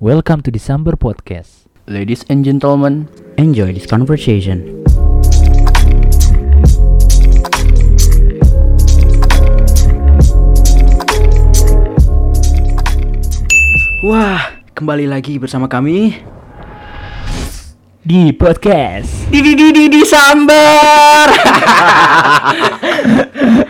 Welcome 0.00 0.42
to 0.42 0.50
December 0.50 0.98
Podcast. 0.98 1.70
Ladies 1.86 2.24
and 2.28 2.44
gentlemen, 2.44 3.06
Enjoy 3.38 3.70
this 3.70 3.86
conversation. 3.86 4.82
Wah, 14.02 14.58
kembali 14.74 15.06
lagi 15.06 15.38
bersama 15.38 15.70
kami 15.70 16.18
Di 18.04 18.34
podcast. 18.36 19.30
di 19.32 19.40
di 19.40 19.56
di 19.56 19.70
di, 19.72 19.84
di 19.88 20.02
sambar. 20.04 21.28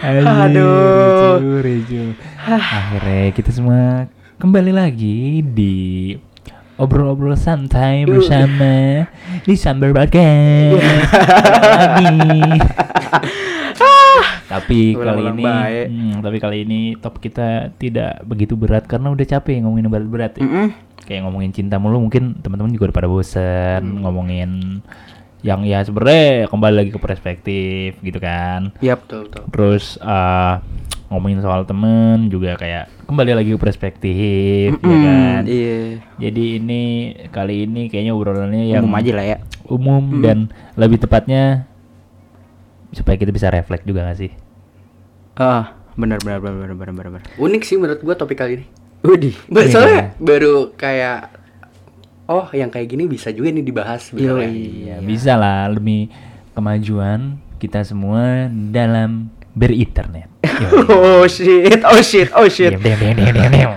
Aduh. 0.49 1.39
Reju, 1.39 1.53
reju. 1.63 2.03
Akhirnya 2.49 3.31
kita 3.31 3.53
semua 3.55 4.11
kembali 4.35 4.73
lagi 4.73 5.41
di 5.45 5.75
obrol-obrol 6.77 7.35
santai 7.35 8.03
bersama 8.05 9.07
di 9.45 9.55
December 9.55 9.95
Podcast. 9.95 10.75
lagi. 11.65 12.51
tapi 14.45 14.95
kali 14.95 15.03
Ulang-ulang 15.25 15.35
ini, 15.37 15.83
hmm, 15.89 16.15
tapi 16.21 16.37
kali 16.39 16.57
ini 16.63 16.81
top 16.95 17.19
kita 17.19 17.75
tidak 17.75 18.23
begitu 18.23 18.55
berat 18.55 18.85
karena 18.85 19.11
udah 19.11 19.27
capek 19.29 19.59
ngomongin 19.61 19.89
berat-berat. 19.89 20.39
ya. 20.39 20.45
Mm-mm. 20.45 20.69
kayak 21.05 21.21
ngomongin 21.21 21.53
cinta 21.53 21.77
mulu 21.77 22.01
mungkin 22.01 22.39
teman-teman 22.39 22.71
juga 22.71 22.89
udah 22.89 22.97
pada 22.97 23.11
bosen 23.11 23.81
Hmm. 23.83 24.01
ngomongin 24.01 24.51
yang 25.45 25.61
ya 25.61 25.85
sebenarnya 25.85 26.49
kembali 26.49 26.75
lagi 26.75 26.89
ke 26.89 26.97
perspektif 26.97 28.01
gitu 28.01 28.17
kan 28.17 28.73
Yap. 28.81 29.05
betul 29.05 29.29
betul. 29.29 29.43
terus 29.53 30.01
eh, 30.01 30.55
ngomongin 31.15 31.39
soal 31.39 31.63
temen 31.63 32.27
juga 32.27 32.55
kayak 32.55 32.91
kembali 33.05 33.33
lagi 33.33 33.51
ke 33.51 33.61
perspektif 33.61 34.15
ya 34.75 34.75
Mm-mm, 34.77 35.01
kan 35.01 35.43
Iya. 35.45 35.79
jadi 36.19 36.45
ini 36.59 36.83
kali 37.29 37.65
ini 37.65 37.87
kayaknya 37.87 38.13
obrolannya 38.13 38.67
yang 38.67 38.83
Umum 38.83 38.97
aja 38.97 39.13
lah 39.13 39.25
ya. 39.25 39.37
umum 39.65 40.03
dan 40.21 40.39
lebih 40.75 40.99
tepatnya 40.99 41.65
supaya 42.91 43.15
kita 43.15 43.31
bisa 43.31 43.49
refleks 43.49 43.83
juga 43.83 44.05
gak 44.05 44.19
sih 44.21 44.33
Ah, 45.35 45.75
benar 45.95 46.19
benar 46.21 46.39
benar 46.39 46.55
benar 46.61 46.75
benar 46.75 46.93
benar. 46.93 47.07
benar. 47.19 47.23
Unik 47.37 47.63
sih 47.63 47.75
menurut 47.75 47.99
gua 48.01 48.15
topik 48.15 48.39
kali 48.39 48.63
ini. 48.63 48.67
Ba- 49.49 49.61
Iya. 49.61 49.69
Soalnya 49.69 50.03
baru 50.17 50.55
kayak 50.73 51.19
oh 52.25 52.47
yang 52.51 52.69
kayak 52.69 52.87
gini 52.87 53.05
bisa 53.05 53.29
juga 53.29 53.51
nih 53.51 53.61
dibahas 53.61 54.09
sebenarnya. 54.09 54.49
ya 54.87 54.97
bisa 55.01 55.35
lah 55.35 55.67
demi 55.69 56.07
kemajuan 56.53 57.35
kita 57.57 57.83
semua 57.83 58.47
dalam 58.71 59.27
berinternet. 59.55 60.29
Oh 60.87 61.27
shit, 61.27 61.83
oh 61.83 61.99
shit, 61.99 62.31
oh 62.31 62.47
shit. 62.47 62.79
Diam, 62.79 62.83
diam, 62.83 62.99
diam, 63.01 63.17
diam, 63.19 63.35
diam, 63.35 63.51
diam. 63.51 63.73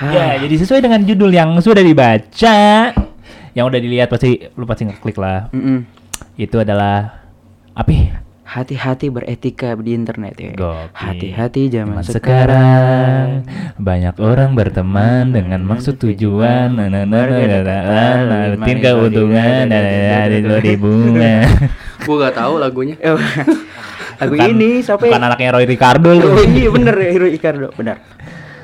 Ya, 0.00 0.36
jadi 0.40 0.54
sesuai 0.64 0.80
dengan 0.80 1.00
judul 1.04 1.28
yang 1.32 1.56
sudah 1.60 1.84
dibaca, 1.84 2.56
yang 3.52 3.64
udah 3.68 3.80
dilihat 3.80 4.08
pasti 4.08 4.48
lu 4.56 4.64
pasti 4.64 4.88
ngeklik 4.88 5.16
lah. 5.20 5.52
Mm-mm. 5.52 5.84
Itu 6.40 6.60
adalah 6.60 7.24
apa? 7.76 7.92
Hati-hati 8.50 9.14
beretika 9.14 9.78
di 9.78 9.94
internet 9.94 10.34
ya. 10.34 10.50
Hati-hati 10.90 11.70
zaman 11.70 12.02
sekarang. 12.02 13.46
banyak 13.78 14.18
orang 14.18 14.58
berteman 14.58 15.30
dengan 15.30 15.62
maksud 15.62 16.02
tujuan, 16.02 16.74
ngertiin 16.74 18.78
keuntungan 18.82 19.70
dari 19.70 20.42
dari 20.42 20.74
bunga. 20.74 21.46
Gua 22.06 22.26
gak 22.26 22.42
tahu 22.42 22.58
lagunya. 22.58 22.98
Eh, 22.98 23.14
Lagu 24.20 24.36
Bukan- 24.36 24.52
ini 24.52 24.84
siapa 24.84 25.08
ya? 25.08 25.16
Bukan 25.16 25.22
anaknya 25.32 25.48
Roy 25.56 25.64
Ricardo. 25.64 26.12
Oh 26.12 26.44
iya 26.44 26.68
bener 26.68 26.92
ya 26.92 27.08
Hero 27.08 27.24
Icardo, 27.24 27.72
benar. 27.78 28.04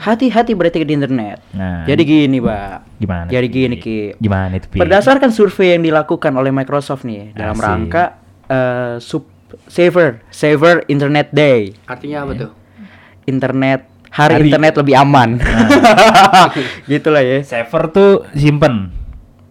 Hati-hati 0.05 0.53
beretika 0.53 0.85
di 0.85 0.95
internet. 0.95 1.41
Nah, 1.57 1.89
Jadi 1.89 2.03
gini, 2.05 2.39
Pak. 2.39 3.01
gimana? 3.01 3.27
Jadi 3.27 3.47
gini, 3.49 3.75
Ki. 3.81 4.13
Gimana 4.21 4.53
itu, 4.55 4.69
Pi? 4.69 4.79
Berdasarkan 4.79 5.33
survei 5.33 5.75
yang 5.75 5.83
dilakukan 5.83 6.31
oleh 6.37 6.53
Microsoft 6.53 7.09
nih 7.09 7.33
dalam 7.33 7.57
rangka 7.57 8.21
eh, 8.47 9.01
sub 9.01 9.25
saver 9.65 10.21
saver 10.29 10.85
Internet 10.87 11.31
Day. 11.31 11.73
Artinya 11.85 12.23
apa 12.23 12.33
tuh? 12.37 12.51
Internet 13.25 13.81
hari, 14.09 14.33
Hari- 14.39 14.45
internet 14.49 14.75
lebih 14.77 14.95
aman. 14.95 15.41
Gitulah 16.91 17.23
ya. 17.23 17.39
Saver 17.43 17.85
tuh 17.91 18.11
simpen. 18.33 18.93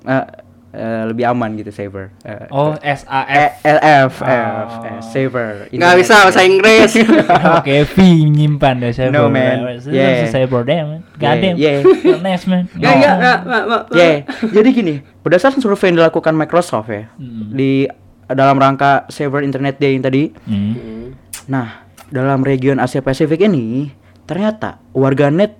Eh, 0.01 0.25
eh, 0.71 1.03
lebih 1.05 1.25
aman 1.25 1.53
gitu 1.55 1.69
saver. 1.69 2.13
Eh, 2.21 2.47
Oh, 2.49 2.73
S 2.79 3.03
A 3.05 3.25
F. 3.25 3.51
LF, 3.61 4.13
F, 4.21 4.71
Oh. 4.71 4.85
eh, 4.85 4.99
saver. 5.03 5.51
Nggak 5.67 5.73
Internet 5.73 5.97
bisa 5.99 6.13
bahasa. 6.19 6.41
Inggris. 6.41 6.91
Oke, 7.59 7.75
V 7.85 7.95
menyimpan 8.25 8.75
deh 8.79 8.91
saya. 8.91 9.09
No, 9.09 9.27
man. 9.27 9.81
Yeah. 9.83 10.29
Saya 10.29 10.45
bordem. 10.45 11.03
Goddamn. 11.15 11.55
Yeah, 11.57 11.83
Nice 12.25 12.45
man. 12.45 12.71
Nggak 12.71 12.93
nggak, 12.95 13.17
nggak. 13.43 13.83
Ya, 13.91 14.09
jadi 14.45 14.69
gini, 14.71 14.95
berdasarkan 15.19 15.59
survei 15.59 15.89
yang 15.89 15.99
dilakukan 15.99 16.33
Microsoft 16.33 16.87
ya 16.87 17.07
Hmm. 17.15 17.51
di 17.51 17.85
dalam 18.27 18.57
rangka 18.57 19.05
Saver 19.07 19.45
Internet 19.45 19.77
Day 19.77 19.93
yang 19.93 20.03
tadi. 20.03 20.33
Hmm. 20.45 21.13
Nah, 21.45 21.85
dalam 22.09 22.41
region 22.41 22.77
Asia 22.77 23.01
Pasifik 23.01 23.45
ini 23.45 23.91
ternyata 24.25 24.81
warganet 24.91 25.53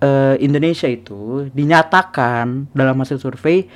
eh, 0.00 0.36
Indonesia 0.40 0.88
itu 0.88 1.48
dinyatakan 1.52 2.72
dalam 2.72 2.96
hasil 2.96 3.20
survei 3.20 3.68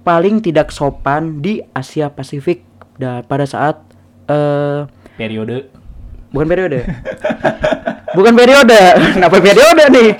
paling 0.00 0.40
tidak 0.40 0.72
sopan 0.72 1.44
di 1.44 1.60
Asia 1.72 2.08
Pasifik 2.08 2.64
da- 2.96 3.20
pada 3.20 3.44
saat 3.44 3.76
eh 4.24 4.88
Periode. 5.18 5.68
bukan 6.30 6.46
periode. 6.46 6.80
bukan 8.16 8.32
periode. 8.32 8.80
Kenapa 9.16 9.36
periode 9.40 9.84
nih? 9.90 10.10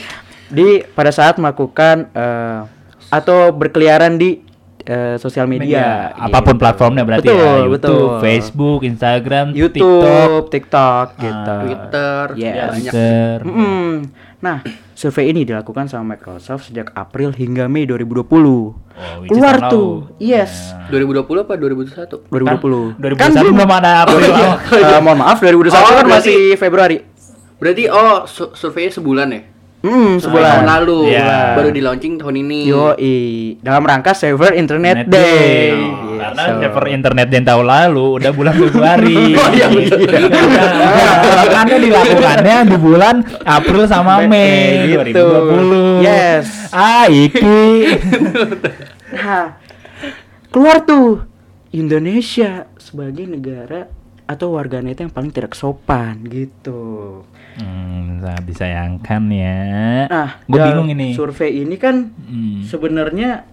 Di 0.48 0.68
pada 0.92 1.12
saat 1.12 1.36
melakukan 1.36 2.08
eh, 2.12 2.60
atau 3.08 3.52
berkeliaran 3.52 4.20
di 4.20 4.44
eh, 4.88 5.16
sosial 5.16 5.44
media, 5.44 6.08
apa 6.10 6.40
pun 6.40 6.56
gitu. 6.56 6.62
platformnya 6.64 7.04
berarti 7.04 7.28
betul, 7.28 7.36
ya. 7.36 7.52
YouTube, 7.60 7.72
betul. 7.76 8.06
Facebook, 8.18 8.80
Instagram, 8.82 9.46
TikTok, 9.46 9.60
YouTube, 9.60 10.44
TikTok, 10.48 11.06
gitu. 11.14 11.52
Ah. 11.52 11.60
Twitter, 11.60 12.24
Yes. 12.34 12.56
banyak. 12.66 12.72
Twitter. 12.88 13.36
Mm-mm. 13.44 13.88
Nah, 14.38 14.62
survei 14.94 15.28
ini 15.28 15.42
dilakukan 15.42 15.86
sama 15.86 16.14
Microsoft 16.14 16.66
sejak 16.66 16.94
April 16.94 17.30
hingga 17.32 17.66
Mei 17.66 17.84
2020. 17.84 18.24
Oh, 18.98 19.22
Keluar 19.24 19.68
tuh, 19.68 20.08
yes, 20.16 20.72
2020 20.88 21.42
apa 21.42 21.54
2021? 21.54 22.24
2020. 22.24 22.96
2021 22.96 23.18
Kan 23.18 23.30
belum 23.34 23.68
ada 23.68 23.90
April. 24.02 24.30
Eh, 24.72 25.00
mohon 25.00 25.18
maaf, 25.18 25.36
2021 25.36 25.74
Oh, 25.76 25.84
kan 25.92 25.94
berarti- 26.00 26.10
masih 26.10 26.38
Februari. 26.56 26.98
Berarti 27.58 27.84
oh 27.86 28.22
su- 28.24 28.54
surveinya 28.54 28.92
sebulan 28.92 29.28
ya? 29.28 29.40
Hmm, 29.78 30.18
Tahun 30.18 30.26
sebulan. 30.26 30.66
lalu. 30.66 31.14
Iya. 31.14 31.54
Baru 31.54 31.70
di 31.70 31.78
launching 31.78 32.18
tahun 32.18 32.34
ini. 32.36 32.66
Yoi, 32.66 33.18
dalam 33.62 33.82
rangka 33.82 34.10
Saver 34.10 34.52
Internet 34.52 35.06
Internet 35.06 35.06
Day. 35.06 35.22
Day. 35.22 35.70
Gitu. 35.78 36.08
Karena 36.18 36.42
server 36.50 36.84
internet 36.90 37.28
yang 37.30 37.44
tahun 37.46 37.62
lalu 37.64 38.06
udah 38.18 38.32
bulan 38.34 38.54
Februari. 38.58 39.18
Oh, 39.32 39.48
iya, 39.54 39.66
bener. 39.70 40.22
Makanya 41.38 41.76
dilakukannya 41.78 42.56
di 42.66 42.76
bulan 42.76 43.16
April 43.40 43.82
sama 43.86 44.26
Mei 44.26 44.98
Gitu. 44.98 45.14
2020. 45.14 46.02
Yes. 46.02 46.46
Ah, 46.68 47.06
iki. 47.06 47.62
Nah, 49.14 49.46
keluar 50.52 50.82
tuh 50.82 51.22
Indonesia 51.70 52.66
sebagai 52.76 53.24
negara 53.24 53.86
atau 54.26 54.58
warganet 54.58 54.98
yang 54.98 55.08
paling 55.08 55.30
tidak 55.30 55.54
sopan 55.54 56.26
gitu. 56.26 57.22
Hmm, 57.58 58.22
sangat 58.22 58.44
disayangkan 58.46 59.22
ya. 59.28 59.58
Nah, 60.06 60.30
gue 60.42 60.58
bingung 60.58 60.88
ini. 60.88 61.12
Survei 61.12 61.58
ini 61.58 61.74
kan 61.74 62.14
Hmm. 62.14 62.62
sebenarnya 62.62 63.44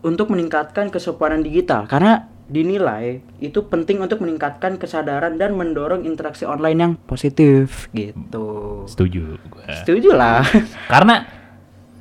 untuk 0.00 0.30
meningkatkan 0.30 0.88
kesopanan 0.88 1.40
digital 1.40 1.84
karena 1.84 2.26
dinilai 2.46 3.18
itu 3.36 3.66
penting 3.66 3.98
untuk 3.98 4.22
meningkatkan 4.22 4.78
kesadaran 4.78 5.34
dan 5.34 5.52
mendorong 5.52 6.06
interaksi 6.06 6.46
online 6.46 6.78
yang 6.78 6.92
positif 6.96 7.90
gitu. 7.90 8.86
Setuju. 8.86 9.34
gua. 9.50 9.66
Setuju 9.74 10.10
lah. 10.14 10.46
Karena 10.92 11.26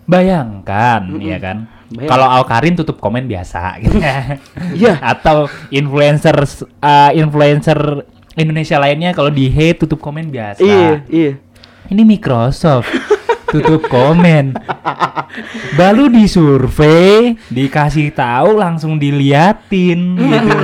bayangkan 0.05 1.01
Mm-mm. 1.03 1.25
ya 1.25 1.39
kan. 1.41 1.57
Kalau 1.85 2.25
Alkarin 2.25 2.73
tutup 2.73 2.97
komen 2.97 3.25
biasa 3.25 3.77
gitu. 3.81 3.97
Iya. 4.73 4.97
Atau 5.13 5.49
influencer 5.69 6.37
uh, 6.81 7.11
influencer 7.13 8.05
Indonesia 8.35 8.77
lainnya 8.77 9.15
kalau 9.15 9.31
di 9.31 9.47
hate 9.47 9.87
tutup 9.87 10.03
komen 10.03 10.27
biasa. 10.27 10.59
Iya, 10.59 10.91
iya. 11.07 11.31
Ini 11.87 12.03
Microsoft 12.03 12.91
tutup 13.47 13.87
komen. 13.87 14.59
Baru 15.79 16.11
disurvei, 16.11 17.39
dikasih 17.47 18.11
tahu 18.11 18.59
langsung 18.59 18.99
diliatin 18.99 20.19
gitu. 20.19 20.59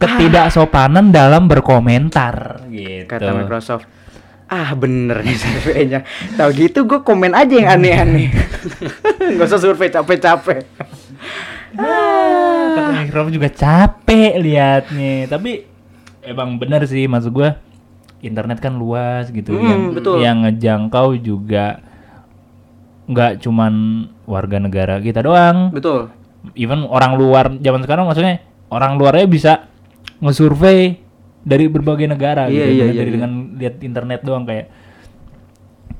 Ketidaksopanan 0.00 1.12
dalam 1.12 1.44
berkomentar 1.44 2.64
gitu. 2.72 3.04
Kata 3.04 3.30
Microsoft. 3.36 3.84
Ah 4.50 4.74
bener 4.74 5.22
nih 5.22 5.38
surveinya 5.38 6.02
Tahu 6.34 6.50
gitu 6.58 6.82
gue 6.82 7.06
komen 7.06 7.38
aja 7.38 7.54
yang 7.54 7.70
aneh-aneh 7.70 8.34
Gak 9.38 9.46
usah 9.46 9.62
survei 9.62 9.94
capek-capek 9.94 10.66
Kata 11.70 12.90
Microsoft 12.98 13.30
juga 13.30 13.46
capek 13.46 14.32
liatnya. 14.42 15.30
Tapi 15.30 15.69
emang 16.30 16.56
bener 16.56 16.86
sih 16.86 17.04
maksud 17.04 17.30
gua 17.30 17.58
internet 18.20 18.58
kan 18.58 18.72
luas 18.72 19.28
gitu 19.28 19.52
Hmm, 19.52 19.66
yang 19.66 19.82
betul. 19.90 20.16
yang 20.18 20.36
ngejangkau 20.40 21.16
juga 21.16 21.82
nggak 23.04 23.40
cuman 23.40 23.74
warga 24.24 24.56
negara 24.56 24.94
kita 24.98 25.20
doang 25.20 25.68
Betul. 25.70 26.14
even 26.54 26.86
orang 26.86 27.16
luar 27.16 27.50
zaman 27.56 27.82
sekarang 27.82 28.06
maksudnya 28.06 28.38
orang 28.68 28.94
luarnya 28.94 29.26
bisa 29.26 29.52
ngesurvei 30.18 31.02
dari 31.40 31.66
berbagai 31.66 32.06
negara 32.06 32.46
Iya, 32.46 32.52
gitu 32.52 32.60
iya, 32.62 32.70
dengan- 32.70 32.86
iya, 32.86 32.94
dari 32.94 33.02
iya. 33.02 33.16
dengan 33.16 33.32
lihat 33.56 33.74
internet 33.80 34.20
doang 34.22 34.44
kayak 34.44 34.66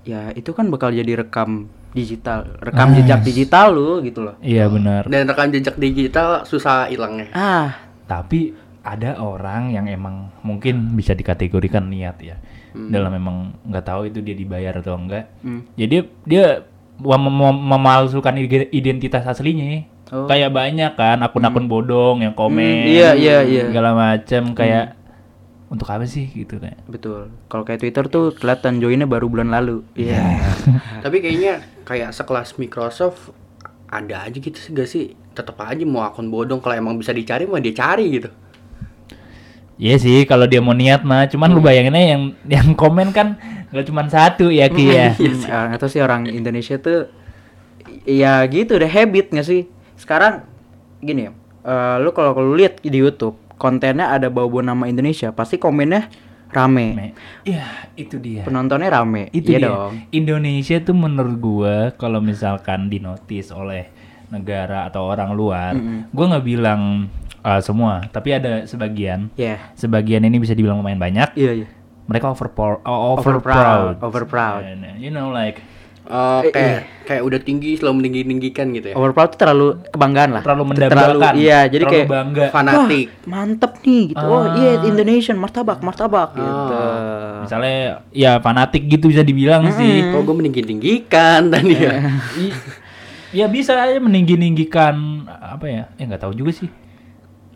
Ya, 0.01 0.33
itu 0.33 0.51
kan 0.51 0.65
bakal 0.67 0.91
jadi 0.91 1.13
rekam 1.15 1.69
digital, 1.93 2.57
rekam 2.59 2.97
jejak 2.97 3.21
digital 3.21 3.69
lu 3.69 4.01
gitu 4.01 4.23
loh. 4.23 4.35
iya 4.41 4.65
benar 4.65 5.05
Dan 5.05 5.29
rekam 5.29 5.51
jejak 5.51 5.77
digital 5.77 6.43
susah 6.43 6.89
hilangnya. 6.89 7.29
Ah, 7.31 7.77
tapi 8.07 8.57
ada 8.83 9.17
orang 9.17 9.71
yang 9.71 9.87
emang 9.87 10.33
mungkin 10.41 10.95
bisa 10.95 11.13
dikategorikan 11.13 11.85
niat 11.85 12.17
ya 12.19 12.37
dalam 12.71 13.13
emang 13.13 13.37
nggak 13.63 13.85
tahu 13.85 14.07
itu 14.07 14.19
dia 14.19 14.33
dibayar 14.33 14.73
atau 14.75 14.95
enggak 14.95 15.27
Hmm. 15.41 15.67
jadi 15.75 15.97
dia 16.23 16.65
mem- 16.97 17.29
mem- 17.31 17.65
memalsukan 17.67 18.35
ide- 18.37 18.71
identitas 18.71 19.27
aslinya 19.27 19.85
Oh. 20.09 20.27
kayak 20.27 20.51
banyak 20.51 20.93
kan 20.93 21.19
akun-akun 21.19 21.67
bodong 21.67 22.19
yang 22.21 22.33
komen 22.33 22.59
Hmm, 22.83 22.89
iya, 22.89 23.11
iya, 23.13 23.43
iya. 23.43 23.63
segala 23.65 23.93
macem 23.93 24.53
kayak 24.53 24.99
untuk 25.67 25.87
apa 25.87 26.03
sih 26.03 26.27
gitu 26.27 26.59
kayak 26.59 26.83
betul. 26.85 27.31
Kalau 27.47 27.63
kayak 27.63 27.79
Twitter 27.79 28.05
tuh 28.05 28.35
kelihatan 28.35 28.83
joinnya 28.83 29.07
baru 29.07 29.31
bulan 29.31 29.55
lalu. 29.55 29.87
Iya. 29.95 30.19
Tapi 31.07 31.23
kayaknya 31.23 31.63
kayak 31.85 32.11
sekelas 32.11 32.59
Microsoft 32.59 33.31
ada 33.87 34.27
aja 34.27 34.35
gitu 34.35 34.55
sih 34.57 34.71
gak 34.73 34.89
sih? 34.89 35.05
Tetap 35.31 35.55
aja 35.61 35.79
mau 35.85 36.03
akun 36.03 36.27
bodong 36.27 36.59
kalau 36.59 36.75
emang 36.75 36.95
bisa 36.97 37.11
dicari 37.11 37.47
mah 37.47 37.59
dia 37.59 37.71
cari 37.71 38.11
gitu. 38.11 38.35
Iya 39.81 39.97
sih 39.97 40.29
kalau 40.29 40.45
dia 40.45 40.61
mau 40.61 40.77
niat 40.77 41.01
mah 41.01 41.25
cuman 41.25 41.49
lu 41.49 41.65
bayanginnya 41.65 42.05
yang 42.05 42.23
yang 42.45 42.69
komen 42.77 43.17
kan 43.17 43.41
nggak 43.73 43.89
cuma 43.89 44.05
satu 44.05 44.53
ya 44.53 44.69
Ki 44.69 44.93
ya. 44.93 45.17
Hmm, 45.17 45.73
nggak 45.73 45.81
tahu 45.81 45.89
sih 45.89 46.05
orang 46.05 46.29
Indonesia 46.29 46.77
tuh 46.77 47.09
ya 48.05 48.45
gitu 48.45 48.77
udah 48.77 48.91
habit 48.93 49.33
nggak 49.33 49.47
sih? 49.49 49.65
Sekarang 49.97 50.45
gini 51.01 51.27
ya 51.27 51.33
eh, 51.65 51.97
lu 51.97 52.13
kalau 52.13 52.37
lu 52.37 52.61
lihat 52.61 52.85
di 52.85 52.93
YouTube 52.93 53.41
kontennya 53.57 54.13
ada 54.13 54.29
bau-bau 54.29 54.61
nama 54.61 54.85
Indonesia 54.85 55.33
pasti 55.33 55.57
komennya 55.57 56.13
rame. 56.51 56.87
Me- 56.93 57.15
Iya 57.49 57.65
itu 57.97 58.21
dia. 58.21 58.45
Penontonnya 58.45 58.93
rame. 58.93 59.33
Itu 59.33 59.55
iya 59.55 59.65
dia. 59.65 59.69
dong. 59.73 59.93
Indonesia 60.13 60.77
tuh 60.83 60.93
menurut 60.93 61.37
gua 61.41 61.77
kalau 61.97 62.21
misalkan 62.21 62.93
dinotis 62.93 63.49
oleh 63.49 63.89
negara 64.29 64.87
atau 64.87 65.09
orang 65.09 65.33
luar 65.33 65.73
gua 66.13 66.25
nggak 66.37 66.47
bilang 66.47 67.09
uh, 67.43 67.61
semua. 67.61 68.05
Tapi 68.07 68.29
ada 68.33 68.65
sebagian. 68.65 69.29
Ya 69.35 69.59
sebagian 69.75 70.23
ini 70.23 70.37
bisa 70.37 70.53
dibilang 70.53 70.79
lumayan 70.79 70.97
banyak. 70.97 71.33
Iya 71.35 71.53
iya. 71.57 71.69
Mereka 72.07 72.27
over 72.29 72.51
over, 72.51 72.81
Over 72.83 73.37
proud. 73.39 73.95
over 74.01 74.23
proud. 74.25 74.63
And, 74.63 74.99
you 74.99 75.09
know 75.09 75.31
like 75.31 75.63
Oh, 76.03 76.43
Eh, 76.43 76.51
kayak 76.51 76.79
kayak 77.07 77.23
udah 77.23 77.39
tinggi 77.39 77.79
selalu 77.79 78.03
meninggi 78.03 78.27
tinggikan 78.27 78.75
gitu 78.75 78.91
ya. 78.91 78.95
overproud 78.99 79.31
tuh 79.31 79.39
terlalu 79.39 79.79
kebanggaan 79.87 80.31
lah. 80.35 80.43
Terlalu 80.43 80.75
Terlalu- 80.75 80.91
mendambakan 80.91 81.35
iya 81.39 81.59
jadi 81.65 81.71
terlalu 81.79 81.95
kayak 81.95 82.09
bangga. 82.11 82.45
Fanatik. 82.51 83.07
Wah, 83.07 83.29
mantep 83.31 83.73
nih 83.81 84.03
gitu. 84.11 84.25
Oh 84.25 84.43
Ah. 84.43 84.47
iya 84.53 84.73
Indonesian 84.83 85.39
martabak 85.39 85.79
martabak 85.81 86.35
gitu. 86.35 86.79
misalnya 87.41 87.79
ya 88.11 88.37
fanatik 88.37 88.91
gitu 88.91 89.07
bisa 89.07 89.23
dibilang 89.23 89.71
sih. 89.71 90.11
Kok 90.11 90.21
gue 90.21 90.35
meninggi 90.35 90.61
tinggikan 90.61 91.47
tadi 91.47 91.79
ya? 91.79 91.95
Ya 93.31 93.47
bisa 93.47 93.79
aja 93.79 93.95
meninggi 93.97 94.35
ninggikan 94.35 94.99
apa 95.31 95.63
ya? 95.65 95.83
Ya 95.95 96.05
nggak 96.05 96.19
tahu 96.21 96.35
juga 96.35 96.51
sih 96.53 96.67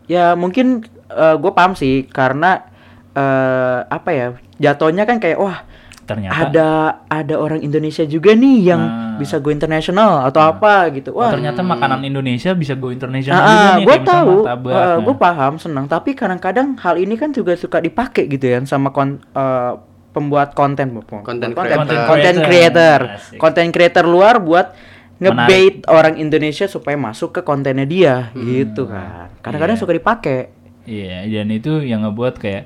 Ya 0.05 0.33
mungkin 0.33 0.85
gue 1.11 1.51
paham 1.51 1.73
sih 1.73 2.05
karena 2.05 2.65
eh 3.11 3.79
apa 3.85 4.09
ya 4.09 4.27
jatuhnya 4.55 5.03
kan 5.03 5.17
kayak 5.17 5.39
wah 5.39 5.63
ternyata 6.05 6.37
ada 6.37 6.69
ada 7.07 7.35
orang 7.35 7.57
Indonesia 7.59 8.03
juga 8.03 8.35
nih 8.35 8.57
yang 8.67 8.81
Nah. 8.83 9.17
bisa 9.17 9.39
go 9.39 9.47
internasional 9.47 10.21
atau 10.21 10.43
apa 10.43 10.91
gitu. 10.91 11.09
Oh, 11.09 11.23
Wah. 11.23 11.31
ternyata 11.31 11.63
makanan 11.63 12.03
Indonesia 12.03 12.51
bisa 12.51 12.75
go 12.75 12.91
internasional 12.91 13.39
Ah, 13.39 13.47
juga 13.47 13.63
nih 13.73 13.85
gue 13.87 13.97
tahu, 14.03 14.33
martabak. 14.43 14.73
Nah, 14.75 14.97
gue 14.99 15.15
paham, 15.15 15.53
senang. 15.55 15.85
Tapi 15.87 16.11
kadang-kadang 16.11 16.75
hal 16.75 16.99
ini 16.99 17.15
kan 17.15 17.31
juga 17.31 17.55
suka 17.55 17.79
dipakai 17.79 18.27
gitu 18.27 18.43
ya 18.45 18.59
sama 18.65 18.91
kon, 18.91 19.23
eh, 19.23 19.71
pembuat 20.11 20.51
konten, 20.51 20.93
bukan 20.93 21.23
Content 21.23 21.55
konten, 21.55 21.79
creator. 21.79 22.05
konten 22.05 22.35
Creator. 22.37 22.99
konten 23.39 23.65
creator 23.71 24.05
luar 24.05 24.35
buat 24.37 24.75
ngebait 25.15 25.87
orang 25.87 26.19
Indonesia 26.19 26.67
supaya 26.67 26.95
masuk 26.95 27.31
ke 27.31 27.41
kontennya 27.41 27.87
dia, 27.87 28.15
gitu 28.35 28.85
kan. 28.85 29.31
Kadang-kadang 29.39 29.77
Iya. 29.77 29.81
suka 29.81 29.93
dipakai. 29.95 30.39
Iya, 30.85 31.25
dan 31.25 31.47
itu 31.49 31.81
yang 31.81 32.03
ngebuat 32.03 32.35
kayak 32.35 32.65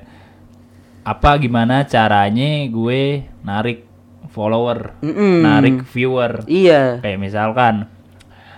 apa 1.00 1.30
gimana 1.38 1.86
caranya 1.86 2.66
gue 2.66 3.24
narik 3.40 3.86
follower, 4.28 4.98
Mm-mm. 5.00 5.40
narik 5.42 5.76
viewer. 5.88 6.44
Iya. 6.44 7.00
Kayak 7.00 7.18
misalkan 7.18 7.88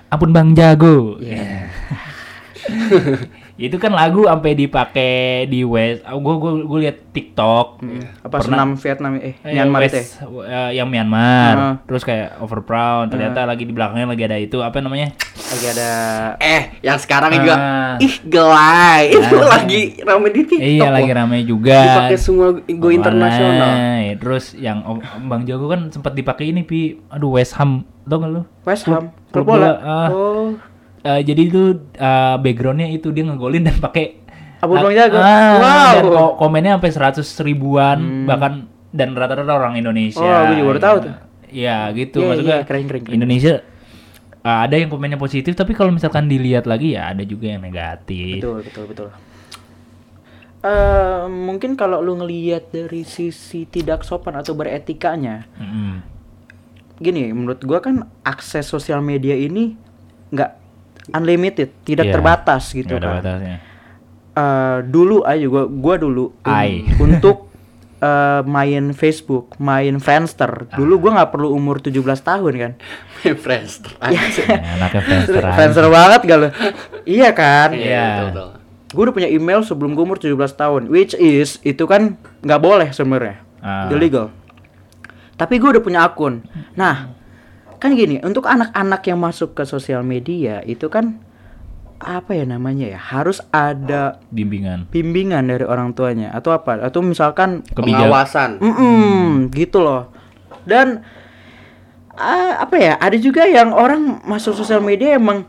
ampun 0.08 0.32
Bang 0.32 0.52
Jago. 0.52 1.16
Iya. 1.20 1.68
itu 3.54 3.76
kan 3.76 3.90
lagu 3.90 4.24
sampai 4.24 4.52
dipakai 4.52 5.12
di 5.44 5.60
West. 5.62 6.02
Oh, 6.04 6.18
gue 6.18 6.34
gue 6.34 6.52
gue 6.62 6.78
liat 6.80 6.98
TikTok. 7.10 7.84
Apa 8.22 8.36
Pernah- 8.38 8.44
senam 8.64 8.68
Vietnam 8.74 9.12
eh 9.16 9.34
Eh, 9.38 9.52
Myanmar 9.52 9.80
itu 9.82 9.92
ya? 9.92 10.00
West, 10.00 10.12
eh, 10.48 10.70
yang 10.74 10.88
Myanmar. 10.88 11.54
Ah. 11.54 11.74
Terus 11.84 12.02
kayak 12.02 12.38
over 12.38 12.60
proud. 12.60 13.08
Ternyata 13.08 13.44
lagi 13.44 13.62
di 13.62 13.70
belakangnya 13.70 14.06
lagi 14.06 14.22
ada 14.22 14.36
itu 14.36 14.58
apa 14.58 14.78
namanya? 14.78 15.12
Lagi 15.52 15.66
ada 15.68 15.90
Eh, 16.38 16.62
yang 16.80 16.96
sekarang 16.96 17.30
Ah. 17.30 17.36
juga 17.36 17.54
ih 17.98 18.14
gelai. 18.24 19.02
Itu 19.10 19.36
Ah. 19.36 19.48
lagi 19.52 19.80
rame 20.00 20.28
di 20.30 20.42
TikTok. 20.42 20.72
iya 20.72 20.88
lagi 20.88 21.10
rame 21.10 21.36
juga. 21.42 21.76
Dipakai 21.78 22.16
semua 22.16 22.46
go 22.56 22.88
internasional. 22.88 23.68
Walai. 23.68 24.16
Terus 24.16 24.44
yang 24.54 24.80
Om- 24.82 25.02
Bang 25.24 25.44
Jago 25.44 25.66
kan 25.66 25.88
sempat 25.88 26.12
dipakai 26.12 26.48
ini 26.48 26.62
pi. 26.62 26.96
Aduh 27.08 27.36
West 27.36 27.54
Ham. 27.54 27.84
Tau 28.02 28.18
gak 28.18 28.30
lu? 28.30 28.42
West 28.64 28.82
Ham, 28.84 29.14
klub 29.30 29.44
klub 29.44 29.46
bola. 29.46 29.60
bola, 29.60 29.72
ah. 29.78 30.08
Oh. 30.10 30.50
Eh, 31.02 31.20
jadi 31.22 31.42
itu 31.42 31.62
eh, 31.92 32.36
backgroundnya 32.38 32.86
itu 32.88 33.10
dia 33.10 33.26
ngegolin 33.26 33.62
dan 33.62 33.76
pakai 33.76 34.22
Abu 34.62 34.78
ah, 34.78 34.86
Jago. 34.88 35.18
ah, 35.18 35.52
Wow. 35.58 35.92
Dan 35.92 36.04
ko- 36.08 36.34
komennya 36.38 36.78
sampai 36.78 36.92
100 36.94 37.26
ribuan 37.42 37.98
bahkan 38.24 38.52
dan 38.94 39.10
rata-rata 39.12 39.50
orang 39.50 39.74
Indonesia. 39.74 40.22
Oh, 40.22 40.46
gue 40.46 40.56
juga 40.56 40.68
baru 40.70 40.80
tahu 40.80 40.96
tuh. 41.02 41.14
Iya 41.50 41.90
gitu 41.92 42.18
Iya, 42.18 42.28
maksudnya. 42.30 42.54
iya, 42.54 42.64
keren, 42.64 42.84
keren, 42.86 43.02
keren. 43.02 43.14
Indonesia 43.18 43.54
eh, 44.40 44.58
ada 44.62 44.74
yang 44.74 44.88
komennya 44.88 45.18
positif 45.18 45.52
tapi 45.52 45.74
kalau 45.74 45.90
misalkan 45.90 46.24
dilihat 46.24 46.64
lagi 46.64 46.94
ya 46.94 47.10
ada 47.10 47.22
juga 47.22 47.50
yang 47.50 47.60
negatif. 47.60 48.38
Betul, 48.38 48.62
betul, 48.62 48.84
betul. 48.86 49.08
Eh, 50.62 51.24
mungkin 51.26 51.74
kalau 51.74 51.98
lu 51.98 52.14
ngelihat 52.14 52.70
dari 52.70 53.02
sisi 53.02 53.66
tidak 53.66 54.06
sopan 54.06 54.38
atau 54.38 54.54
beretikanya, 54.54 55.50
Mm-mm. 55.58 55.98
gini, 56.96 57.34
menurut 57.34 57.58
gua 57.60 57.82
kan 57.82 58.06
akses 58.22 58.70
sosial 58.70 59.02
media 59.02 59.34
ini 59.34 59.74
nggak 60.30 60.61
unlimited, 61.08 61.74
tidak 61.82 62.06
Iya, 62.06 62.12
terbatas 62.12 62.70
gitu 62.70 62.94
ada 62.94 63.02
kan. 63.02 63.14
batasnya. 63.18 63.56
Eh, 64.32 64.78
dulu 64.84 65.20
aja 65.22 65.44
gua 65.44 65.64
gua 65.66 65.94
dulu 65.96 66.24
un- 66.38 66.82
untuk 67.06 67.50
eh, 67.98 68.40
main 68.44 68.90
Facebook, 68.90 69.54
main 69.56 69.98
Friendster. 69.98 70.70
Dulu 70.70 70.94
gua 70.98 71.10
nggak 71.16 71.30
perlu 71.30 71.50
umur 71.50 71.78
17 71.78 71.92
tahun 72.18 72.52
kan. 72.56 72.72
Friendster. 73.36 73.92
Iya. 74.00 74.22
Ya, 74.40 74.58
anaknya 74.76 75.00
Friendster 75.52 75.86
banget 75.88 76.20
gak 76.24 76.38
lo? 76.38 76.48
iya 77.04 77.30
kan? 77.30 77.70
Iya. 77.70 78.06
betul, 78.24 78.26
betul. 78.30 78.48
gue 78.92 79.02
udah 79.02 79.14
punya 79.14 79.30
email 79.30 79.60
sebelum 79.62 79.94
gue 79.94 80.04
umur 80.04 80.18
17 80.18 80.36
tahun 80.52 80.82
which 80.86 81.14
is 81.14 81.56
itu 81.62 81.80
kan 81.84 82.12
nggak 82.40 82.60
boleh 82.60 82.88
sebenarnya 82.90 83.40
Ah. 83.58 83.88
illegal 83.88 84.28
tapi 85.32 85.56
gue 85.56 85.70
udah 85.70 85.80
punya 85.80 86.00
akun 86.02 86.44
nah 86.72 87.08
kan 87.82 87.92
gini 87.92 88.22
untuk 88.22 88.46
anak-anak 88.46 89.02
yang 89.02 89.18
masuk 89.18 89.52
ke 89.52 89.66
sosial 89.66 90.06
media 90.06 90.62
itu 90.62 90.86
kan 90.86 91.18
apa 91.98 92.30
ya 92.32 92.42
namanya 92.44 92.86
ya 92.88 92.98
harus 92.98 93.42
ada 93.50 94.22
bimbingan. 94.30 94.86
bimbingan 94.88 95.46
dari 95.46 95.62
orang 95.62 95.90
tuanya 95.90 96.30
atau 96.30 96.50
apa 96.50 96.78
atau 96.80 96.98
misalkan 96.98 97.62
Kebijak- 97.68 98.06
Pengawasan. 98.06 98.50
Mm-mm, 98.58 99.50
gitu 99.50 99.78
loh 99.78 100.10
dan 100.62 101.02
ah, 102.12 102.58
apa 102.60 102.76
ya 102.76 102.94
ada 102.96 103.14
juga 103.16 103.46
yang 103.46 103.70
orang 103.70 104.22
masuk 104.22 104.54
sosial 104.54 104.78
media 104.78 105.14
emang 105.14 105.46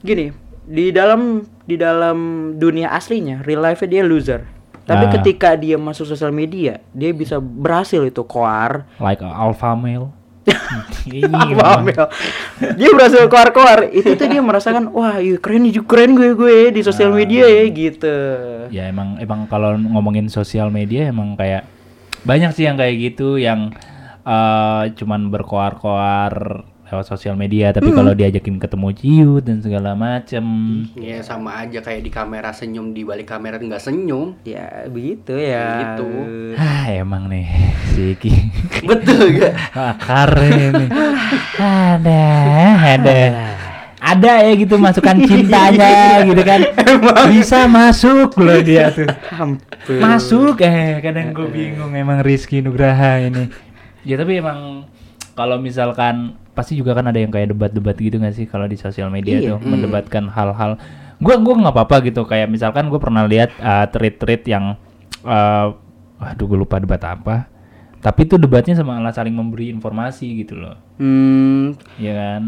gini 0.00 0.32
di 0.62 0.88
dalam 0.90 1.40
di 1.62 1.76
dalam 1.76 2.16
dunia 2.56 2.90
aslinya 2.90 3.40
real 3.42 3.60
life 3.60 3.80
dia 3.82 4.02
loser 4.02 4.44
tapi 4.82 5.06
Ah. 5.06 5.12
ketika 5.14 5.54
dia 5.54 5.76
masuk 5.76 6.04
sosial 6.04 6.32
media 6.32 6.82
dia 6.90 7.12
bisa 7.12 7.38
berhasil 7.38 8.02
itu 8.02 8.20
koar 8.22 8.88
like 8.96 9.20
a 9.20 9.30
alpha 9.30 9.72
male. 9.72 10.10
Ini 11.06 11.54
Apa. 11.54 11.82
Mel? 11.82 12.06
dia 12.74 12.90
berhasil 12.94 13.26
koar 13.30 13.90
itu 13.90 14.14
tuh 14.18 14.26
dia 14.26 14.42
merasakan 14.42 14.90
wah 14.90 15.18
iya 15.22 15.38
keren 15.38 15.66
nih 15.66 15.82
keren 15.86 16.18
gue 16.18 16.34
gue 16.34 16.74
di 16.74 16.80
sosial 16.82 17.14
media 17.14 17.46
ya 17.46 17.64
gitu 17.70 18.16
ya 18.70 18.90
emang 18.90 19.18
emang 19.22 19.46
kalau 19.46 19.74
ngomongin 19.78 20.26
sosial 20.26 20.70
media 20.70 21.10
emang 21.10 21.38
kayak 21.38 21.66
banyak 22.22 22.50
sih 22.54 22.66
yang 22.66 22.78
kayak 22.78 22.94
gitu 22.98 23.38
yang 23.38 23.74
eh, 24.22 24.82
cuman 24.94 25.30
berkoar-koar 25.30 26.66
lewat 26.92 27.08
sosial 27.08 27.32
media 27.34 27.72
tapi 27.72 27.88
kalau 27.88 28.12
diajakin 28.12 28.60
ketemu 28.60 28.88
ciut 28.92 29.42
dan 29.42 29.64
segala 29.64 29.96
macem 29.96 30.44
Ya 30.92 31.24
sama 31.24 31.64
aja 31.64 31.80
kayak 31.80 32.04
di 32.04 32.12
kamera 32.12 32.52
senyum 32.52 32.92
di 32.92 33.00
balik 33.02 33.32
kamera 33.32 33.56
nggak 33.56 33.80
senyum. 33.80 34.36
Ya 34.44 34.84
begitu 34.86 35.32
ya. 35.32 35.96
Gitu. 35.96 36.08
ah 36.60 36.84
emang 36.92 37.32
nih 37.32 37.48
si 37.96 38.12
Ki 38.20 38.52
Betul 38.88 39.40
gak? 39.40 39.56
akar 39.72 40.36
ini 40.36 40.86
ada 41.56 42.22
ada 42.92 43.18
ada 44.02 44.32
ya 44.42 44.52
gitu 44.58 44.76
masukan 44.76 45.16
cintanya 45.22 45.92
gitu 46.28 46.42
kan 46.42 46.60
bisa 47.30 47.70
masuk 47.70 48.34
loh 48.36 48.58
dia 48.60 48.90
tuh 48.90 49.06
Hampir. 49.30 49.96
masuk 49.96 50.60
eh 50.60 50.98
kadang 51.00 51.30
gue 51.30 51.48
bingung 51.48 51.94
emang 51.94 52.20
Rizky 52.20 52.60
Nugraha 52.60 53.22
ini 53.22 53.46
ya 54.02 54.18
tapi 54.18 54.42
emang 54.42 54.90
kalau 55.32 55.56
misalkan 55.56 56.34
pasti 56.52 56.76
juga 56.76 56.92
kan 56.92 57.08
ada 57.08 57.16
yang 57.16 57.32
kayak 57.32 57.52
debat-debat 57.52 57.96
gitu 57.96 58.20
gak 58.20 58.36
sih? 58.36 58.44
Kalau 58.44 58.68
di 58.68 58.76
sosial 58.76 59.08
media 59.08 59.40
Iya. 59.40 59.56
tuh 59.56 59.58
mendebatkan 59.64 60.28
hal-hal. 60.28 60.76
Gue 61.22 61.38
gua 61.38 61.54
nggak 61.54 61.74
apa-apa 61.74 61.96
gitu. 62.04 62.26
Kayak 62.26 62.50
misalkan 62.50 62.90
gue 62.90 62.98
pernah 62.98 63.24
lihat 63.24 63.54
uh, 63.58 63.86
tweet-tweet 63.88 64.42
yang 64.46 64.74
uh, 65.22 65.66
aduh 66.18 66.46
gue 66.46 66.58
lupa 66.58 66.76
debat 66.78 67.00
apa. 67.02 67.46
Tapi 68.02 68.26
itu 68.26 68.34
debatnya 68.34 68.74
sama 68.74 68.98
malah 68.98 69.14
saling 69.14 69.30
memberi 69.30 69.70
informasi 69.70 70.42
gitu 70.42 70.58
loh. 70.58 70.74
Hmm, 70.98 71.78
ya 71.96 72.12
kan? 72.12 72.42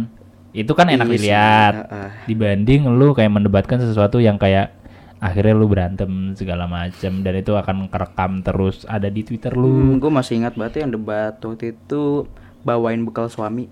Itu 0.51 0.75
kan 0.75 0.91
enak 0.91 1.07
Iya 1.07 1.15
sih, 1.15 1.19
dilihat. 1.23 1.75
Heeh. 1.87 2.11
dibanding 2.27 2.81
lu 2.91 3.15
kayak 3.15 3.31
mendebatkan 3.31 3.79
sesuatu 3.79 4.19
yang 4.19 4.35
kayak 4.35 4.75
akhirnya 5.19 5.55
lu 5.55 5.71
berantem 5.71 6.35
segala 6.35 6.67
macam 6.67 7.23
dan 7.23 7.35
itu 7.35 7.55
akan 7.55 7.87
kerekam 7.89 8.43
terus 8.43 8.83
ada 8.85 9.07
di 9.07 9.23
twitter 9.23 9.55
lu. 9.55 9.95
Gue 9.97 10.11
masih 10.11 10.43
ingat 10.43 10.59
banget 10.59 10.83
yang 10.83 10.91
debat 10.93 11.39
waktu 11.39 11.73
itu 11.73 12.27
bawain 12.61 13.07
bekal 13.07 13.31
suami. 13.31 13.71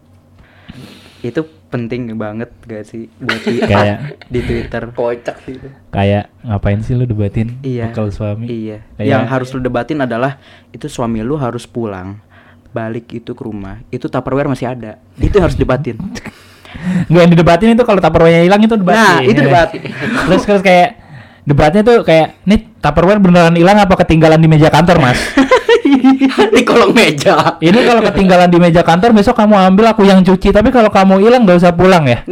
Itu 1.21 1.43
penting 1.69 2.13
banget 2.15 2.51
gak 2.63 2.85
sih 2.85 3.07
buat 3.17 3.41
di 3.41 3.63
Kayak- 3.65 4.21
di 4.27 4.41
Twitter. 4.41 4.91
Kocak 4.91 5.37
sih 5.41 5.55
itu. 5.55 5.69
kayak 5.89 6.29
ngapain 6.43 6.81
sih 6.81 6.93
lu 6.93 7.05
debatin 7.05 7.57
Iya. 7.61 7.89
bekal 7.89 8.09
suami 8.09 8.45
Iya. 8.45 8.83
Kayak- 8.95 9.09
Yang 9.09 9.25
harus 9.29 9.49
lu 9.51 9.61
debatin 9.61 9.99
adalah 9.99 10.37
itu 10.69 10.87
suami 10.87 11.21
lu 11.21 11.35
harus 11.35 11.65
pulang 11.65 12.19
balik 12.69 13.13
itu 13.13 13.31
ke 13.31 13.43
rumah 13.43 13.85
itu 13.87 14.07
tupperware 14.07 14.49
masih 14.49 14.65
ada 14.67 14.97
itu 15.15 15.37
harus 15.37 15.53
debatin 15.55 16.01
nggak 17.09 17.21
yang 17.21 17.31
didebatin 17.31 17.69
itu 17.71 17.85
kalau 17.85 18.01
tupperware 18.01 18.41
hilang 18.41 18.59
itu 18.59 18.73
debat 18.75 18.97
Nah, 18.97 19.19
itu 19.21 19.37
debat. 19.39 19.69
terus 20.27 20.43
terus 20.43 20.63
kayak 20.63 20.97
debatnya 21.43 21.83
tuh 21.83 22.01
kayak 22.01 22.41
nih 22.43 22.73
tupperware 22.75 23.21
beneran 23.21 23.53
hilang 23.53 23.77
apa 23.77 23.93
ketinggalan 23.95 24.37
di 24.37 24.49
meja 24.49 24.67
kantor 24.67 24.99
mas 24.99 25.21
di 26.53 26.63
kolong 26.63 26.95
meja. 26.95 27.59
ini 27.59 27.79
kalau 27.83 28.01
ketinggalan 28.01 28.49
di 28.49 28.59
meja 28.59 28.83
kantor 28.83 29.11
besok 29.13 29.35
kamu 29.35 29.55
ambil 29.73 29.91
aku 29.91 30.07
yang 30.07 30.23
cuci. 30.23 30.51
Tapi 30.51 30.71
kalau 30.71 30.89
kamu 30.89 31.19
hilang 31.21 31.43
nggak 31.43 31.59
usah 31.59 31.75
pulang 31.75 32.07
ya? 32.07 32.23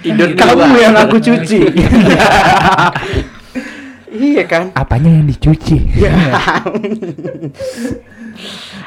Tidur 0.00 0.32
kamu 0.32 0.62
luar. 0.64 0.78
yang 0.80 0.94
aku 0.96 1.16
cuci. 1.18 1.60
Iya 4.14 4.46
kan? 4.46 4.70
Apanya 4.78 5.10
yang 5.10 5.26
dicuci? 5.26 5.74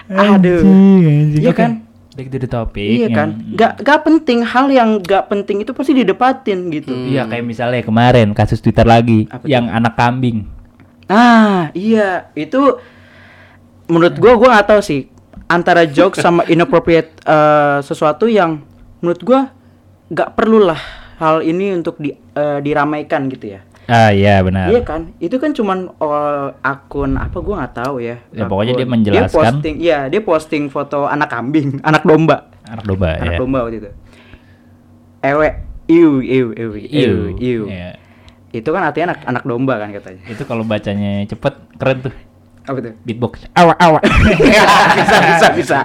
Aduh. 0.08 0.64
Anjing, 0.64 1.44
Iya 1.44 1.52
Oke, 1.52 1.60
kan? 1.60 1.72
back 2.16 2.28
to 2.32 2.38
the 2.40 2.48
topic 2.48 2.88
iya 2.88 3.08
kan? 3.12 3.30
Yang- 3.36 3.54
nggak 3.54 3.72
nggak 3.84 4.00
penting. 4.08 4.40
Hal 4.48 4.66
yang 4.72 4.90
nggak 5.04 5.28
penting 5.28 5.62
itu 5.62 5.76
pasti 5.76 5.92
didebatin 5.94 6.72
gitu. 6.72 6.96
Iya 7.12 7.28
kayak 7.28 7.44
misalnya 7.44 7.84
kemarin 7.84 8.32
kasus 8.32 8.64
Twitter 8.64 8.88
lagi 8.88 9.28
Apa 9.28 9.44
yang 9.44 9.68
anak 9.68 10.00
kambing. 10.00 10.48
Ah, 11.08 11.72
iya, 11.72 12.32
itu 12.32 12.80
menurut 13.88 14.16
gua 14.20 14.34
gua 14.36 14.50
nggak 14.60 14.68
tahu 14.68 14.82
sih 14.84 15.02
antara 15.48 15.88
jokes 15.88 16.20
sama 16.20 16.44
inappropriate 16.54 17.24
eh, 17.24 17.80
sesuatu 17.84 18.28
yang 18.28 18.62
menurut 19.00 19.22
gua 19.24 19.42
nggak 20.08 20.30
perlulah 20.36 20.80
hal 21.18 21.42
ini 21.42 21.74
untuk 21.76 21.98
di, 21.98 22.14
eh, 22.14 22.60
diramaikan 22.62 23.28
gitu 23.32 23.58
ya. 23.58 23.62
Ah 23.88 24.12
iya 24.12 24.44
benar. 24.44 24.68
Iya 24.68 24.84
kan? 24.84 25.16
Itu 25.18 25.40
kan 25.40 25.56
cuman 25.56 25.96
oh, 26.04 26.52
akun 26.60 27.16
apa 27.16 27.40
gua 27.40 27.64
nggak 27.64 27.76
tahu 27.80 28.04
ya. 28.04 28.20
Ya, 28.36 28.44
pokoknya 28.44 28.76
dia 28.76 28.84
Akun. 28.84 28.94
menjelaskan. 29.00 29.32
Dia 29.32 29.32
posting, 29.32 29.76
iya, 29.80 30.00
dia 30.12 30.22
posting 30.22 30.64
foto 30.68 31.08
anak 31.08 31.32
kambing, 31.32 31.80
anak 31.88 32.04
domba, 32.04 32.52
Anak 32.68 32.84
domba 32.84 33.16
anak 33.16 33.34
ya. 33.34 33.40
domba 33.40 33.60
waktu 33.64 33.78
itu. 33.80 33.92
Ewe, 35.24 35.50
iu, 35.88 36.20
iu, 36.20 36.48
iu, 36.52 36.72
iu, 36.76 37.16
iu. 37.40 37.62
Iya. 37.72 37.96
Itu 38.52 38.70
kan 38.76 38.84
artinya 38.84 39.16
anak 39.16 39.20
anak 39.24 39.44
domba 39.48 39.80
kan 39.80 39.90
katanya. 39.96 40.22
Itu 40.28 40.44
kalau 40.44 40.68
bacanya 40.68 41.24
cepet 41.24 41.54
keren 41.80 41.98
tuh. 42.12 42.16
Apa 42.68 42.78
tuh? 42.84 42.94
Beatbox. 43.02 43.48
Awa 43.56 43.74
awa. 43.80 44.00
bisa, 45.00 45.18
bisa, 45.24 45.48
bisa. 45.56 45.78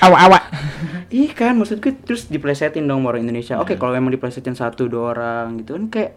awa 0.00 0.16
awa. 0.18 0.38
Iya 1.12 1.30
kan, 1.36 1.58
maksud 1.60 1.78
gue 1.78 1.92
terus 1.92 2.24
diplesetin 2.26 2.88
dong 2.88 3.04
orang 3.04 3.20
Indonesia. 3.20 3.60
Oke, 3.60 3.76
kalau 3.76 3.92
emang 3.92 4.08
diplesetin 4.08 4.56
satu 4.56 4.88
dua 4.88 5.12
orang 5.12 5.60
gitu 5.60 5.76
kan 5.76 5.84
kayak 5.90 6.12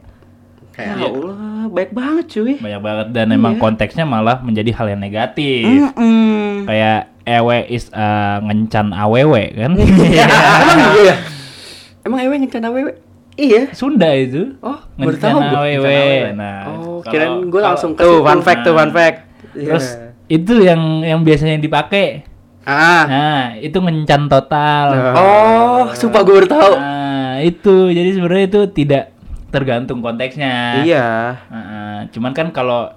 Kayak- 0.76 1.00
ya 1.00 1.08
Allah, 1.08 1.72
baik 1.72 1.92
banget 1.92 2.26
cuy. 2.32 2.54
Banyak 2.60 2.82
banget 2.84 3.08
dan 3.16 3.28
emang 3.32 3.56
Iya. 3.56 3.62
konteksnya 3.64 4.04
malah 4.04 4.44
menjadi 4.44 4.72
hal 4.76 4.88
yang 4.92 5.00
negatif. 5.00 5.64
Mm-mm. 5.64 6.68
Kayak 6.68 7.16
ewe 7.24 7.58
is 7.72 7.88
uh, 7.96 8.44
ngencan 8.44 8.92
awewe 8.92 9.56
kan. 9.56 9.72
Emang 9.80 10.96
iya. 11.00 11.16
Emang 12.04 12.20
ewe 12.22 12.36
ngencan 12.38 12.64
awewe? 12.68 12.92
Iya. 13.36 13.76
Sunda 13.76 14.10
itu. 14.16 14.56
Oh, 14.64 14.80
baru 14.96 15.18
tahu 15.20 15.40
awewe. 15.44 16.32
Nah, 16.34 16.72
Oh, 16.72 17.00
kirain 17.04 17.44
gue 17.44 17.62
langsung 17.62 17.92
ke 17.92 18.02
Tuh, 18.02 18.24
fun 18.24 18.40
fact 18.40 18.64
tuh, 18.64 18.74
fun 18.74 18.92
fact. 18.96 19.18
Terus 19.52 19.86
Iya. 19.96 20.08
itu 20.32 20.54
yang 20.64 20.82
yang 21.04 21.20
biasanya 21.22 21.60
dipakai. 21.60 22.24
Ah. 22.66 23.04
Nah, 23.06 23.44
itu 23.60 23.78
ngencan 23.78 24.26
total. 24.26 24.88
Oh, 25.14 25.92
sumpah 25.94 26.24
gue 26.24 26.34
baru 26.34 26.50
tahu. 26.50 26.74
Nah, 26.80 27.38
itu 27.44 27.92
jadi 27.92 28.10
sebenarnya 28.16 28.46
itu 28.50 28.62
tidak 28.74 29.04
tergantung 29.52 30.00
konteksnya. 30.02 30.82
Iya. 30.82 31.08
Heeh, 31.48 31.96
cuman 32.12 32.32
kan 32.32 32.50
kalau 32.50 32.90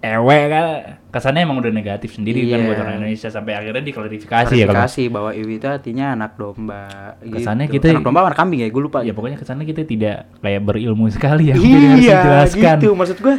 ewe 0.00 0.38
kan 0.48 0.64
kesannya 1.10 1.44
emang 1.44 1.60
udah 1.60 1.68
negatif 1.68 2.16
sendiri 2.16 2.48
kan 2.48 2.56
Iya. 2.56 2.66
buat 2.66 2.78
orang 2.78 2.94
Indonesia 2.96 3.28
sampai 3.28 3.52
akhirnya 3.52 3.84
diklarifikasi 3.84 4.54
ya 4.54 4.64
kalau 4.64 4.88
bahwa 5.12 5.30
Iwi 5.30 5.54
itu 5.56 5.66
artinya 5.66 6.16
anak 6.16 6.40
domba. 6.40 6.88
Kesannya 7.20 7.68
gitu. 7.68 7.84
kita- 7.84 7.92
anak 7.92 8.04
domba 8.04 8.24
anak 8.24 8.38
kambing 8.38 8.64
ya, 8.64 8.68
gue 8.68 8.80
lupa. 8.80 9.04
ya 9.04 9.12
pokoknya 9.12 9.36
kesannya 9.36 9.68
kita 9.68 9.84
tidak 9.84 10.16
kayak 10.40 10.60
berilmu 10.64 11.04
sekali 11.12 11.52
ya 11.52 11.54
harus 11.54 11.68
Iya, 11.68 12.16
dijelaskan. 12.16 12.76
gitu. 12.80 12.88
Maksud 12.96 13.18
gue, 13.20 13.36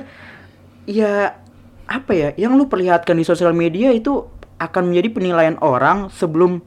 ya 0.85 1.33
apa 1.87 2.11
ya? 2.13 2.29
Yang 2.37 2.51
lu 2.53 2.63
perlihatkan 2.67 3.15
di 3.15 3.25
sosial 3.25 3.51
media 3.51 3.89
itu 3.89 4.29
akan 4.57 4.93
menjadi 4.93 5.09
penilaian 5.11 5.57
orang 5.59 6.07
sebelum 6.09 6.61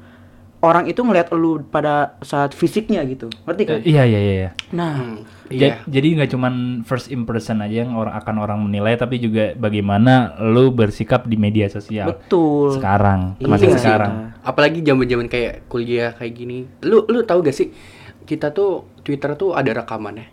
orang 0.64 0.84
itu 0.84 0.98
ngelihat 0.98 1.28
lu 1.30 1.60
pada 1.62 1.94
saat 2.20 2.50
fisiknya 2.50 3.04
gitu. 3.04 3.28
Ngerti 3.44 3.62
kan? 3.62 3.78
Eh, 3.78 3.86
Iya 3.86 4.02
iya 4.02 4.18
iya. 4.18 4.34
iya. 4.34 4.50
Nah, 4.70 4.92
Hmm, 4.96 5.18
Ja- 5.46 5.52
iya. 5.52 5.74
Jadi 5.84 6.06
nggak 6.14 6.30
cuman 6.30 6.54
first 6.82 7.08
impression 7.08 7.60
aja 7.60 7.84
yang 7.84 7.92
orang 7.92 8.16
akan 8.16 8.36
orang 8.38 8.58
menilai, 8.58 8.96
tapi 8.96 9.18
juga 9.18 9.52
bagaimana 9.52 10.12
lu 10.42 10.70
bersikap 10.70 11.24
di 11.24 11.36
media 11.36 11.68
sosial 11.68 12.16
betul. 12.16 12.72
sekarang, 12.72 13.36
Iya. 13.36 13.44
masa 13.44 13.60
Penting 13.60 13.70
sih. 13.70 13.84
sekarang. 13.84 14.12
Apalagi 14.40 14.80
zaman-zaman 14.80 15.26
kayak 15.26 15.66
kuliah 15.66 16.10
kayak 16.10 16.32
gini. 16.32 16.64
Lu 16.80 17.04
lu 17.04 17.20
tahu 17.22 17.42
gak 17.42 17.54
sih 17.54 17.68
kita 18.22 18.50
tuh 18.50 18.88
Twitter 19.00 19.36
tuh 19.36 19.52
ada 19.52 19.68
rekamannya. 19.74 20.32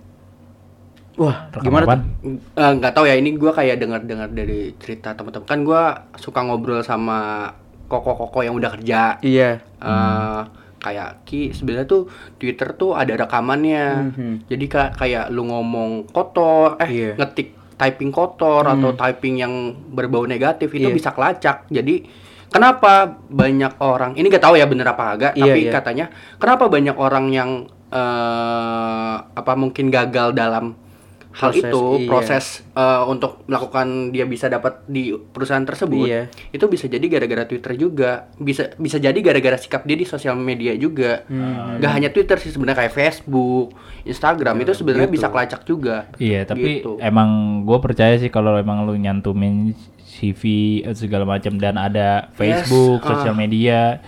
Wah, 1.14 1.52
Rekam 1.52 1.64
gimana 1.66 1.84
apaan? 1.86 2.00
tuh? 2.00 2.40
Eh, 2.56 2.72
nggak 2.74 2.94
tahu 2.94 3.04
ya 3.04 3.16
ini 3.16 3.36
gua 3.36 3.52
kayak 3.52 3.78
dengar-dengar 3.78 4.32
dari 4.32 4.72
cerita 4.78 5.12
teman-teman 5.12 5.44
kan 5.44 5.60
gua 5.62 5.82
suka 6.16 6.40
ngobrol 6.40 6.80
sama 6.82 7.52
koko-koko 7.92 8.40
yang 8.42 8.56
udah 8.56 8.72
kerja 8.72 9.20
Iya. 9.20 9.60
eh 9.60 10.42
kayak 10.78 11.22
Ki 11.24 11.52
sebenarnya 11.52 11.86
tuh 11.86 12.08
Twitter 12.36 12.74
tuh 12.74 12.96
ada 12.96 13.14
rekamannya 13.14 13.86
Mhm. 14.08 14.34
jadi 14.48 14.66
ka- 14.66 14.94
kayak 14.96 15.30
lu 15.30 15.46
ngomong 15.46 16.08
kotor 16.08 16.80
eh 16.80 16.90
Iya. 16.90 17.12
ngetik 17.16 17.54
typing 17.76 18.10
kotor 18.10 18.64
atau 18.64 18.94
typing 18.96 19.36
yang 19.38 19.54
berbau 19.88 20.24
negatif 20.24 20.72
itu 20.72 20.86
Iya. 20.86 20.96
bisa 20.96 21.12
kelacak 21.12 21.68
jadi 21.68 22.02
kenapa 22.48 22.92
banyak 23.28 23.78
orang 23.80 24.14
ini 24.14 24.26
gak 24.28 24.42
tahu 24.42 24.56
ya 24.56 24.66
bener 24.66 24.88
apa 24.88 25.06
agak 25.12 25.32
Iya, 25.34 25.44
tapi 25.44 25.60
iya. 25.62 25.72
katanya 25.72 26.06
kenapa 26.38 26.66
banyak 26.66 26.96
orang 26.96 27.26
yang 27.30 27.52
eh 27.92 29.16
apa 29.20 29.54
mungkin 29.54 29.88
gagal 29.88 30.32
dalam 30.32 30.74
hal 31.32 31.50
Proses, 31.50 31.64
itu 31.64 31.82
iya. 31.96 32.08
proses 32.08 32.46
eh, 32.72 33.04
untuk 33.06 33.44
melakukan 33.46 33.88
dia 34.10 34.24
bisa 34.24 34.46
dapat 34.46 34.84
di 34.86 35.10
perusahaan 35.16 35.64
tersebut 35.64 36.04
Iya. 36.04 36.22
itu 36.50 36.66
bisa 36.68 36.86
jadi 36.86 37.02
gara-gara 37.02 37.44
Twitter 37.46 37.72
juga 37.74 38.28
bisa 38.36 38.76
bisa 38.76 38.98
jadi 38.98 39.16
gara-gara 39.16 39.56
sikap 39.56 39.84
dia 39.84 39.96
di 39.96 40.04
sosial 40.04 40.36
media 40.36 40.76
juga 40.76 41.24
Hmm. 41.26 41.80
nggak 41.80 41.92
hanya 41.92 42.10
Twitter 42.10 42.36
sih 42.36 42.52
sebenarnya 42.52 42.84
kayak 42.84 42.94
Facebook 42.94 43.72
Instagram 44.04 44.56
itu 44.60 44.72
sebenarnya 44.74 45.08
gitu. 45.08 45.16
bisa 45.16 45.28
kelacak 45.28 45.62
juga 45.64 46.12
Iya, 46.18 46.44
tapi 46.44 46.84
Gitu. 46.84 47.00
emang 47.00 47.30
gue 47.64 47.80
percaya 47.80 48.16
sih 48.16 48.28
kalau 48.28 48.56
emang 48.56 48.84
lu 48.84 48.94
nyantumin 48.94 49.72
CV 50.04 50.44
eh, 50.84 50.92
segala 50.92 51.24
macam 51.24 51.56
dan 51.56 51.76
ada 51.76 52.28
Facebook, 52.36 53.02
ah. 53.02 53.16
sosial 53.16 53.34
media, 53.34 54.04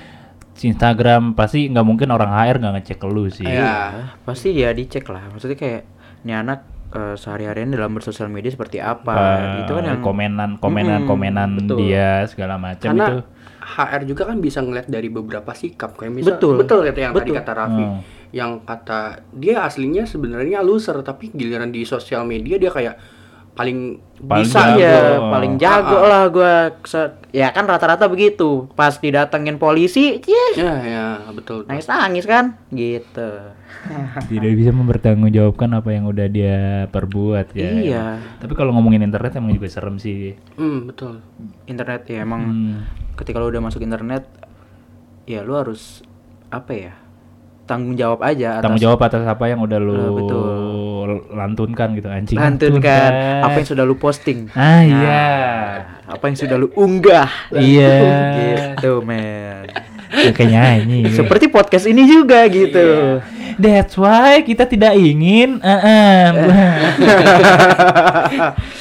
Instagram, 0.56 1.34
pasti 1.34 1.66
nggak 1.66 1.82
mungkin 1.82 2.08
orang 2.08 2.30
HR 2.30 2.60
nggak 2.60 2.74
ngecek 2.78 3.00
lu 3.04 3.26
sih. 3.28 3.44
Iya. 3.44 3.58
Iya, 3.58 3.76
pasti 4.22 4.50
ya 4.54 4.70
dicek 4.72 5.08
lah. 5.08 5.28
Maksudnya 5.28 5.56
kayak 5.56 5.82
ini 6.24 6.34
anak 6.34 6.60
eh, 6.94 7.16
sehari-harian 7.16 7.70
dalam 7.70 7.92
bersosial 7.92 8.28
media 8.28 8.50
seperti 8.50 8.78
apa. 8.78 9.10
Apa, 9.10 9.60
itu 9.60 9.72
kan 9.72 9.84
yang 9.84 10.00
komenan, 10.00 10.50
komenan, 10.58 11.02
Mm-mm, 11.02 11.10
komenan 11.10 11.50
betul. 11.58 11.78
dia 11.80 12.24
segala 12.26 12.56
macam 12.56 12.86
karena 12.88 13.08
itu. 13.10 13.18
HR 13.64 14.02
juga 14.04 14.24
kan 14.26 14.38
bisa 14.38 14.60
ngeliat 14.60 14.86
dari 14.86 15.08
beberapa 15.08 15.52
sikap 15.52 15.96
kayak 15.96 16.12
misal 16.14 16.36
Betul. 16.36 16.60
betul 16.60 16.80
kata 16.84 17.00
yang 17.02 17.14
tadi 17.14 17.22
Betul. 17.26 17.40
kata 17.40 17.52
Raffi 17.56 17.80
Hmm. 17.82 18.00
yang 18.30 18.52
kata 18.60 19.00
dia 19.32 19.64
aslinya 19.64 20.04
sebenarnya 20.04 20.60
loser 20.60 21.00
tapi 21.00 21.30
giliran 21.30 21.70
di 21.70 21.82
sosial 21.84 22.22
media 22.24 22.58
dia 22.58 22.70
kayak 22.70 23.00
paling, 23.54 24.02
Paling 24.20 24.44
bisa 24.44 24.62
jago. 24.76 24.90
Oh. 25.16 25.30
paling 25.30 25.54
jago 25.56 25.96
Ah, 25.96 26.02
ah. 26.02 26.10
lah 26.10 26.24
gua. 26.28 26.54
Se- 26.84 27.22
Ya 27.32 27.50
kan 27.50 27.64
rata-rata 27.64 28.06
begitu. 28.06 28.70
Pas 28.72 28.94
didatengin 28.96 29.58
polisi, 29.58 30.22
ya 30.54 30.74
ya 30.84 31.06
betul, 31.28 31.62
betul. 31.62 31.66
nangis-nangis 31.66 32.26
kan? 32.26 32.58
Gitu. 32.70 33.30
Tidak 34.32 34.54
bisa 34.54 34.72
mempertanggungjawabkan 34.72 35.70
apa 35.74 35.90
yang 35.90 36.06
udah 36.06 36.28
dia 36.28 36.58
perbuat 36.88 37.52
ya. 37.52 37.70
Iya. 37.74 38.06
Tapi 38.38 38.54
kalau 38.54 38.72
ngomongin 38.72 39.02
internet 39.02 39.36
emang 39.36 39.52
juga 39.52 39.68
serem 39.68 39.98
sih. 39.98 40.34
Hmm, 40.54 40.88
betul 40.88 41.20
Internet 41.64 42.06
ya 42.06 42.22
emang 42.22 42.42
Hmm. 42.44 42.76
ketika 43.14 43.38
lu 43.38 43.48
udah 43.48 43.62
masuk 43.62 43.80
internet 43.80 44.24
ya 45.24 45.42
lu 45.42 45.54
harus 45.54 46.02
apa 46.48 46.72
ya? 46.72 46.94
Tanggung 47.64 47.96
jawab 47.96 48.20
aja 48.22 48.60
atas 48.60 48.64
Tanggung 48.64 48.84
jawab 48.84 49.00
atas 49.02 49.24
apa 49.24 49.44
yang 49.48 49.60
udah 49.60 49.80
lu 49.80 49.96
Eh, 49.96 50.12
betul. 50.14 50.52
lantunkan 51.32 51.88
gitu 51.94 52.08
anjing. 52.08 52.36
lantunkan 52.36 53.12
apa 53.40 53.56
yang 53.56 53.68
sudah 53.68 53.84
lu 53.84 53.96
posting. 53.96 54.48
Ah 54.52 54.82
iya. 54.82 55.28
Apa 56.04 56.28
yang 56.28 56.36
sudah 56.36 56.56
lu 56.56 56.68
unggah. 56.74 57.28
Iya. 57.50 57.96
gitu, 58.76 59.00
men. 59.02 59.68
Ya, 60.14 60.30
Kayak 60.30 60.50
nyanyi. 60.52 61.10
Seperti 61.10 61.48
podcast 61.48 61.86
ini 61.86 62.04
juga 62.04 62.46
gitu. 62.46 63.18
That's 63.56 63.94
why 63.96 64.40
kita 64.40 64.64
tidak 64.66 64.94
ingin 64.94 65.58
eh, 65.60 65.80
eh, 65.80 66.28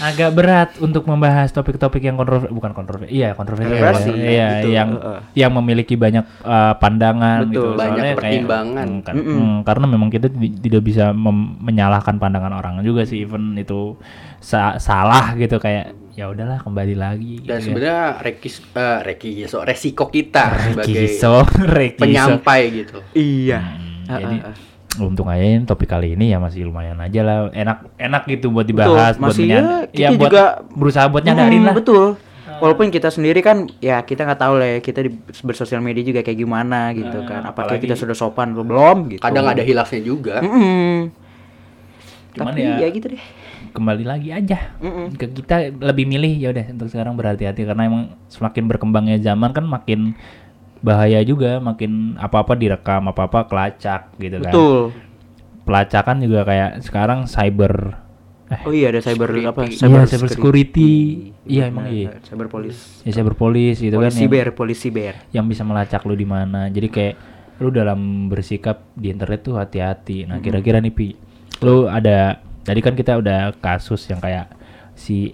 agak 0.02 0.30
berat 0.32 0.68
untuk 0.78 1.02
membahas 1.04 1.50
topik-topik 1.50 2.00
yang 2.00 2.14
kontroversi 2.14 2.50
bukan 2.50 2.70
kontroversi 2.72 3.10
iya 3.10 3.32
kontroversi 3.32 3.68
Kontroversi, 3.68 4.10
iya 4.14 4.46
gitu, 4.56 4.66
yang 4.70 4.88
heeh. 4.92 5.18
yang 5.36 5.50
memiliki 5.52 5.94
banyak 5.94 6.24
eh, 6.24 6.72
pandangan 6.76 7.44
Betul. 7.44 7.50
gitu 7.50 7.66
Banyak 7.72 7.78
Soalnya 7.78 8.02
kayak- 8.02 8.16
pertimbangan. 8.18 8.86
Hmm, 8.88 9.00
kan- 9.02 9.16
hmm, 9.18 9.52
karena 9.62 9.84
memang 9.86 10.08
kita 10.08 10.26
ti- 10.28 10.54
tidak 10.60 10.82
bisa 10.82 11.04
menyalahkan 11.14 12.14
pandangan 12.16 12.52
orang 12.52 12.72
juga 12.80 13.02
sih 13.02 13.20
even 13.20 13.52
itu 13.54 13.94
sa- 14.38 14.76
salah 14.76 15.32
gitu 15.34 15.56
kayak 15.56 15.92
ya 16.12 16.28
udahlah 16.28 16.60
kembali 16.60 16.92
lagi 16.92 17.40
dan 17.40 17.40
gitu 17.40 17.48
ya. 17.48 17.58
sebenarnya 17.64 17.98
rekis 18.20 18.54
eh 18.70 18.98
reki 19.02 19.30
so 19.46 19.56
resiko 19.60 20.06
kita 20.06 20.44
sebagai 20.62 20.92
Rekiso, 20.98 21.34
rekiso. 21.72 22.00
penyampai 22.02 22.60
gitu 22.70 22.98
Iya. 23.14 23.58
Hmm, 23.62 23.91
Ah, 24.12 24.20
jadi 24.20 24.36
untung 24.98 25.24
aja 25.26 25.40
ini 25.40 25.62
topik 25.62 25.88
kali 25.88 26.12
ini 26.12 26.28
ya 26.28 26.38
masih 26.38 26.64
lumayan 26.64 26.98
aja 26.98 27.20
lah 27.20 27.36
enak 27.50 27.96
enak 27.96 28.22
gitu 28.28 28.48
buat 28.48 28.64
dibahas 28.64 29.16
buat 29.16 29.32
masih 29.32 29.44
menya- 29.46 29.88
ya, 29.88 30.08
kita 30.08 30.10
buat 30.14 30.28
juga 30.28 30.42
berusaha 30.70 31.06
buat 31.06 31.22
nyadarin 31.22 31.58
Hmm, 31.58 31.66
lah 31.66 31.74
Betul. 31.74 32.06
Walaupun 32.54 32.88
kita 32.88 33.08
sendiri 33.08 33.40
kan 33.40 33.66
ya 33.78 34.00
kita 34.00 34.22
nggak 34.22 34.38
tahu 34.38 34.54
lah 34.54 34.68
ya 34.68 34.78
kita 34.78 35.02
di 35.02 35.10
bersosial 35.42 35.80
media 35.80 36.04
juga 36.04 36.20
kayak 36.20 36.38
gimana 36.38 36.92
gitu 36.92 37.24
kan. 37.24 37.42
Apakah 37.42 37.74
apalagi- 37.74 37.82
kita 37.82 37.96
sudah 37.96 38.12
sopan 38.12 38.52
atau 38.52 38.62
belum 38.62 39.10
gitu. 39.10 39.18
kadang 39.20 39.48
ada 39.48 39.60
hilafnya 39.60 39.98
juga 40.00 40.38
Mm-mm. 40.38 41.10
Cuman 42.32 42.48
Tapi 42.48 42.60
ya- 42.60 42.78
ya, 42.78 42.88
gitu 42.88 43.06
deh. 43.08 43.22
kembali 43.72 44.04
lagi 44.04 44.28
aja 44.30 44.76
Mm-mm. 44.78 45.16
ke 45.16 45.32
kita 45.34 45.56
lebih 45.74 46.04
milih 46.04 46.32
ya 46.34 46.48
udah 46.50 46.66
untuk 46.70 46.86
sekarang 46.86 47.12
berhati-hati 47.14 47.64
karena 47.64 47.82
emang 47.82 48.02
semakin 48.28 48.68
berkembangnya 48.68 49.16
zaman 49.18 49.50
kan 49.50 49.64
makin 49.64 50.12
bahaya 50.82 51.22
juga 51.22 51.56
makin 51.58 52.14
apa-apa 52.16 52.52
direkam 52.52 53.06
apa-apa 53.06 53.46
kelacak 53.46 54.10
gitu 54.16 54.38
kan 54.38 54.50
Betul. 54.50 54.90
pelacakan 55.62 56.16
juga 56.20 56.42
kayak 56.42 56.70
sekarang 56.82 57.24
cyber 57.24 58.02
eh 58.48 58.60
Oh 58.62 58.74
iya 58.74 58.92
ada 58.92 59.00
cyber 59.00 59.32
Security. 59.32 59.48
apa? 59.48 59.60
Iya, 59.64 60.04
cyber 60.04 60.28
security. 60.28 60.92
Iya, 61.48 61.72
emang 61.72 61.88
Benar, 61.88 61.96
iya. 61.96 62.08
Cyber 62.20 62.46
police. 62.46 63.00
ya 63.00 63.10
cyber 63.10 63.32
polis 63.32 63.76
gitu 63.80 63.96
kan 63.96 64.04
Polisi 64.04 64.18
yang- 64.18 64.28
siber, 64.28 64.46
polisi 64.52 64.80
siber. 64.84 65.14
yang 65.32 65.46
bisa 65.48 65.62
melacak 65.62 66.04
lu 66.04 66.12
di 66.12 66.26
mana. 66.26 66.68
Jadi 66.68 66.88
kayak 66.90 67.14
lu 67.58 67.70
dalam 67.70 68.28
bersikap 68.28 68.84
di 68.92 69.08
internet 69.08 69.40
tuh 69.40 69.56
hati-hati. 69.56 70.26
Nah, 70.26 70.36
kira-kira 70.38 70.78
nih 70.78 70.92
Pi, 70.92 71.16
lu 71.60 71.88
ada 71.88 72.36
tadi 72.60 72.80
kan 72.80 72.92
kita 72.92 73.16
udah 73.16 73.56
kasus 73.56 74.04
yang 74.06 74.20
kayak 74.20 74.52
si 74.92 75.32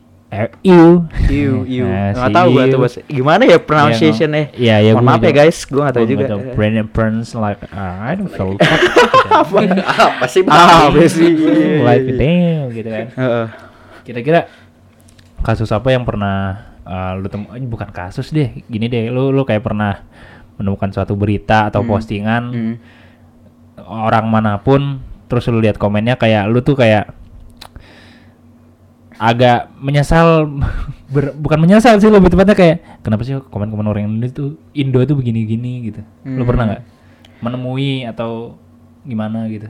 Iu. 0.61 1.09
Iu, 1.33 1.65
iu. 1.81 1.87
Nah, 1.89 2.13
Nggak 2.13 2.33
tahu 2.37 2.47
gua 2.53 2.65
Iu. 2.65 2.73
tuh 2.73 2.79
bahasa. 2.79 2.99
Gimana 3.05 3.43
ya 3.49 3.59
pronunciation 3.59 4.31
eh? 4.37 4.47
Iya, 4.53 4.77
ya 4.85 4.93
Mohon 4.93 5.07
maaf 5.09 5.23
ya 5.25 5.33
guys, 5.33 5.59
gua 5.65 5.81
nggak 5.89 5.97
tahu 5.97 6.07
juga. 6.07 6.25
Brand 6.53 6.77
Burns 6.93 7.29
like 7.33 7.61
uh, 7.69 7.95
I 8.05 8.13
don't 8.13 8.29
feel 8.29 8.53
apa 9.33 10.27
sih 10.29 10.45
Ah, 10.45 10.89
Bang? 10.89 11.09
sih. 11.09 11.33
like 11.81 12.07
damn 12.13 12.69
gitu 12.71 12.89
kan. 12.89 13.07
Heeh. 13.11 13.47
Kira-kira 14.05 14.41
kasus 15.41 15.71
apa 15.71 15.89
yang 15.91 16.05
pernah 16.05 16.37
uh, 16.83 17.17
lu 17.17 17.29
temu 17.29 17.49
eh, 17.53 17.63
bukan 17.63 17.89
kasus 17.89 18.29
deh, 18.29 18.61
gini 18.65 18.87
deh, 18.87 19.09
lu 19.09 19.31
lu 19.31 19.43
kayak 19.43 19.63
pernah 19.63 20.05
menemukan 20.59 20.91
suatu 20.91 21.15
berita 21.15 21.71
atau 21.71 21.87
postingan 21.87 22.43
Hmm. 22.51 22.75
orang 23.79 24.27
mana 24.27 24.59
pun 24.59 24.99
terus 25.25 25.47
lu 25.47 25.63
lihat 25.63 25.79
komennya 25.79 26.19
kayak 26.19 26.51
lu 26.51 26.59
tuh 26.59 26.75
kayak 26.75 27.15
agak 29.19 29.69
menyesal 29.77 30.47
ber- 31.15 31.35
bukan 31.35 31.59
menyesal 31.59 31.99
sih 31.99 32.07
lebih 32.07 32.31
tepatnya 32.31 32.55
kayak 32.55 33.03
kenapa 33.03 33.23
sih 33.23 33.35
komen-komen 33.37 33.85
orang 33.85 34.07
Indo 34.09 34.29
tuh 34.29 34.49
Indo 34.73 35.03
tuh 35.03 35.15
begini-gini 35.15 35.73
gitu. 35.85 36.01
Hmm. 36.23 36.43
pernah 36.43 36.65
nggak 36.67 36.83
menemui 37.39 38.03
atau 38.05 38.59
gimana 39.03 39.47
gitu? 39.47 39.67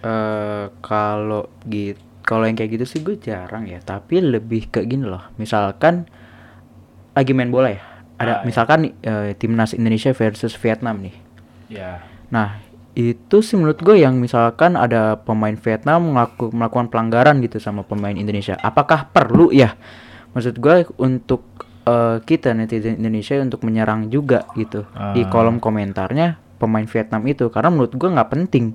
eh 0.00 0.64
kalau 0.80 1.46
gitu 1.64 2.00
kalau 2.20 2.44
yang 2.44 2.54
kayak 2.54 2.72
gitu 2.72 2.84
sih 2.86 3.00
gue 3.00 3.16
jarang 3.16 3.64
ya 3.64 3.78
tapi 3.78 4.18
lebih 4.18 4.68
ke 4.68 4.80
gini 4.82 5.04
loh 5.04 5.28
misalkan 5.34 6.08
lagi 7.12 7.32
main 7.32 7.48
bola 7.48 7.68
ya 7.68 7.82
ada 8.16 8.30
Ah, 8.30 8.38
iya. 8.38 8.46
misalkan 8.46 8.78
nih, 8.80 8.92
eh, 9.02 9.30
timnas 9.34 9.72
Indonesia 9.72 10.12
versus 10.12 10.54
Vietnam 10.54 11.00
nih 11.00 11.14
Ya. 11.68 12.00
nah 12.26 12.56
itu 12.92 13.38
sih 13.38 13.54
menurut 13.54 13.78
gue 13.78 13.96
yang 13.96 14.16
misalkan 14.16 14.74
ada 14.74 15.14
pemain 15.16 15.54
Vietnam 15.54 16.10
melaku, 16.10 16.50
melakukan 16.50 16.88
pelanggaran 16.88 17.38
gitu 17.38 17.56
sama 17.56 17.80
pemain 17.80 18.12
Indonesia 18.12 18.58
apakah 18.58 19.06
perlu 19.06 19.50
ya 19.50 19.78
maksud 20.30 20.56
gue 20.56 20.74
untuk 20.96 21.42
eh, 21.82 22.18
kita 22.20 22.50
netizen 22.50 22.98
Indonesia 22.98 23.38
untuk 23.38 23.62
menyerang 23.62 24.06
juga 24.06 24.44
gitu 24.52 24.84
Ah. 24.90 25.10
di 25.10 25.22
kolom 25.24 25.56
komentarnya 25.56 26.34
pemain 26.56 26.84
Vietnam 26.84 27.22
itu 27.24 27.46
karena 27.48 27.70
menurut 27.70 27.92
gue 27.92 28.08
nggak 28.08 28.30
penting 28.30 28.74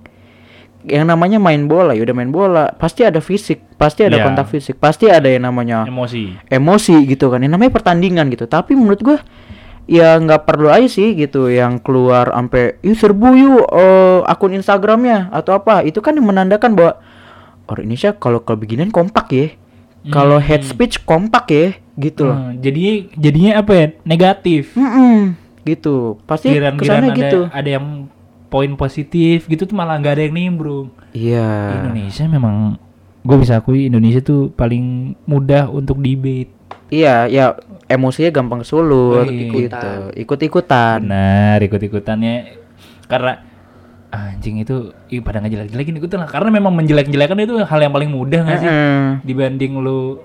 yang 0.86 1.06
namanya 1.06 1.38
main 1.38 1.65
bola 1.65 1.91
ya 1.91 2.01
udah 2.01 2.13
main 2.13 2.30
bola 2.30 2.69
pasti 2.71 3.01
ada 3.01 3.17
fisik 3.17 3.73
pasti 3.75 4.06
ada 4.06 4.15
Iya. 4.15 4.23
kontak 4.23 4.47
fisik 4.47 4.78
pasti 4.78 5.10
ada 5.10 5.25
yang 5.25 5.43
namanya 5.43 5.84
Emosi. 5.84 6.38
emosi 6.47 6.95
gitu 7.06 7.28
kan 7.28 7.41
yang 7.41 7.51
namanya 7.51 7.73
pertandingan 7.73 8.30
gitu 8.30 8.45
tapi 8.45 8.78
menurut 8.78 9.01
gua 9.01 9.17
ya 9.86 10.17
nggak 10.17 10.43
perlu 10.43 10.67
aja 10.67 10.89
sih 10.89 11.13
gitu 11.13 11.45
yang 11.45 11.78
keluar 11.78 12.30
sampai 12.30 12.82
yuk 12.82 12.95
serbu 12.95 13.28
yuk 13.34 13.65
eh, 13.67 14.19
akun 14.26 14.54
Instagramnya 14.54 15.30
atau 15.30 15.54
apa 15.54 15.82
itu 15.82 16.00
kan 16.00 16.12
yang 16.12 16.26
menandakan 16.26 16.74
bahwa 16.74 16.98
orang 17.65 17.86
Indonesia 17.86 18.13
kalau 18.13 18.39
kalau 18.39 18.58
beginian 18.58 18.89
kompak 18.89 19.28
ya 19.30 19.48
kalau 20.08 20.38
Hmm. 20.38 20.45
head 20.45 20.62
speech 20.62 21.02
kompak 21.02 21.45
ya 21.48 21.67
gitu 21.95 22.26
loh 22.26 22.38
Hmm, 22.38 22.60
jadinya 22.60 22.93
jadinya 23.15 23.52
apa 23.58 23.71
ya? 23.74 23.86
Negatif. 24.04 24.74
Mm-mm, 24.74 25.34
gitu 25.63 26.21
pasti 26.24 26.52
Giran-giran 26.52 26.78
kesannya 26.78 27.10
ada 27.10 27.19
gitu 27.19 27.39
ada 27.50 27.69
yang 27.71 27.86
poin 28.48 28.71
positif 28.76 29.45
gitu 29.45 29.65
tuh 29.65 29.74
malah 29.74 29.98
nggak 29.98 30.13
ada 30.13 30.24
yang 30.24 30.36
nimbrung. 30.36 30.93
iya 31.10 31.82
Indonesia 31.82 32.26
memang 32.26 32.78
gue 33.21 33.38
bisa 33.38 33.58
akui 33.58 33.89
Indonesia 33.89 34.21
tuh 34.21 34.50
paling 34.52 35.17
mudah 35.26 35.65
untuk 35.67 35.98
debate. 35.98 36.54
iya 36.88 37.26
ya 37.26 37.58
emosinya 37.86 38.32
gampang 38.32 38.62
kesulut 38.62 39.28
Iya. 39.28 39.50
gitu 39.52 39.91
ikut-ikutan 40.17 41.00
Benar, 41.02 41.58
ikut-ikutannya 41.62 42.36
karena 43.06 43.34
anjing 44.10 44.58
itu 44.58 44.95
ih, 45.08 45.19
pada 45.19 45.38
ngejelek-jelekin 45.39 46.00
ikutan 46.00 46.24
lah 46.24 46.30
karena 46.30 46.50
memang 46.50 46.71
menjelek-jelekan 46.74 47.36
itu 47.38 47.60
hal 47.60 47.80
yang 47.80 47.91
paling 47.91 48.08
mudah 48.08 48.41
nggak 48.41 48.60
sih 48.60 48.69
dibanding 49.24 49.76
lu 49.78 50.24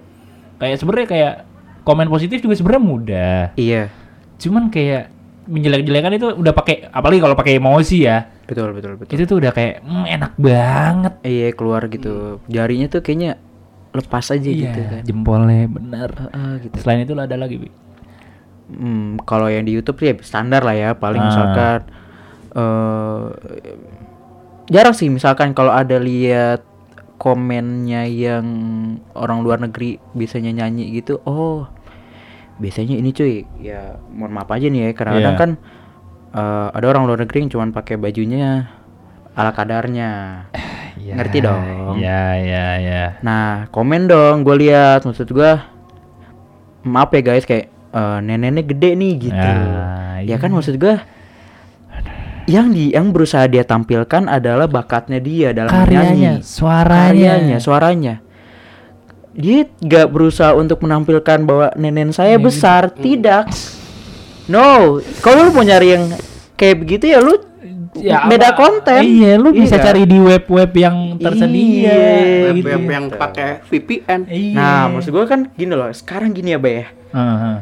kayak 0.56 0.76
sebenarnya 0.76 1.08
kayak 1.08 1.34
komen 1.80 2.06
positif 2.06 2.38
juga 2.38 2.54
sebenarnya 2.54 2.84
mudah. 2.84 3.40
iya 3.54 3.88
Cuman 4.36 4.68
kayak 4.68 5.08
menjelek-jelekan 5.44 6.12
itu 6.14 6.26
udah 6.30 6.52
pakai 6.54 6.86
apalagi 6.86 7.18
kalau 7.18 7.34
pakai 7.34 7.56
emosi 7.56 7.96
ya. 8.00 8.28
betul 8.46 8.70
betul 8.70 8.94
betul 8.94 9.10
Itu 9.10 9.24
tuh 9.26 9.36
udah 9.38 9.50
kayak 9.50 9.80
"Hmm, 9.80 10.04
enak 10.04 10.32
banget. 10.34 11.14
Iya 11.22 11.48
keluar 11.52 11.86
gitu. 11.86 12.38
Jarinya 12.46 12.86
tuh 12.88 13.00
kayaknya 13.00 13.40
lepas 13.90 14.22
aja 14.28 14.38
Iya, 14.40 14.54
gitu 14.66 14.80
kan. 14.82 15.02
jempolnya 15.02 15.66
bener. 15.66 16.10
Heeh, 16.10 16.50
gitu. 16.62 16.74
Selain 16.78 17.02
itu 17.02 17.12
ada 17.12 17.34
lagi, 17.34 17.56
Bi. 17.56 17.70
Hmm, 18.70 19.18
kalau 19.20 19.46
yang 19.46 19.66
di 19.66 19.74
YouTube 19.74 19.98
sih 19.98 20.10
ya 20.10 20.16
standar 20.20 20.62
lah 20.62 20.72
ya. 20.72 20.90
Paling 20.94 21.18
Ah. 21.18 21.26
misalkan 21.26 21.78
eh 22.50 23.24
jarang 24.68 24.94
sih 24.94 25.06
misalkan 25.06 25.50
kalau 25.50 25.70
ada 25.70 25.98
lihat 25.98 26.62
komennya 27.16 28.06
yang 28.06 28.46
orang 29.12 29.42
luar 29.42 29.58
negeri 29.58 29.98
biasanya 30.12 30.54
nyanyi 30.54 30.94
gitu. 30.94 31.18
Oh, 31.22 31.66
biasanya 32.56 32.94
ini 32.94 33.10
cuy. 33.10 33.42
Ya 33.58 33.98
mohon 34.08 34.30
maaf 34.30 34.48
aja 34.48 34.66
nih 34.66 34.80
ya. 34.80 34.90
Kadang-kadang 34.94 35.34
Iya. 35.34 35.42
kan 35.42 35.50
eh, 36.30 36.68
ada 36.70 36.86
orang 36.86 37.04
luar 37.04 37.18
negeri 37.20 37.42
yang 37.42 37.50
cuman 37.50 37.70
pakai 37.70 37.98
bajunya 37.98 38.70
ala 39.34 39.50
kadarnya. 39.50 40.10
Ngerti 40.98 41.38
dong. 41.42 41.62
Iya, 41.98 42.22
iya, 42.40 42.66
iya. 42.80 43.04
Nah, 43.20 43.68
komen 43.70 44.08
dong, 44.08 44.42
gue 44.42 44.56
lihat 44.66 45.04
maksud 45.04 45.30
gua 45.30 45.66
maaf 46.80 47.12
ya 47.12 47.20
guys 47.20 47.44
kayak 47.44 47.68
eh, 47.70 48.18
neneknya 48.24 48.62
gede 48.64 48.90
nih 48.96 49.12
gitu. 49.30 49.36
Nah, 49.36 50.18
Ya 50.20 50.36
kan 50.36 50.52
maksud 50.52 50.76
gua 50.76 51.00
yang 52.50 52.72
di 52.74 52.90
yang 52.90 53.14
berusaha 53.14 53.46
dia 53.46 53.62
tampilkan 53.62 54.26
adalah 54.26 54.66
bakatnya 54.66 55.22
dia 55.22 55.54
dalam 55.54 55.70
karyanya, 55.70 56.40
menyanyi. 56.40 56.42
suaranya. 56.42 57.06
Karyanya, 57.06 57.56
suaranya. 57.62 58.14
Dia 59.30 59.70
gak 59.78 60.10
berusaha 60.10 60.52
untuk 60.58 60.82
menampilkan 60.82 61.46
bahwa 61.46 61.70
nenen 61.78 62.10
saya 62.10 62.34
Nenek 62.34 62.50
besar, 62.50 62.90
tidak. 62.90 63.46
No, 64.50 64.98
kalau 65.22 65.46
lu 65.46 65.50
mau 65.54 65.62
nyari 65.62 65.94
yang 65.94 66.04
kayak 66.58 66.82
begitu 66.82 67.14
ya 67.14 67.22
lu 67.22 67.38
Ya, 67.92 68.22
beda 68.24 68.54
apa- 68.54 68.58
konten. 68.60 69.02
Iya, 69.02 69.34
lu 69.34 69.50
bisa 69.50 69.74
Iya. 69.74 69.82
cari 69.82 70.06
di 70.06 70.14
web-web 70.14 70.70
yang 70.72 71.18
tersedia. 71.18 71.90
Iya. 71.90 72.54
gitu. 72.54 72.70
Web-web 72.70 72.84
yang 72.86 73.04
pakai 73.10 73.66
VPN. 73.66 74.20
Iya. 74.26 74.54
Nah, 74.54 74.82
maksud 74.88 75.10
gua 75.10 75.26
kan 75.26 75.50
gini 75.50 75.74
loh, 75.74 75.90
sekarang 75.90 76.30
gini 76.30 76.54
ya, 76.54 76.58
Bay 76.58 76.74
ya. 76.76 76.86
Heeh. 77.10 77.56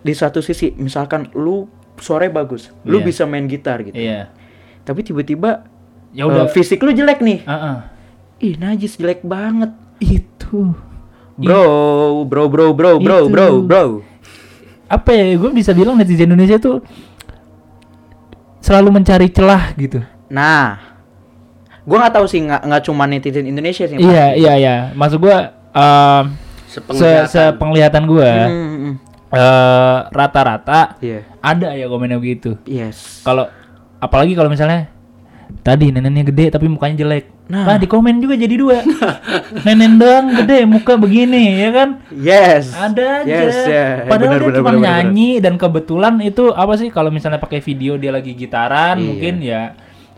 Di 0.00 0.12
satu 0.12 0.38
sisi, 0.38 0.74
misalkan 0.74 1.30
lu 1.32 1.70
suaranya 1.94 2.34
bagus, 2.36 2.74
lu 2.82 2.98
Iya. 2.98 3.06
bisa 3.06 3.22
main 3.22 3.46
gitar 3.46 3.82
gitu. 3.82 3.94
Iya. 3.94 4.34
Tapi 4.82 5.02
tiba-tiba 5.02 5.62
Ya 6.10 6.26
udah. 6.26 6.46
eh, 6.46 6.50
fisik 6.50 6.82
lu 6.82 6.90
jelek 6.90 7.22
nih. 7.22 7.46
Heeh. 7.46 7.76
Ih, 8.40 8.54
najis 8.56 8.98
jelek 8.98 9.22
banget. 9.22 9.70
Itu. 9.98 10.74
Bro, 11.34 11.66
bro, 12.26 12.50
bro, 12.50 12.74
bro, 12.74 12.98
bro, 12.98 13.18
Itu. 13.20 13.30
bro, 13.30 13.46
bro. 13.62 13.84
Apa 14.86 15.10
ya? 15.12 15.36
Gue 15.36 15.50
bisa 15.52 15.70
bilang 15.70 15.94
netizen 15.94 16.26
Indonesia 16.26 16.58
tuh 16.58 16.82
selalu 18.68 18.88
mencari 18.92 19.32
celah 19.32 19.72
gitu. 19.74 20.04
Nah, 20.28 20.76
gua 21.82 22.04
nggak 22.04 22.14
tahu 22.14 22.26
sih 22.28 22.44
nggak 22.44 22.60
nggak 22.68 22.82
cuma 22.84 23.08
netizen 23.08 23.48
Indonesia 23.48 23.88
sih. 23.88 23.96
Iya, 23.96 24.36
iya, 24.36 24.52
iya. 24.54 24.74
Maksud 24.92 25.18
gua 25.18 25.56
em, 25.72 26.24
se 26.68 26.76
Sepenglihatan. 26.76 27.24
sepenglihatan 27.26 28.02
gua 28.04 28.28
Hmm, 28.44 28.68
hmm, 28.68 28.94
eh, 29.32 29.98
rata-rata 30.12 31.00
Iya. 31.00 31.24
ada 31.40 31.72
ya 31.72 31.88
komennya 31.88 32.20
begitu. 32.20 32.60
Yes. 32.68 33.24
Kalau 33.24 33.48
apalagi 33.98 34.36
kalau 34.36 34.52
misalnya 34.52 34.92
tadi 35.60 35.88
neneknya 35.88 36.24
gede 36.24 36.46
tapi 36.50 36.66
mukanya 36.66 36.96
jelek. 36.98 37.24
Nah. 37.48 37.64
Nah, 37.64 37.76
di 37.76 37.84
komen 37.84 38.20
juga 38.20 38.36
jadi 38.36 38.54
dua. 38.54 38.84
Nenen 39.64 39.96
doang 39.96 40.36
gede, 40.36 40.64
muka 40.64 40.94
begini, 40.94 41.58
ya 41.58 41.70
kan? 41.72 41.88
Yes. 42.10 42.70
Ada 42.70 43.24
aja. 43.24 43.24
Yes, 43.26 43.56
ya. 43.64 43.86
Padahal 44.04 44.36
Benar, 44.36 44.38
dia 44.38 44.46
benar, 44.46 44.58
cuma 44.60 44.70
benar, 44.70 44.84
nyanyi 44.84 45.30
dan 45.38 45.54
kebetulan 45.56 46.14
itu 46.20 46.52
apa 46.52 46.76
sih 46.76 46.88
kalau 46.88 47.08
misalnya 47.08 47.36
pakai 47.36 47.58
video 47.58 47.96
dia 47.96 48.10
lagi 48.10 48.32
gitaran 48.32 48.94
Iya. 48.94 49.06
mungkin 49.06 49.34
ya 49.40 49.62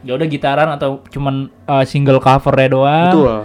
ya 0.01 0.13
udah 0.13 0.27
gitaran 0.27 0.69
atau 0.71 1.05
cuman 1.07 1.35
uh, 1.65 1.85
single 1.85 2.19
covernya 2.19 2.69
doang. 2.69 3.13
Betul. 3.13 3.37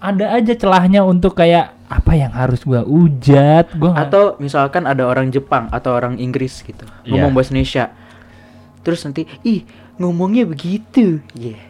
Ada 0.00 0.26
aja 0.34 0.52
celahnya 0.54 1.00
untuk 1.00 1.32
kayak 1.34 1.76
apa 1.86 2.12
yang 2.14 2.32
harus 2.32 2.60
gua 2.60 2.82
ujat, 2.82 3.72
gua 3.74 3.90
nggak- 3.90 4.04
Atau 4.06 4.24
misalkan 4.36 4.84
ada 4.84 5.04
orang 5.04 5.28
Jepang 5.28 5.68
atau 5.70 5.92
orang 5.92 6.16
Inggris 6.16 6.60
gitu 6.60 6.84
Iya. 7.02 7.14
ngomong 7.14 7.32
bahasa 7.32 7.50
Indonesia. 7.50 7.88
Terus 8.80 9.00
nanti, 9.02 9.24
ih 9.42 9.60
ngomongnya 10.00 10.48
begitu. 10.48 11.20
Iya. 11.32 11.60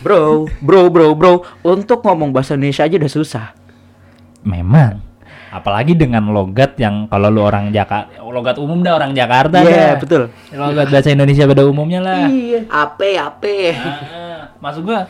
Bro, 0.00 0.46
bro, 0.62 0.86
bro, 0.88 1.12
bro. 1.12 1.32
Untuk 1.60 2.00
ngomong 2.00 2.30
bahasa 2.30 2.54
Indonesia 2.54 2.86
aja 2.86 2.96
udah 2.96 3.12
susah. 3.12 3.46
memang 4.40 5.02
apalagi 5.48 5.98
dengan 5.98 6.22
logat 6.30 6.78
yang 6.78 7.10
kalau 7.10 7.26
lu 7.26 7.42
orang 7.42 7.74
Jakarta 7.74 8.14
logat 8.22 8.54
umum 8.56 8.78
dah 8.78 8.94
orang 8.94 9.10
Jakarta 9.10 9.58
Iya, 9.58 9.74
dah. 9.74 9.94
betul. 9.98 10.22
logat 10.52 10.86
bahasa 10.86 11.10
Indonesia 11.10 11.50
pada 11.50 11.66
umumnya 11.66 11.98
lah 11.98 12.30
Iya. 12.30 12.62
Ape, 12.68 13.18
ape. 13.18 13.74
Ah, 13.74 14.54
maksud 14.62 14.86
gua 14.86 15.02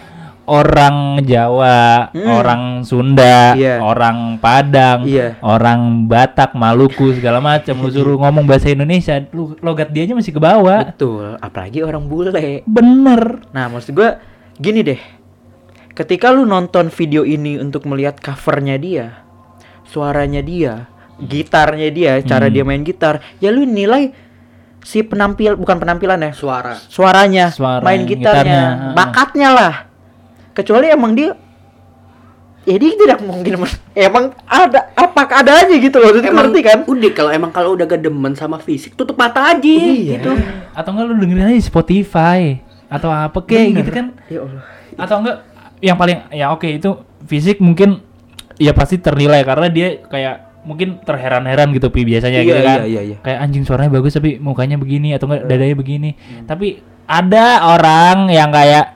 orang 0.46 1.20
Jawa, 1.26 2.11
Hmm. 2.14 2.26
orang 2.30 2.62
Sunda, 2.87 3.52
Iya. 3.59 3.82
orang 3.82 4.38
Padang, 4.38 5.04
Iya. 5.04 5.38
orang 5.42 6.06
Batak, 6.06 6.54
Maluku 6.54 7.12
segala 7.14 7.42
macam 7.42 7.82
lu 7.82 7.90
suruh 7.90 8.16
ngomong 8.16 8.46
bahasa 8.46 8.70
Indonesia, 8.70 9.18
lu 9.35 9.59
logat 9.61 9.90
dianya 9.90 10.14
masih 10.14 10.32
ke 10.32 10.40
bawah. 10.40 10.87
Betul, 10.87 11.37
apalagi 11.42 11.82
orang 11.82 12.06
bule. 12.06 12.30
Bener. 12.64 13.42
Nah, 13.50 13.66
maksud 13.68 13.92
gua 13.92 14.22
gini 14.56 14.87
deh. 14.87 15.00
Ketika 15.96 16.28
lu 16.30 16.44
nonton 16.44 16.92
video 16.92 17.24
ini 17.24 17.56
untuk 17.56 17.88
melihat 17.88 18.20
covernya 18.20 18.76
dia, 18.76 19.24
suaranya 19.88 20.44
dia, 20.44 20.87
gitarnya 21.16 21.88
dia, 21.88 22.20
cara 22.20 22.46
Hmm. 22.46 22.54
dia 22.54 22.64
main 22.68 22.85
gitar, 22.85 23.24
ya 23.40 23.48
lu 23.48 23.64
nilai 23.64 24.12
si 24.85 25.02
penampil 25.02 25.56
bukan 25.56 25.80
penampilan 25.80 26.20
ya, 26.20 26.32
Suara. 26.37 26.76
suaranya, 26.76 27.48
Suara, 27.50 27.80
main 27.82 28.04
gitarnya, 28.04 28.44
gitarnya, 28.44 28.94
bakatnya 28.94 29.48
lah. 29.50 29.74
Kecuali 30.56 30.88
emang 30.88 31.12
dia 31.12 31.36
ya 32.66 32.76
dia 32.76 32.92
tidak 32.96 33.20
mungkin 33.22 33.62
emang 33.94 34.34
ada 34.42 34.90
apa 34.92 35.22
adanya 35.38 35.76
gitu 35.78 36.02
loh, 36.02 36.10
Emang 36.10 36.50
ngerti 36.50 36.60
kan? 36.64 36.78
Udah 36.82 37.10
kalau 37.14 37.30
emang 37.30 37.50
kalau 37.54 37.78
udah 37.78 37.86
gak 37.86 38.02
demen 38.02 38.34
sama 38.34 38.58
fisik 38.58 38.98
tutup 38.98 39.14
mata 39.14 39.54
aja 39.54 39.62
Iya. 39.62 40.18
gitu. 40.18 40.30
Atau 40.74 40.90
enggak 40.90 41.06
lu 41.06 41.14
dengerin 41.20 41.54
aja 41.54 41.62
Spotify 41.62 42.58
atau 42.88 43.10
apa 43.10 43.38
kek 43.40 43.70
Bener. 43.70 43.78
gitu 43.84 43.90
kan? 43.92 44.06
Ya 44.26 44.40
Allah. 44.42 44.62
Atau 44.98 45.16
enggak 45.20 45.36
yang 45.78 45.94
paling 45.94 46.18
ya 46.32 46.50
oke 46.50 46.66
itu 46.66 46.90
fisik 47.22 47.60
mungkin 47.60 48.00
ya 48.56 48.72
pasti 48.72 48.96
ternilai 48.96 49.44
karena 49.44 49.68
dia 49.68 50.00
kayak 50.02 50.34
mungkin 50.66 50.98
terheran-heran 51.04 51.70
gitu 51.70 51.92
pi 51.94 52.02
biasanya 52.02 52.42
Iya, 52.42 52.48
gitu 52.48 52.60
kan. 52.64 52.78
iya, 52.82 52.86
iya, 52.88 53.02
iya. 53.14 53.16
Kayak 53.22 53.38
anjing 53.46 53.62
suaranya 53.62 53.92
bagus 53.94 54.16
tapi 54.16 54.42
mukanya 54.42 54.74
begini 54.74 55.14
atau 55.14 55.30
enggak 55.30 55.46
dadanya 55.46 55.76
begini. 55.78 56.10
Tapi 56.42 56.82
ada 57.06 57.62
orang 57.62 58.26
yang 58.26 58.50
kayak 58.50 58.95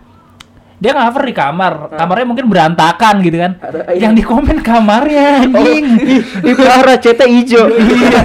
dia 0.81 0.97
cover 0.97 1.23
di 1.23 1.35
kamar, 1.37 1.73
kamarnya 1.93 2.25
mungkin 2.25 2.47
berantakan 2.49 3.21
gitu 3.21 3.37
kan. 3.37 3.53
Ada- 3.61 3.93
iya. 3.93 4.01
yang 4.01 4.17
di 4.17 4.25
komen 4.25 4.65
kamarnya 4.65 5.45
Oh, 5.45 5.61
anjing. 5.61 5.85
ih, 6.17 6.23
ih, 6.25 6.55
parah 6.57 6.97
CT 6.97 7.21
hijau. 7.21 7.69
Iya. 7.69 8.23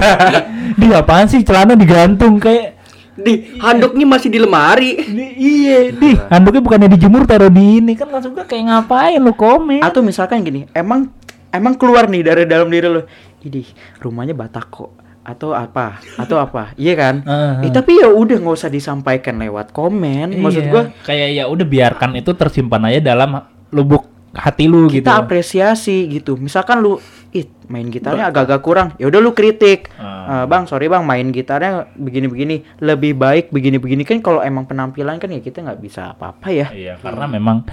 Dia 0.74 0.96
apaan 0.98 1.28
sih 1.28 1.44
celana 1.44 1.76
digantung 1.76 2.36
kayak 2.36 2.72
Di 3.16 3.56
handuknya 3.56 4.04
masih 4.04 4.28
di 4.28 4.36
lemari. 4.36 5.00
di, 5.00 5.24
iya, 5.36 5.88
di 5.88 6.16
handuknya 6.28 6.60
bukannya 6.60 6.88
dijemur 6.90 7.24
taruh 7.24 7.48
di 7.48 7.80
ini 7.80 7.92
kan 7.92 8.08
langsung 8.08 8.32
gue 8.32 8.44
kayak 8.44 8.68
ngapain 8.68 9.16
lu 9.16 9.32
komen? 9.32 9.80
Atau 9.80 10.04
misalkan 10.04 10.40
gini, 10.40 10.68
emang 10.72 11.08
emang 11.48 11.76
keluar 11.76 12.08
nih 12.08 12.20
dari 12.20 12.44
dalam 12.44 12.68
diri 12.68 12.88
lo. 12.88 13.08
Ini 13.40 13.64
rumahnya 14.00 14.32
Batak 14.32 14.68
kok 14.68 15.05
atau 15.26 15.50
apa? 15.50 15.98
Atau 16.14 16.38
apa? 16.38 16.70
Iya 16.78 16.94
kan? 16.94 17.14
Heeh. 17.26 17.66
Eh, 17.66 17.72
tapi 17.74 17.98
ya 17.98 18.06
udah 18.06 18.38
nggak 18.38 18.56
usah 18.56 18.70
disampaikan 18.70 19.42
lewat 19.42 19.74
komen. 19.74 20.38
Maksud 20.38 20.62
Iya. 20.62 20.70
gua 20.70 20.82
kayak 21.02 21.28
ya 21.34 21.44
udah 21.50 21.66
biarkan 21.66 22.14
itu 22.14 22.30
tersimpan 22.32 22.86
aja 22.86 23.02
dalam 23.02 23.42
lubuk 23.74 24.06
hati 24.36 24.68
lu 24.68 24.86
gitu. 24.86 25.00
kita 25.02 25.16
apresiasi 25.18 26.06
gitu. 26.12 26.36
Misalkan 26.36 26.84
lu 26.84 27.00
ih 27.32 27.48
main 27.66 27.88
gitarnya 27.88 28.28
agak-agak 28.30 28.60
kurang, 28.62 28.88
ya 29.00 29.08
udah 29.08 29.18
lu 29.18 29.32
kritik. 29.32 29.88
Ah. 29.96 30.44
"Eh, 30.44 30.44
bang, 30.46 30.68
sorry 30.68 30.86
Bang, 30.86 31.02
main 31.08 31.26
gitarnya 31.32 31.88
begini-begini, 31.96 32.80
lebih 32.84 33.16
baik 33.16 33.50
begini-begini 33.50 34.04
kan 34.04 34.20
kalau 34.20 34.40
emang 34.40 34.68
penampilan 34.68 35.16
kan 35.18 35.32
ya 35.32 35.40
kita 35.40 35.64
nggak 35.64 35.80
bisa 35.80 36.12
apa-apa 36.14 36.48
ya. 36.52 36.68
Iya, 36.70 36.94
karena 37.00 37.26
memang 37.26 37.64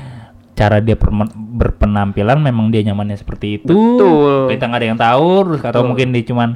cara 0.54 0.80
dia 0.80 0.96
berpenampilan 0.96 2.40
memang 2.40 2.70
dia 2.70 2.82
nyamannya 2.86 3.18
seperti 3.18 3.60
itu. 3.62 3.74
Betul. 3.74 4.54
Kita 4.56 4.64
nggak 4.70 4.80
ada 4.80 4.88
yang 4.88 5.00
tahu, 5.00 5.30
terus 5.52 5.62
atau 5.62 5.72
Betul. 5.84 5.88
mungkin 5.92 6.08
dia 6.16 6.24
cuman 6.26 6.50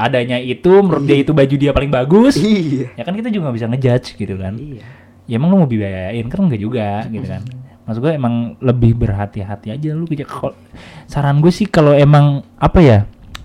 adanya 0.00 0.36
itu 0.36 0.80
menurut 0.80 1.04
dia 1.04 1.18
itu 1.18 1.30
baju 1.30 1.54
dia 1.54 1.70
paling 1.70 1.92
bagus. 1.92 2.34
Iya. 2.36 2.96
ya 2.96 3.02
kan 3.02 3.12
kita 3.12 3.28
juga 3.28 3.42
nggak 3.46 3.56
bisa 3.56 3.68
ngejudge 3.68 4.08
gitu 4.16 4.34
kan. 4.34 4.54
Iya. 4.56 4.82
Ya 5.24 5.34
emang 5.36 5.48
lu 5.48 5.56
mau 5.58 5.68
biayain 5.68 6.26
kan 6.26 6.42
enggak 6.42 6.58
juga 6.58 7.04
gitu 7.06 7.22
kan. 7.24 7.42
Maksud 7.80 8.00
gue 8.00 8.12
emang 8.12 8.34
lebih 8.58 8.94
berhati-hati 8.94 9.70
aja 9.70 9.88
lu 9.92 10.04
kerja 10.04 10.22
kal- 10.22 10.56
saran 11.04 11.38
gue 11.38 11.50
sih 11.50 11.66
kalau 11.66 11.90
emang 11.90 12.40
apa 12.56 12.78
ya 12.78 12.98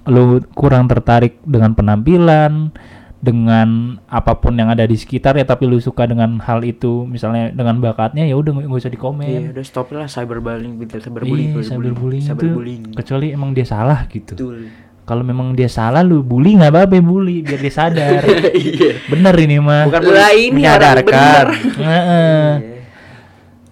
lu 0.05 0.37
kurang 0.51 0.85
tertarik 0.85 1.41
dengan 1.41 1.73
penampilan 1.73 2.69
dengan 3.17 3.97
apa 4.05 4.37
pun 4.37 4.53
yang 4.53 4.69
ada 4.69 4.85
di 4.85 4.93
sekitar 4.93 5.33
ya 5.33 5.41
tapi 5.43 5.65
lu 5.65 5.81
suka 5.81 6.05
dengan 6.05 6.37
hal 6.37 6.61
itu 6.61 7.09
misalnya 7.09 7.49
dengan 7.49 7.81
bakatnya 7.81 8.21
ya 8.21 8.37
udah 8.37 8.53
nggak 8.61 8.69
usah 8.69 8.93
dikomen 8.93 9.25
Iya, 9.25 9.49
udah 9.49 9.65
stop 9.65 9.89
lah 9.89 10.05
cyberbullying, 10.05 10.77
gitu, 10.79 11.01
cyberbullying, 11.01 11.51
Iya, 11.51 11.65
cyberbullying 11.65 12.21
itu 12.21 12.29
cyberbullying. 12.29 12.83
kecuali 12.93 13.27
emang 13.33 13.49
dia 13.51 13.65
salah 13.65 14.05
gitu 14.05 14.37
Betul. 14.37 14.69
Kalau 15.05 15.21
memang 15.21 15.53
dia 15.53 15.65
salah 15.67 16.01
lu 16.01 16.19
bully 16.19 16.53
nggak 16.53 16.71
apa-apa 16.71 16.97
bully 16.97 17.39
biar 17.39 17.57
dia 17.57 17.71
sadar 17.71 18.21
bener 19.11 19.35
ini 19.37 19.57
mah 19.57 19.85
Bukan 19.85 20.01
Lah 20.03 20.31
ini 20.31 20.61
orang 20.61 20.97
bener. 20.99 21.45
Heeh. 21.79 22.49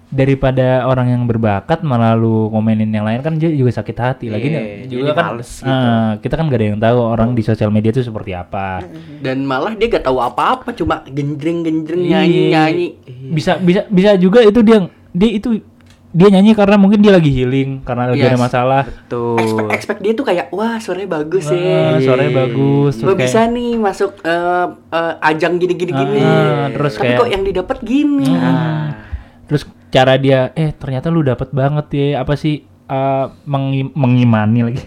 daripada 0.08 0.86
orang 0.86 1.10
yang 1.10 1.24
berbakat 1.26 1.82
malah 1.82 2.14
lu 2.14 2.46
komenin 2.48 2.86
yang 2.88 3.02
lain 3.02 3.20
kan 3.20 3.34
dia 3.34 3.50
juga 3.50 3.74
sakit 3.74 3.98
hati 3.98 4.26
lagi 4.30 4.46
Iya, 4.46 4.54
nih, 4.54 4.66
juga 4.86 5.12
kan 5.12 5.26
males 5.28 5.50
gitu. 5.58 5.66
eh, 5.68 6.12
kita 6.22 6.34
kan 6.34 6.46
gak 6.46 6.60
ada 6.60 6.68
yang 6.68 6.78
tahu 6.80 6.98
orang 7.02 7.30
di 7.32 7.42
sosial 7.42 7.74
media 7.74 7.90
itu 7.90 8.06
seperti 8.06 8.30
apa 8.32 8.86
Dan 9.18 9.42
malah 9.42 9.74
dia 9.74 9.90
gak 9.90 10.06
tahu 10.06 10.22
apa-apa, 10.22 10.70
cuma 10.72 11.02
genjreng-genjreng 11.04 11.98
Iya. 12.00 12.22
nyanyi-nyanyi. 12.22 12.88
bisa 13.34 13.58
bisa 13.58 13.90
bisa 13.90 14.14
juga 14.14 14.46
itu 14.46 14.62
dia 14.62 14.86
dia 15.10 15.30
itu 15.32 15.50
dia 16.14 16.30
nyanyi 16.30 16.54
karena 16.54 16.78
mungkin 16.78 17.02
dia 17.02 17.10
lagi 17.10 17.28
healing 17.28 17.82
karena 17.82 18.06
lagi 18.08 18.22
ada 18.22 18.32
Yes. 18.32 18.44
masalah 18.44 18.84
Betul. 18.86 19.38
Expect, 19.40 19.70
expect 19.72 20.00
dia 20.00 20.14
tuh 20.14 20.22
kayak 20.24 20.46
wah 20.50 20.78
suaranya 20.78 21.10
bagus 21.16 21.46
Wah, 21.46 21.58
ya. 21.58 21.98
suaranya 22.00 22.30
Iya. 22.30 22.40
bagus 22.40 22.94
Gue 22.96 23.06
kayak- 23.10 23.22
bisa 23.24 23.40
nih 23.48 23.72
masuk 23.76 24.12
eh, 24.22 24.66
eh, 24.92 25.14
ajang 25.24 25.54
gini-gini 25.58 25.90
gini. 25.92 26.22
Ah, 26.22 26.70
terus 26.70 26.94
Tapi 26.94 27.04
kayak- 27.04 27.20
kok 27.20 27.30
yang 27.30 27.44
didapat 27.44 27.78
gini. 27.82 28.30
Hmm. 28.30 28.40
Ah. 28.40 28.88
terus 29.44 29.64
cara 29.90 30.16
dia 30.16 30.50
eh 30.54 30.72
ternyata 30.72 31.10
lu 31.10 31.20
dapat 31.20 31.50
banget 31.50 31.86
ya 31.92 32.06
apa 32.20 32.34
sih 32.34 32.62
eh, 32.64 33.26
mengi- 33.44 33.92
mengimani 33.92 34.60
lagi 34.64 34.82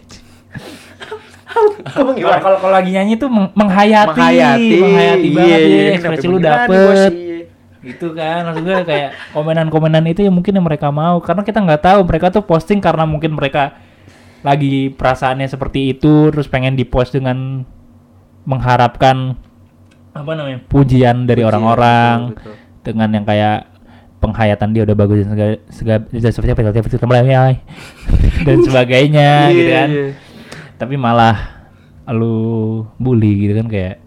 Kalau 1.86 2.12
kalau 2.60 2.70
lagi 2.70 2.90
nyanyi 2.90 3.16
tuh 3.16 3.26
meng- 3.26 3.48
menghayati, 3.50 4.12
Menghayati, 4.12 4.76
menghayati 4.76 5.28
banget 5.30 5.48
iya, 5.48 5.56
ya, 5.56 5.80
iya, 5.80 5.92
ekspresi 5.94 6.26
lu 6.26 6.38
dapet. 6.38 7.10
Iya. 7.86 7.94
Gitu 7.94 8.10
kan, 8.18 8.50
maksud 8.50 8.66
gue 8.66 8.78
kayak 8.82 9.10
komenan-komenan 9.30 10.02
itu 10.10 10.26
yang 10.26 10.34
mungkin 10.34 10.58
yang 10.58 10.66
mereka 10.66 10.90
mau 10.90 11.22
karena 11.22 11.46
kita 11.46 11.62
nggak 11.62 11.82
tahu 11.86 12.00
mereka 12.02 12.26
tuh 12.34 12.42
posting 12.42 12.82
karena 12.82 13.06
mungkin 13.06 13.38
mereka 13.38 13.78
lagi 14.42 14.90
perasaannya 14.90 15.46
seperti 15.46 15.94
itu 15.94 16.34
terus 16.34 16.50
pengen 16.50 16.74
dipost 16.74 17.14
dengan 17.14 17.62
mengharapkan 18.46 19.34
apa 20.14 20.32
namanya 20.32 20.62
pujian 20.70 21.26
dari 21.26 21.42
orang-orang 21.42 22.34
dengan 22.86 23.08
yang 23.10 23.26
kayak 23.26 23.68
penghayatan 24.22 24.72
dia 24.72 24.82
udah 24.86 24.96
bagus 24.96 25.26
dan 25.26 25.28
segala, 25.28 25.54
segala 25.68 26.00
itu 26.08 26.96
dan 28.46 28.58
sebagainya 28.64 29.30
Iya, 29.50 29.54
gitu 29.54 29.70
kan 29.70 29.88
iya. 29.92 30.08
tapi 30.80 30.94
malah 30.96 31.36
lu 32.14 32.86
bully 33.02 33.44
gitu 33.46 33.58
kan 33.60 33.66
kayak 33.66 34.05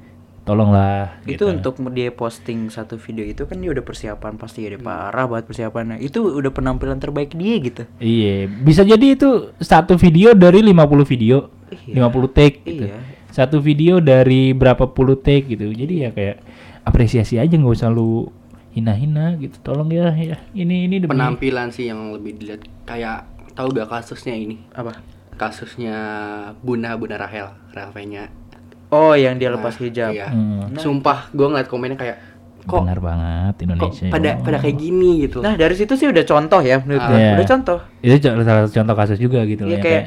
tolonglah 0.50 1.22
itu 1.30 1.38
gitu. 1.38 1.46
untuk 1.54 1.78
dia 1.94 2.10
posting 2.10 2.74
satu 2.74 2.98
video 2.98 3.22
itu 3.22 3.46
kan 3.46 3.62
dia 3.62 3.70
udah 3.70 3.86
persiapan 3.86 4.34
pasti 4.42 4.66
ya 4.66 4.74
dia 4.74 4.82
parah 4.82 5.30
banget 5.30 5.46
persiapannya. 5.46 6.02
Itu 6.02 6.26
udah 6.26 6.50
penampilan 6.50 6.98
terbaik 6.98 7.38
dia 7.38 7.62
gitu. 7.62 7.86
Iya 8.02 8.50
bisa 8.50 8.82
jadi 8.82 9.14
itu 9.14 9.54
satu 9.62 9.94
video 10.02 10.34
dari 10.34 10.66
50 10.66 11.06
video 11.06 11.60
Iya. 11.70 12.10
50 12.10 12.34
take 12.34 12.58
gitu. 12.66 12.86
Iya. 12.90 13.00
satu 13.30 13.62
video 13.62 14.02
dari 14.02 14.58
berapa 14.58 14.90
puluh 14.90 15.14
take 15.14 15.54
gitu. 15.54 15.70
Jadi 15.70 15.94
ya 16.02 16.10
kayak 16.10 16.42
apresiasi 16.82 17.38
aja 17.38 17.54
nggak 17.54 17.78
usah 17.78 17.94
lu 17.94 18.34
hina-hina 18.74 19.38
gitu. 19.38 19.54
Tolong 19.62 19.94
ya 19.94 20.10
ya. 20.18 20.42
Ini 20.52 20.90
ini 20.90 20.96
demi 20.98 21.14
penampilan 21.14 21.70
sih 21.70 21.94
yang 21.94 22.10
lebih 22.10 22.42
dilihat. 22.42 22.66
Kayak 22.90 23.30
tahu 23.54 23.70
gak 23.78 23.92
kasusnya 23.94 24.34
ini? 24.34 24.58
Apa? 24.74 24.98
Kasusnya 25.38 25.96
Bunda 26.66 26.98
Bunda 26.98 27.22
Rahel 27.22 27.54
Rahel 27.70 27.94
oh 28.89 29.13
yang 29.13 29.36
dia 29.36 29.49
lepas 29.49 29.71
Nah, 29.71 29.82
hijab. 29.82 30.12
iya. 30.12 30.28
Hmm, 30.28 30.73
sumpah 30.75 31.30
gue 31.30 31.45
ngeliat 31.45 31.67
komennya 31.67 31.95
kayak 31.95 32.17
kok 32.62 32.82
benar 32.82 32.99
banget 32.99 33.54
kok 33.56 33.63
Indonesia. 33.63 34.06
pada 34.10 34.30
pada 34.38 34.58
kayak 34.60 34.78
gini 34.78 35.23
gitu. 35.23 35.39
Nah 35.39 35.54
dari 35.54 35.73
situ 35.73 35.93
sih 35.93 36.06
udah 36.06 36.21
contoh 36.21 36.60
ya 36.60 36.78
menurut 36.80 37.02
gue 37.04 37.17
Iya. 37.17 37.32
udah 37.34 37.47
contoh. 37.47 37.80
Itu 37.99 38.15
salah 38.21 38.62
satu 38.62 38.73
contoh 38.75 38.95
kasus 38.95 39.17
juga 39.17 39.39
gitu 39.43 39.63
Iya 39.63 39.69
loh 39.69 39.75
ya, 39.75 39.82
kayak 39.82 40.04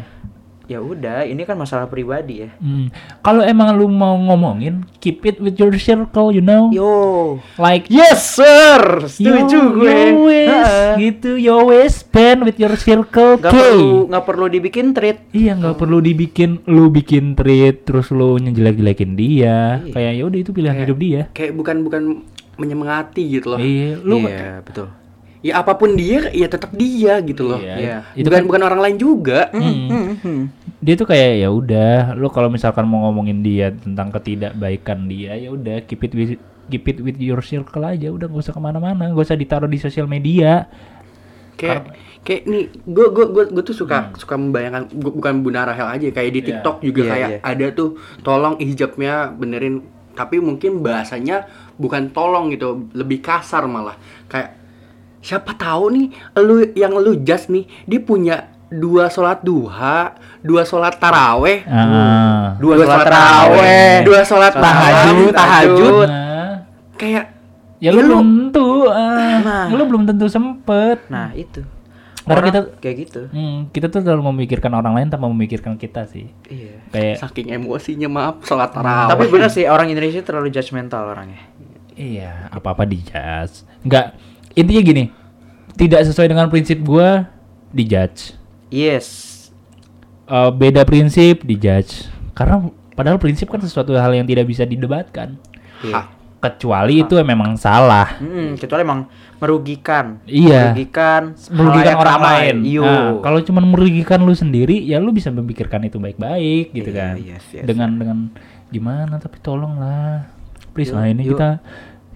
ya 0.65 0.79
udah 0.79 1.23
ini 1.23 1.43
kan 1.43 1.55
masalah 1.55 1.85
pribadi 1.85 2.43
ya 2.43 2.51
Hmm. 2.57 2.89
Kalau 3.21 3.43
emang 3.43 3.73
lu 3.73 3.87
mau 3.87 4.15
ngomongin, 4.15 4.83
keep 4.97 5.23
it 5.23 5.39
with 5.39 5.55
your 5.55 5.75
circle, 5.75 6.29
you 6.29 6.41
know. 6.41 6.71
yo 6.71 7.39
Like 7.57 7.87
yes 7.87 8.37
sir 8.37 8.81
setuju 9.05 9.51
yo, 9.53 9.75
gue 9.75 9.91
yo 9.91 10.17
wes, 10.23 10.71
gitu, 10.97 11.31
yo 11.35 11.57
wes, 11.65 12.01
spend 12.01 12.43
with 12.43 12.57
your 12.57 12.75
circle, 12.75 13.37
nggak 13.37 13.49
K. 13.49 13.57
perlu 13.57 13.93
nggak 14.07 14.25
perlu 14.25 14.47
dibikin 14.49 14.87
treat 14.91 15.19
Iya, 15.31 15.53
nggak 15.55 15.77
perlu 15.77 15.99
dibikin, 15.99 16.51
lu 16.65 16.89
bikin 16.89 17.33
treat, 17.33 17.83
terus 17.83 18.09
lu 18.09 18.37
ngejelek-jelekin 18.37 19.13
dia. 19.13 19.81
Iya. 19.81 19.91
Kayak 19.91 20.13
ya 20.13 20.23
udah 20.25 20.39
itu 20.39 20.51
pilihan 20.51 20.73
Kayak- 20.73 20.85
hidup 20.85 20.99
dia. 20.99 21.23
kayak 21.33 21.53
bukan 21.53 21.77
bukan 21.81 22.03
menyemangati 22.55 23.23
gitu 23.33 23.47
loh 23.49 23.59
Iya, 23.59 23.97
lu 23.99 24.23
iya 24.23 24.61
betul 24.61 24.87
ya 25.43 25.59
apa 25.59 25.75
pun 25.75 25.93
dia 25.93 26.31
ya 26.31 26.47
tetap 26.47 26.71
dia 26.73 27.19
gitu 27.21 27.43
loh 27.45 27.59
Iya, 27.59 27.75
Iya. 27.77 27.97
itu 28.15 28.25
bukan 28.25 28.33
kan 28.33 28.45
bukan 28.47 28.63
orang 28.63 28.81
lain 28.81 28.97
juga 28.97 29.51
Hmm. 29.51 29.75
Hmm, 29.85 30.15
hmm. 30.17 30.43
dia 30.79 30.95
tuh 30.95 31.05
kayak 31.05 31.33
ya 31.37 31.49
udah, 31.49 31.95
lu 32.13 32.27
kalau 32.29 32.47
misalkan 32.47 32.83
mau 32.85 33.05
ngomongin 33.05 33.39
dia 33.39 33.71
tentang 33.71 34.11
ketidakbaikan 34.11 35.05
dia, 35.05 35.35
ya 35.37 35.51
udah 35.51 35.83
keep 35.83 35.99
it 36.01 36.13
with 36.13 36.35
keep 36.65 36.85
it 36.85 36.99
with 36.99 37.19
your 37.19 37.39
circle 37.39 37.83
aja, 37.83 38.07
udah 38.09 38.25
nggak 38.25 38.39
usah 38.41 38.51
ke 38.51 38.59
mana-mana, 38.61 39.03
nggak 39.05 39.23
usah 39.25 39.37
ditaruh 39.37 39.67
di 39.67 39.77
sosial 39.77 40.07
media. 40.07 40.67
kayak 41.53 41.95
kayak 42.21 42.43
nih 42.45 42.65
gue 42.85 43.07
gue 43.09 43.27
gue 43.29 43.45
gue 43.49 43.63
tuh 43.63 43.77
suka 43.77 44.11
suka 44.17 44.35
membayangkan 44.35 44.91
gua- 44.93 45.11
bukan 45.13 45.35
Bunda 45.41 45.63
Rahel 45.65 45.87
aja 45.87 46.07
kayak 46.09 46.31
di 46.33 46.41
Iya. 46.41 46.47
TikTok 46.49 46.77
juga 46.81 47.01
Iya, 47.01 47.11
kayak 47.13 47.29
iya. 47.29 47.39
ada 47.41 47.67
tuh 47.71 47.89
tolong 48.21 48.55
hijabnya 48.57 49.15
benerin 49.31 49.83
tapi 50.13 50.39
mungkin 50.39 50.81
bahasanya 50.81 51.47
bukan 51.75 52.11
tolong 52.11 52.51
gitu 52.51 52.89
lebih 52.93 53.21
kasar 53.21 53.65
malah 53.65 53.95
kayak 54.27 54.59
siapa 55.23 55.55
tahu 55.55 55.85
nih 55.89 56.07
lu 56.37 56.55
yang 56.75 56.93
lu 56.93 57.15
just 57.17 57.47
nih 57.47 57.65
dia 57.85 57.99
punya 57.99 58.37
dua 58.69 59.07
sholat 59.07 59.41
duha 59.41 60.13
dua 60.41 60.63
sholat 60.63 60.97
taraweh 60.97 61.63
Ah. 61.65 62.59
dua 62.59 62.75
sholat 62.77 63.07
taraweh 63.07 63.93
dua 64.03 64.21
sholat 64.23 64.53
Tahajud, 64.53 65.31
tahajud. 65.31 66.09
Nah, 66.09 66.67
kayak 66.95 67.25
ya 67.79 67.89
lu 67.89 67.95
Ya 67.95 68.03
lu- 68.03 68.09
belum 68.11 68.27
tentu, 68.49 68.69
ah, 68.87 69.39
Nah. 69.39 69.67
lu 69.69 69.83
belum 69.85 70.03
tentu 70.05 70.27
sempet. 70.27 71.05
nah 71.07 71.31
itu 71.33 71.63
Karena 72.23 72.39
Orang 72.39 72.47
kita- 72.49 72.71
kayak 72.79 72.97
gitu 73.01 73.23
Hmm, 73.29 73.67
kita 73.69 73.87
tuh 73.89 73.99
selalu 74.01 74.23
memikirkan 74.29 74.71
orang 74.71 74.95
lain 74.95 75.09
tanpa 75.09 75.27
memikirkan 75.27 75.75
kita 75.75 76.07
sih. 76.07 76.31
iya 76.47 76.79
Kayak 76.89 77.19
saking 77.21 77.51
emosinya 77.53 78.07
maaf 78.09 78.43
sholat 78.43 78.71
taraweh 78.71 79.11
tapi 79.11 79.25
bener 79.29 79.51
sih 79.51 79.67
orang 79.67 79.87
Indonesia 79.87 80.19
terlalu 80.21 80.49
judgmental 80.49 81.03
orangnya 81.05 81.43
iya, 81.93 82.47
apa-apa 82.49 82.83
dijudge. 82.85 83.67
Enggak, 83.83 84.15
intinya 84.53 84.83
gini. 84.83 85.05
Tidak 85.73 86.01
sesuai 86.05 86.29
dengan 86.29 86.47
prinsip 86.49 86.81
gua 86.85 87.29
dijudge. 87.73 88.37
yes 88.69 89.33
Eh, 90.23 90.51
beda 90.55 90.89
prinsip 90.89 91.45
dijudge. 91.45 92.09
Karena 92.33 92.65
padahal 92.97 93.21
prinsip 93.21 93.53
kan 93.53 93.61
sesuatu 93.61 93.93
hal 93.93 94.17
yang 94.17 94.25
tidak 94.25 94.49
bisa 94.49 94.65
didebatkan. 94.65 95.37
Iya. 95.85 96.09
Kecuali 96.41 97.05
itu 97.05 97.15
memang 97.21 97.55
salah. 97.55 98.17
Mm, 98.17 98.57
kecuali 98.57 98.81
emang 98.83 99.01
merugikan 99.37 100.25
Iya. 100.25 100.73
merugikan 100.73 101.23
merugikan 101.53 101.95
orang 102.01 102.21
lain. 102.23 102.57
Yo. 102.65 102.83
Nah, 102.83 103.21
kalau 103.21 103.45
cuma 103.45 103.61
merugikan 103.61 104.25
lu 104.25 104.33
sendiri, 104.33 104.81
ya 104.81 104.99
lu 104.99 105.13
bisa 105.13 105.29
memikirkan 105.29 105.85
itu 105.85 106.01
baik-baik 106.01 106.73
gitu 106.73 106.91
Iya, 106.91 106.99
kan. 106.99 107.15
yes, 107.21 107.45
yes, 107.53 107.65
dengan 107.69 107.91
dengan 108.01 108.19
gimana 108.73 109.21
tapi 109.21 109.37
tolonglah. 109.39 110.33
Please 110.73 110.91
Yuk, 110.91 110.97
lah 110.97 111.07
ini 111.13 111.23
yuk. 111.29 111.37
kita 111.37 111.61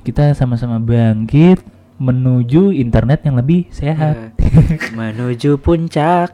kita 0.03 0.25
sama-sama 0.33 0.81
bangkit 0.81 1.61
menuju 1.97 2.71
internet 2.71 3.25
yang 3.25 3.37
lebih 3.37 3.69
sehat 3.69 4.37
Eh, 4.37 4.93
menuju 4.93 5.57
puncak 5.57 6.33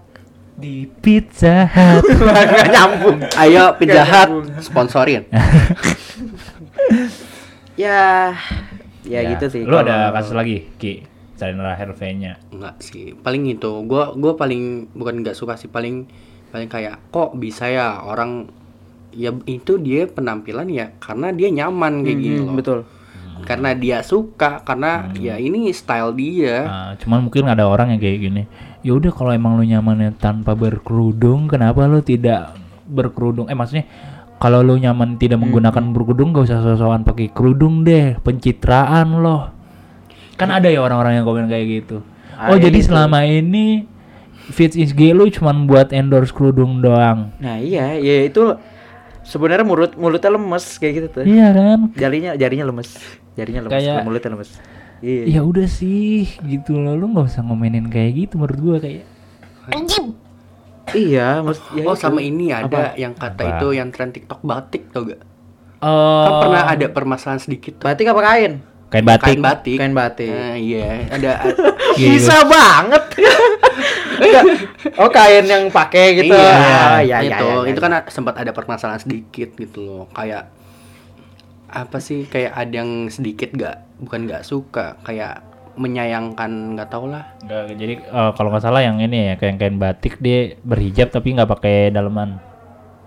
di 0.55 0.85
Pizza 0.87 1.64
Hut. 1.64 2.07
nyambung 2.75 3.25
ayo 3.35 3.75
Pizza 3.75 4.03
Hut 4.03 4.31
sponsorin 4.61 5.27
ya 7.75 8.33
ya, 9.03 9.20
gitu 9.35 9.46
sih 9.48 9.62
Lu 9.64 9.75
ada 9.75 10.12
kasus 10.12 10.31
lagi, 10.33 10.70
Ki? 10.77 11.03
Selain 11.35 11.59
Rahel 11.59 11.90
V-nya. 11.90 12.38
Enggak 12.48 12.79
sih, 12.79 13.16
paling 13.16 13.51
itu. 13.51 13.83
Gua 13.83 14.14
gua 14.14 14.38
paling 14.38 14.87
bukan 14.92 15.27
nggak 15.27 15.35
suka 15.35 15.59
sih, 15.59 15.66
paling 15.66 16.07
paling 16.55 16.70
kayak 16.70 17.03
kok 17.09 17.35
bisa 17.35 17.66
ya 17.66 17.98
orang 17.98 18.46
ya 19.11 19.35
itu 19.44 19.77
dia 19.77 20.07
penampilan 20.07 20.68
ya 20.68 20.94
karena 20.96 21.33
dia 21.33 21.48
nyaman 21.51 22.01
kayak 22.01 22.14
Hmm, 22.14 22.22
gitu 22.22 22.42
loh. 22.42 22.55
betul 22.55 22.79
Karena 23.42 23.74
dia 23.74 24.00
suka, 24.00 24.62
karena 24.62 25.11
ya 25.14 25.37
ini 25.37 25.68
style 25.72 26.14
dia. 26.14 26.57
Nah, 26.64 26.90
cuman 26.96 27.26
mungkin 27.26 27.46
ada 27.46 27.66
orang 27.66 27.90
yang 27.92 28.00
kayak 28.00 28.18
gini. 28.20 28.42
Ya 28.81 28.94
udah 28.94 29.11
kalau 29.11 29.31
emang 29.31 29.59
lu 29.59 29.64
nyamannya 29.64 30.14
tanpa 30.16 30.55
berkerudung, 30.55 31.46
kenapa 31.46 31.87
lu 31.87 32.00
tidak 32.00 32.55
berkerudung? 32.85 33.46
Eh 33.46 33.55
maksudnya 33.55 33.87
kalau 34.38 34.59
lu 34.61 34.74
nyaman 34.74 35.16
tidak 35.16 35.38
menggunakan 35.38 35.94
berkerudung, 35.94 36.35
gak 36.35 36.50
usah 36.50 36.62
sosokan 36.62 37.02
pakai 37.02 37.31
kerudung 37.31 37.83
deh, 37.83 38.18
pencitraan 38.18 39.22
loh. 39.22 39.50
Kan 40.35 40.50
ada 40.50 40.66
ya 40.66 40.83
orang-orang 40.83 41.22
yang 41.22 41.26
komen 41.26 41.46
kayak 41.46 41.66
gitu. 41.83 42.02
Oh 42.35 42.59
Ada 42.59 42.66
jadi 42.66 42.78
gitu. 42.83 42.88
selama 42.90 43.22
ini 43.22 43.87
Fits 44.42 44.74
IG 44.74 45.14
lu 45.14 45.31
cuman 45.31 45.70
buat 45.70 45.94
endorse 45.94 46.35
kerudung 46.35 46.83
doang. 46.83 47.31
nah 47.38 47.62
iya 47.62 47.94
ya 47.94 48.26
itu 48.26 48.59
sebenarnya 49.22 49.62
mulut 49.62 49.94
mulutnya 49.94 50.35
lemes 50.35 50.66
kayak 50.83 50.92
gitu 50.98 51.09
tuh 51.14 51.22
Iya 51.22 51.55
kan? 51.55 51.78
jarinya 51.94 52.35
jarinya 52.35 52.66
lemes 52.66 52.90
jarinya 53.32 53.60
lemes 53.62 53.72
Kayak- 53.74 54.02
mulutnya 54.02 54.30
lemes 54.30 54.50
iya 55.00 55.22
Ya 55.28 55.40
udah 55.42 55.66
sih, 55.66 56.30
gitu 56.40 56.76
loh. 56.76 56.94
Lu 56.94 57.10
nggak 57.10 57.26
usah 57.26 57.42
ngomenin 57.42 57.86
kayak 57.86 58.12
gitu 58.16 58.38
menurut 58.38 58.58
gua 58.58 58.76
kayak. 58.78 59.02
iya 60.92 61.40
mas 61.40 61.58
ya 61.72 61.82
oh 61.84 61.94
itu. 61.94 62.00
sama 62.00 62.18
ini 62.18 62.50
ada 62.50 62.66
Apa? 62.66 62.80
yang 62.94 63.10
kata 63.12 63.38
Apa? 63.40 63.50
itu 63.56 63.66
yang 63.72 63.88
tren 63.88 64.10
TikTok 64.10 64.42
batik 64.42 64.90
tau 64.90 65.02
gak? 65.04 65.22
Oh, 65.78 66.22
Kan 66.22 66.32
pernah 66.40 66.62
ada 66.64 66.86
permasalahan 66.88 67.40
sedikit 67.40 67.78
tuh. 67.78 67.84
batik 67.84 68.06
apa 68.06 68.20
kain 68.20 68.52
kain 68.88 69.02
batik. 69.02 69.24
Kain 69.24 69.40
batik. 69.40 69.76
kain 69.76 69.94
batik 69.96 70.30
Nah, 70.30 70.54
iya, 70.54 71.06
ada 71.08 71.32
Iya, 71.98 72.08
bisa 72.12 72.36
banget 72.44 73.02
oh 74.94 75.08
kain 75.08 75.44
yang 75.44 75.64
pakai 75.68 76.04
gitu 76.16 76.30
Iya, 76.30 76.52
Ah, 76.52 77.00
ya, 77.00 77.18
ya, 77.18 77.18
itu, 77.22 77.46
ya, 77.46 77.56
ya, 77.58 77.68
itu 77.68 77.80
kan 77.80 77.90
sempat 78.06 78.34
ada 78.36 78.50
permasalahan 78.50 79.00
sedikit 79.00 79.52
gitu 79.52 79.78
loh. 79.80 80.04
Kayak 80.10 80.52
apa 81.72 81.98
sih? 81.98 82.28
Kayak 82.28 82.52
ada 82.54 82.74
yang 82.76 83.08
sedikit 83.08 83.50
gak, 83.52 83.80
bukan 83.98 84.28
gak 84.28 84.44
suka, 84.44 85.00
kayak 85.02 85.40
menyayangkan 85.72 86.76
nggak 86.76 86.88
tau 86.92 87.08
lah. 87.08 87.32
Nggak, 87.40 87.64
jadi 87.74 87.94
eh, 87.98 88.30
kalau 88.37 88.52
nggak 88.52 88.61
salah 88.61 88.85
yang 88.85 89.00
ini 89.00 89.32
ya 89.32 89.35
kain 89.40 89.56
kain 89.56 89.80
batik 89.80 90.20
dia 90.20 90.52
berhijab 90.61 91.08
tapi 91.08 91.32
nggak 91.32 91.48
pakai 91.48 91.88
daleman. 91.88 92.37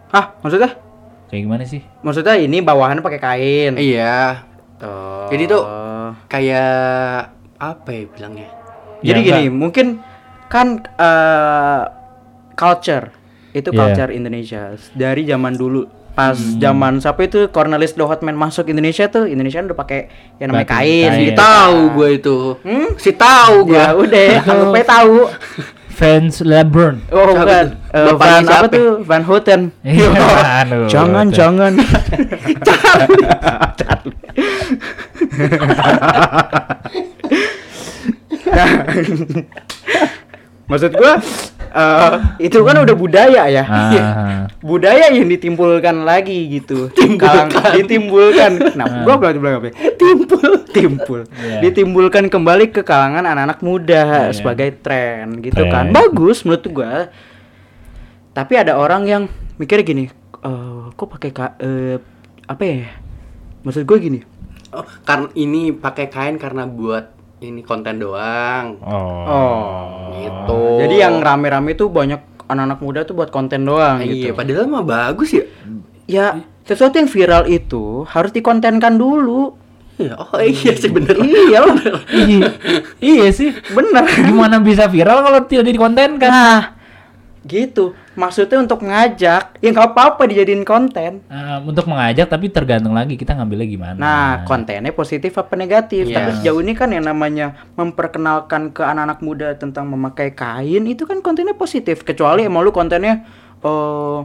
Hah, 0.10 0.34
maksudnya? 0.42 0.74
Kayak 1.30 1.42
gimana 1.46 1.64
sih? 1.64 1.86
Maksudnya 2.02 2.36
ini 2.36 2.66
bawahannya 2.66 3.06
pakai 3.06 3.22
kain. 3.22 3.74
Iya, 3.78 4.42
Oh. 4.76 5.32
Jadi 5.32 5.44
tuh 5.48 5.64
kayak 6.28 7.32
apa 7.56 7.90
ya 7.90 8.04
bilangnya? 8.12 8.50
Jadi 9.00 9.20
Ya, 9.22 9.26
gini, 9.26 9.42
enggak. 9.48 9.56
mungkin 9.56 9.88
kan 10.52 10.68
eh, 10.84 11.84
culture 12.54 13.16
itu 13.56 13.72
Iya. 13.72 13.78
culture 13.78 14.12
Indonesia 14.12 14.76
dari 14.92 15.24
zaman 15.24 15.56
dulu 15.56 15.88
pas 16.16 16.32
zaman 16.34 17.04
siapa 17.04 17.28
itu 17.28 17.52
Cornelis 17.52 17.92
the 17.92 18.02
Hotman 18.02 18.34
masuk 18.34 18.72
Indonesia 18.72 19.12
tuh 19.12 19.28
Indonesia 19.28 19.60
udah 19.60 19.76
pakai 19.76 20.08
yang 20.40 20.50
namanya 20.50 20.64
Batu, 20.66 20.76
kain, 20.80 21.10
kain. 21.12 21.22
gitu. 21.28 21.38
Tahu 21.38 21.78
gue 21.92 22.10
itu. 22.16 22.38
Hmm? 22.64 22.88
Si 22.96 23.12
tahu 23.12 23.56
gue. 23.68 23.76
Ya 23.76 23.92
udah, 23.92 24.28
anggap 24.50 24.72
aja 24.74 24.86
tahu. 24.96 25.16
Fans 25.96 26.44
LeBron. 26.44 26.96
Oh 27.08 27.32
bukan? 27.32 27.66
Eh, 27.96 28.04
Bapaknya 28.12 28.20
Van 28.20 28.44
apa 28.44 28.52
siapa? 28.52 28.68
tuh? 28.68 28.90
Van 29.08 29.24
Houten. 29.24 29.62
Iya, 29.80 30.10
jangan, 30.94 31.32
jangan. 31.32 31.72
Maksud 40.66 40.98
gua 40.98 41.22
eh, 41.72 42.12
itu 42.42 42.58
kan 42.62 42.76
udah 42.82 42.96
budaya 42.96 43.46
ya. 43.46 43.64
Ah. 43.64 44.42
budaya 44.66 45.14
yang 45.14 45.30
ditimbulkan 45.30 46.02
lagi 46.02 46.58
gitu. 46.58 46.90
Kalang, 47.16 47.54
ditimbulkan. 47.78 48.74
Nah, 48.74 49.06
gua 49.06 49.16
bilang 49.16 49.38
bilang 49.38 49.56
apa? 49.62 49.70
ya? 49.70 49.94
Timbul, 49.94 50.50
timbul. 50.70 51.22
Iya. 51.32 51.62
Ditimbulkan 51.62 52.28
kembali 52.28 52.74
ke 52.74 52.82
kalangan 52.82 53.24
anak-anak 53.24 53.60
muda 53.62 54.04
Iya. 54.30 54.34
sebagai 54.34 54.74
tren 54.82 55.40
gitu 55.40 55.56
Tren. 55.56 55.72
kan. 55.72 55.86
Bagus 55.92 56.42
menurut 56.44 56.66
gua. 56.68 57.14
Tapi 58.34 58.54
ada 58.56 58.76
orang 58.76 59.04
yang 59.06 59.24
mikir 59.56 59.80
gini, 59.82 60.12
eh 60.42 60.82
kok 60.92 61.08
pakai 61.08 61.32
ka- 61.32 61.56
eh, 61.58 62.02
apa 62.44 62.64
ya? 62.64 62.92
Maksud 63.64 63.82
gue 63.82 63.98
gini. 63.98 64.20
Oh, 64.70 64.84
karena 65.02 65.32
ini 65.34 65.72
pakai 65.72 66.06
kain 66.06 66.36
karena 66.36 66.68
buat 66.68 67.15
ini 67.44 67.62
konten 67.62 68.00
doang. 68.00 68.80
Oh. 68.80 69.26
Oh. 69.28 69.74
Gitu. 70.16 70.62
Jadi 70.86 70.96
yang 71.04 71.20
rame-rame 71.20 71.76
tuh 71.76 71.92
banyak 71.92 72.22
anak-anak 72.46 72.80
muda 72.80 73.00
tuh 73.04 73.18
buat 73.18 73.34
konten 73.34 73.66
doang 73.66 74.06
Iya, 74.06 74.32
gitu. 74.32 74.38
padahal 74.38 74.70
mah 74.70 74.86
bagus 74.86 75.34
ya. 75.34 75.44
Ya, 76.06 76.26
sesuatu 76.62 77.02
yang 77.02 77.10
viral 77.10 77.50
itu 77.50 78.06
harus 78.06 78.30
dikontenkan 78.30 78.96
dulu. 78.96 79.58
Iya, 79.96 80.14
oh 80.20 80.44
iya 80.44 80.76
sih 80.76 80.92
bener. 80.92 81.16
iya 81.24 81.64
iya, 82.12 82.48
iya 83.00 83.28
sih. 83.32 83.56
Bener. 83.72 84.04
Gimana 84.28 84.60
bisa 84.60 84.92
viral 84.92 85.24
kalau 85.24 85.40
tidak 85.48 85.72
dikontenkan? 85.72 86.30
Nah, 86.30 86.62
gitu. 87.46 87.94
Maksudnya 88.18 88.58
untuk 88.58 88.82
ngajak, 88.82 89.62
ya 89.62 89.70
nggak 89.70 89.94
apa-apa 89.94 90.26
dijadiin 90.26 90.66
konten. 90.66 91.22
Eh, 91.30 91.58
untuk 91.62 91.86
mengajak 91.86 92.26
tapi 92.26 92.50
tergantung 92.50 92.98
lagi 92.98 93.16
kita 93.16 93.38
ngambilnya 93.38 93.68
gimana. 93.70 93.98
Nah, 94.02 94.32
kontennya 94.50 94.92
positif 94.92 95.38
apa 95.38 95.54
negatif. 95.54 96.10
Iya. 96.10 96.18
Tapi 96.18 96.30
sejauh 96.42 96.60
ini 96.66 96.74
kan 96.74 96.90
yang 96.90 97.06
namanya 97.06 97.70
memperkenalkan 97.78 98.74
ke 98.74 98.82
anak-anak 98.82 99.20
muda 99.22 99.54
tentang 99.56 99.86
memakai 99.88 100.34
kain 100.34 100.84
itu 100.90 101.06
kan 101.06 101.22
kontennya 101.22 101.54
positif. 101.54 102.02
Kecuali 102.02 102.50
emang 102.50 102.66
lu 102.66 102.74
kontennya 102.74 103.22
eh 103.62 104.20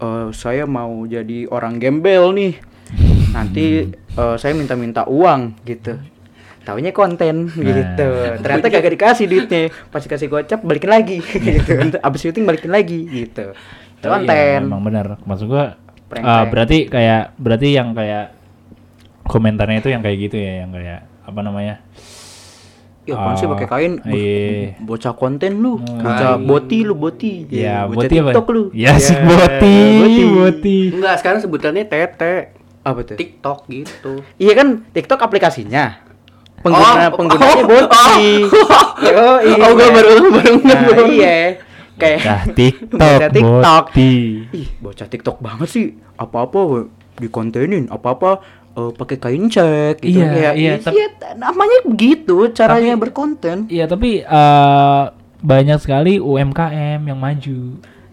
eh, 0.00 0.26
saya 0.32 0.64
mau 0.64 1.04
jadi 1.04 1.44
orang 1.52 1.76
gembel 1.76 2.32
nih. 2.32 2.52
Nanti 3.36 3.92
eh, 4.20 4.36
saya 4.40 4.56
minta-minta 4.56 5.04
uang 5.04 5.60
gitu. 5.68 6.00
Taunya 6.68 6.92
konten 6.92 7.48
gitu. 7.48 8.08
Ternyata 8.38 8.68
gak 8.68 8.92
dikasih 8.92 9.24
duitnya. 9.24 9.62
Pas 9.88 10.04
dikasih 10.04 10.28
gocap 10.28 10.60
balikin 10.60 10.92
lagi 10.92 11.16
gitu. 11.48 11.96
Abis 11.96 12.20
syuting 12.20 12.44
balikin 12.44 12.68
lagi 12.68 13.08
gitu. 13.08 13.56
Itu 13.96 14.04
Oh, 14.04 14.12
iya, 14.12 14.20
konten. 14.20 14.60
emang 14.68 14.84
benar. 14.84 15.16
Maksud 15.18 15.48
gua 15.48 15.80
Prank, 16.06 16.20
eh, 16.20 16.28
prank. 16.28 16.48
berarti 16.48 16.78
kayak 16.86 17.22
berarti 17.34 17.68
yang 17.70 17.88
kayak 17.92 18.36
komentarnya 19.24 19.78
itu 19.78 19.88
yang 19.88 20.00
kayak 20.00 20.18
gitu 20.22 20.36
ya, 20.36 20.52
yang 20.60 20.70
kayak 20.70 21.08
apa 21.24 21.40
namanya? 21.40 21.80
Ya 23.04 23.16
apaan 23.16 23.34
sih 23.34 23.44
Oh, 23.44 23.50
pakai 23.50 23.66
kain? 23.66 23.92
Bo- 23.98 24.12
iya. 24.12 24.76
Bocah 24.78 25.12
konten 25.12 25.52
lu, 25.58 25.74
Oh, 25.74 25.80
bocah 25.80 26.36
iya. 26.36 26.44
boti 26.44 26.78
lu, 26.82 26.94
boti. 26.94 27.32
Ya, 27.48 27.76
bocah 27.82 27.96
boti 27.98 28.14
apa? 28.14 28.30
TikTok 28.30 28.46
lu. 28.48 28.62
Ya, 28.70 28.92
si 28.98 29.12
Ya, 29.12 29.24
boti, 29.24 29.76
boti. 29.96 30.22
boti. 30.28 30.78
Enggak, 30.92 31.14
sekarang 31.18 31.38
sebutannya 31.40 31.84
tete. 31.84 32.34
Apa 32.84 33.00
tuh? 33.02 33.16
TikTok 33.16 33.58
gitu. 33.66 34.12
Iya 34.36 34.52
kan 34.54 34.68
TikTok 34.86 35.20
aplikasinya. 35.20 36.07
Pengguna 36.58 37.06
Oh, 37.06 37.10
penggunanya 37.14 37.54
oh, 37.56 37.66
boti. 37.66 38.22
Oh, 39.08 39.38
iya. 39.40 39.54
Oh, 39.60 39.72
gua 39.72 39.88
baru- 39.88 40.32
baru 40.32 40.54
Nah, 40.60 40.80
iya. 41.06 41.36
Kayak 41.94 42.20
Nah, 42.20 42.42
TikTok, 42.48 42.98
Bocah 42.98 43.28
TikTok. 43.28 43.84
boti. 43.88 44.14
Ih, 44.52 44.68
bocah 44.78 45.08
TikTok 45.08 45.36
banget 45.38 45.68
sih. 45.68 45.86
Apa-apa 46.14 46.86
dikontenin, 47.16 47.86
apa-apa 47.88 48.38
eh, 48.72 48.90
pakai 48.92 49.16
kain 49.16 49.46
cek 49.46 49.98
gitu. 50.00 50.18
Iya, 50.18 50.26
Kayak, 50.28 50.54
iya, 50.54 50.72
iya, 50.86 51.06
tap- 51.10 51.34
namanya 51.36 51.78
begitu 51.84 52.36
caranya 52.52 52.94
Tapi- 52.94 53.02
berkonten. 53.02 53.58
Iya, 53.66 53.84
tapi 53.86 54.10
eh, 54.20 55.02
banyak 55.38 55.78
sekali 55.78 56.18
UMKM 56.18 57.00
yang 57.04 57.16
maju 57.16 57.58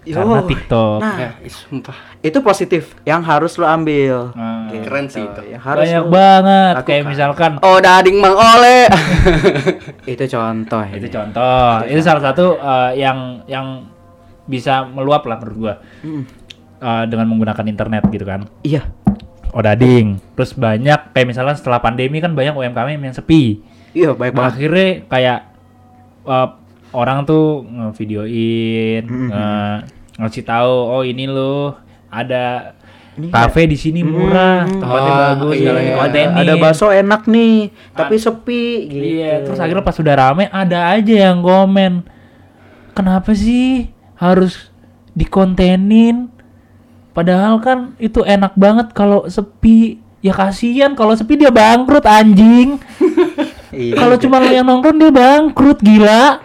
Yo. 0.06 0.15
karena 0.15 0.41
TikTok. 0.44 1.00
Nah, 1.00 1.18
Ya, 1.18 1.30
sumpah. 1.46 1.98
itu 2.20 2.38
positif 2.39 2.84
yang 3.02 3.20
harus 3.20 3.54
lo 3.56 3.65
ambil. 3.65 4.30
Nah, 4.32 4.68
Gitu. 4.68 4.84
Keren 4.84 5.06
sih 5.08 5.20
itu. 5.20 5.41
Yang 5.48 5.63
harus 5.63 5.82
banyak 5.84 6.06
banget 6.08 6.74
lakukan. 6.74 6.88
kayak 6.88 7.04
misalkan 7.06 7.52
Oh, 7.60 7.78
dading 7.78 8.18
Mang 8.18 8.34
Ole. 8.34 8.86
itu 10.08 10.26
contoh 10.28 10.82
itu 10.88 11.08
contoh 11.08 11.65
itu 11.84 12.00
salah 12.00 12.22
satu 12.24 12.56
eh, 12.56 12.91
yang 13.00 13.18
yang 13.46 13.89
bisa 14.44 14.86
meluap 14.86 15.24
lah 15.24 15.36
menurut 15.36 15.58
gua 15.60 15.74
Mm. 16.00 16.24
Eh, 16.78 17.04
dengan 17.08 17.26
menggunakan 17.26 17.65
internet 17.65 18.04
gitu 18.08 18.24
kan 18.24 18.46
Iya. 18.62 18.86
odading 19.50 20.22
terus 20.34 20.54
banyak 20.54 21.12
kayak 21.12 21.26
misalnya 21.26 21.54
setelah 21.54 21.80
pandemi 21.80 22.20
kan 22.20 22.30
banyak 22.30 22.52
UMKM 22.52 23.00
yang 23.02 23.15
sepi 23.15 23.63
Iya, 23.91 24.12
baik 24.12 24.34
banget. 24.34 24.52
akhirnya 24.52 24.88
kayak 25.08 25.39
eh, 26.26 26.48
orang 26.91 27.24
tuh 27.24 27.63
ngevideoin 27.65 29.04
Mhm. 29.04 29.28
nge- 29.30 29.82
ngasih 30.15 30.43
tahu 30.43 30.73
oh 30.89 31.04
ini 31.04 31.25
loh 31.25 31.75
ada 32.08 32.71
Ini 33.15 33.32
kafe 33.32 33.63
di 33.63 33.75
sini 33.75 34.04
murah 34.04 34.67
Mhm. 34.67 34.80
tempatnya 34.80 35.12
Oh, 35.12 35.19
bagus 35.23 35.54
iya. 35.56 35.71
ada, 36.36 36.54
bakso 36.60 36.88
enak 36.89 37.21
nih, 37.25 37.56
tapi 37.91 38.15
sepi 38.15 38.63
gitu. 38.86 39.06
Iya, 39.15 39.34
terus 39.41 39.56
akhirnya 39.56 39.80
pas 39.82 39.95
sudah 39.95 40.13
rame 40.13 40.51
ada 40.51 40.91
aja 40.91 41.32
yang 41.32 41.39
komen. 41.39 42.04
Kenapa 42.91 43.32
sih 43.32 43.88
harus 44.15 44.67
dikontenin? 45.12 46.28
Padahal 47.12 47.60
kan 47.60 47.95
itu 47.95 48.19
enak 48.19 48.51
banget 48.56 48.91
kalau 48.91 49.23
sepi. 49.25 50.04
Ya 50.19 50.34
kasihan 50.34 50.91
kalau 50.91 51.15
sepi 51.15 51.38
dia 51.38 51.51
bangkrut 51.51 52.04
anjing. 52.04 52.75
Iya. 53.75 53.99
kalau 53.99 54.15
cuma 54.15 54.39
yang 54.39 54.63
nongkrong 54.63 54.95
dia 54.95 55.12
bangkrut 55.12 55.84
gila. 55.84 56.39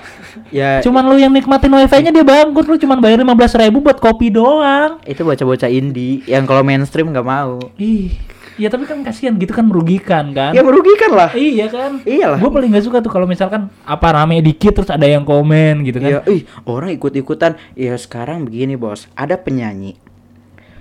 Ya 0.51 0.83
Cuman 0.83 1.07
lu 1.07 1.17
yang 1.17 1.33
nikmatin 1.33 1.71
wifi-nya 1.71 2.11
dia 2.15 2.27
bangkrut 2.27 2.67
lu 2.67 2.77
cuma 2.79 2.99
bayar 2.99 3.23
15.000 3.23 3.67
ribu 3.67 3.79
buat 3.83 3.99
kopi 3.99 4.31
doang. 4.35 5.03
itu 5.07 5.23
bocah-bocah 5.23 5.71
indie 5.71 6.23
yang 6.27 6.45
kalau 6.45 6.67
mainstream 6.67 7.11
nggak 7.11 7.27
mau. 7.27 7.59
Ih, 7.79 8.15
ya 8.61 8.69
tapi 8.69 8.85
kan 8.85 9.01
kasihan 9.01 9.33
gitu 9.41 9.57
kan 9.57 9.65
merugikan 9.65 10.37
kan. 10.37 10.53
Ya 10.53 10.61
merugikan 10.61 11.17
lah. 11.17 11.33
Iya 11.33 11.73
kan? 11.73 12.05
Iyalah. 12.05 12.37
Gue 12.37 12.51
paling 12.53 12.71
gak 12.77 12.85
suka 12.85 12.99
tuh 13.01 13.09
kalau 13.09 13.25
misalkan 13.25 13.73
apa 13.89 14.07
rame 14.13 14.45
dikit 14.45 14.77
terus 14.77 14.93
ada 14.93 15.09
yang 15.09 15.25
komen 15.25 15.81
gitu 15.89 16.03
kan. 16.03 16.11
Iya, 16.11 16.21
ih, 16.29 16.43
orang 16.69 16.93
ikut-ikutan. 16.93 17.57
Ya 17.73 17.97
sekarang 17.97 18.45
begini, 18.45 18.77
Bos. 18.77 19.09
Ada 19.17 19.41
penyanyi. 19.41 20.10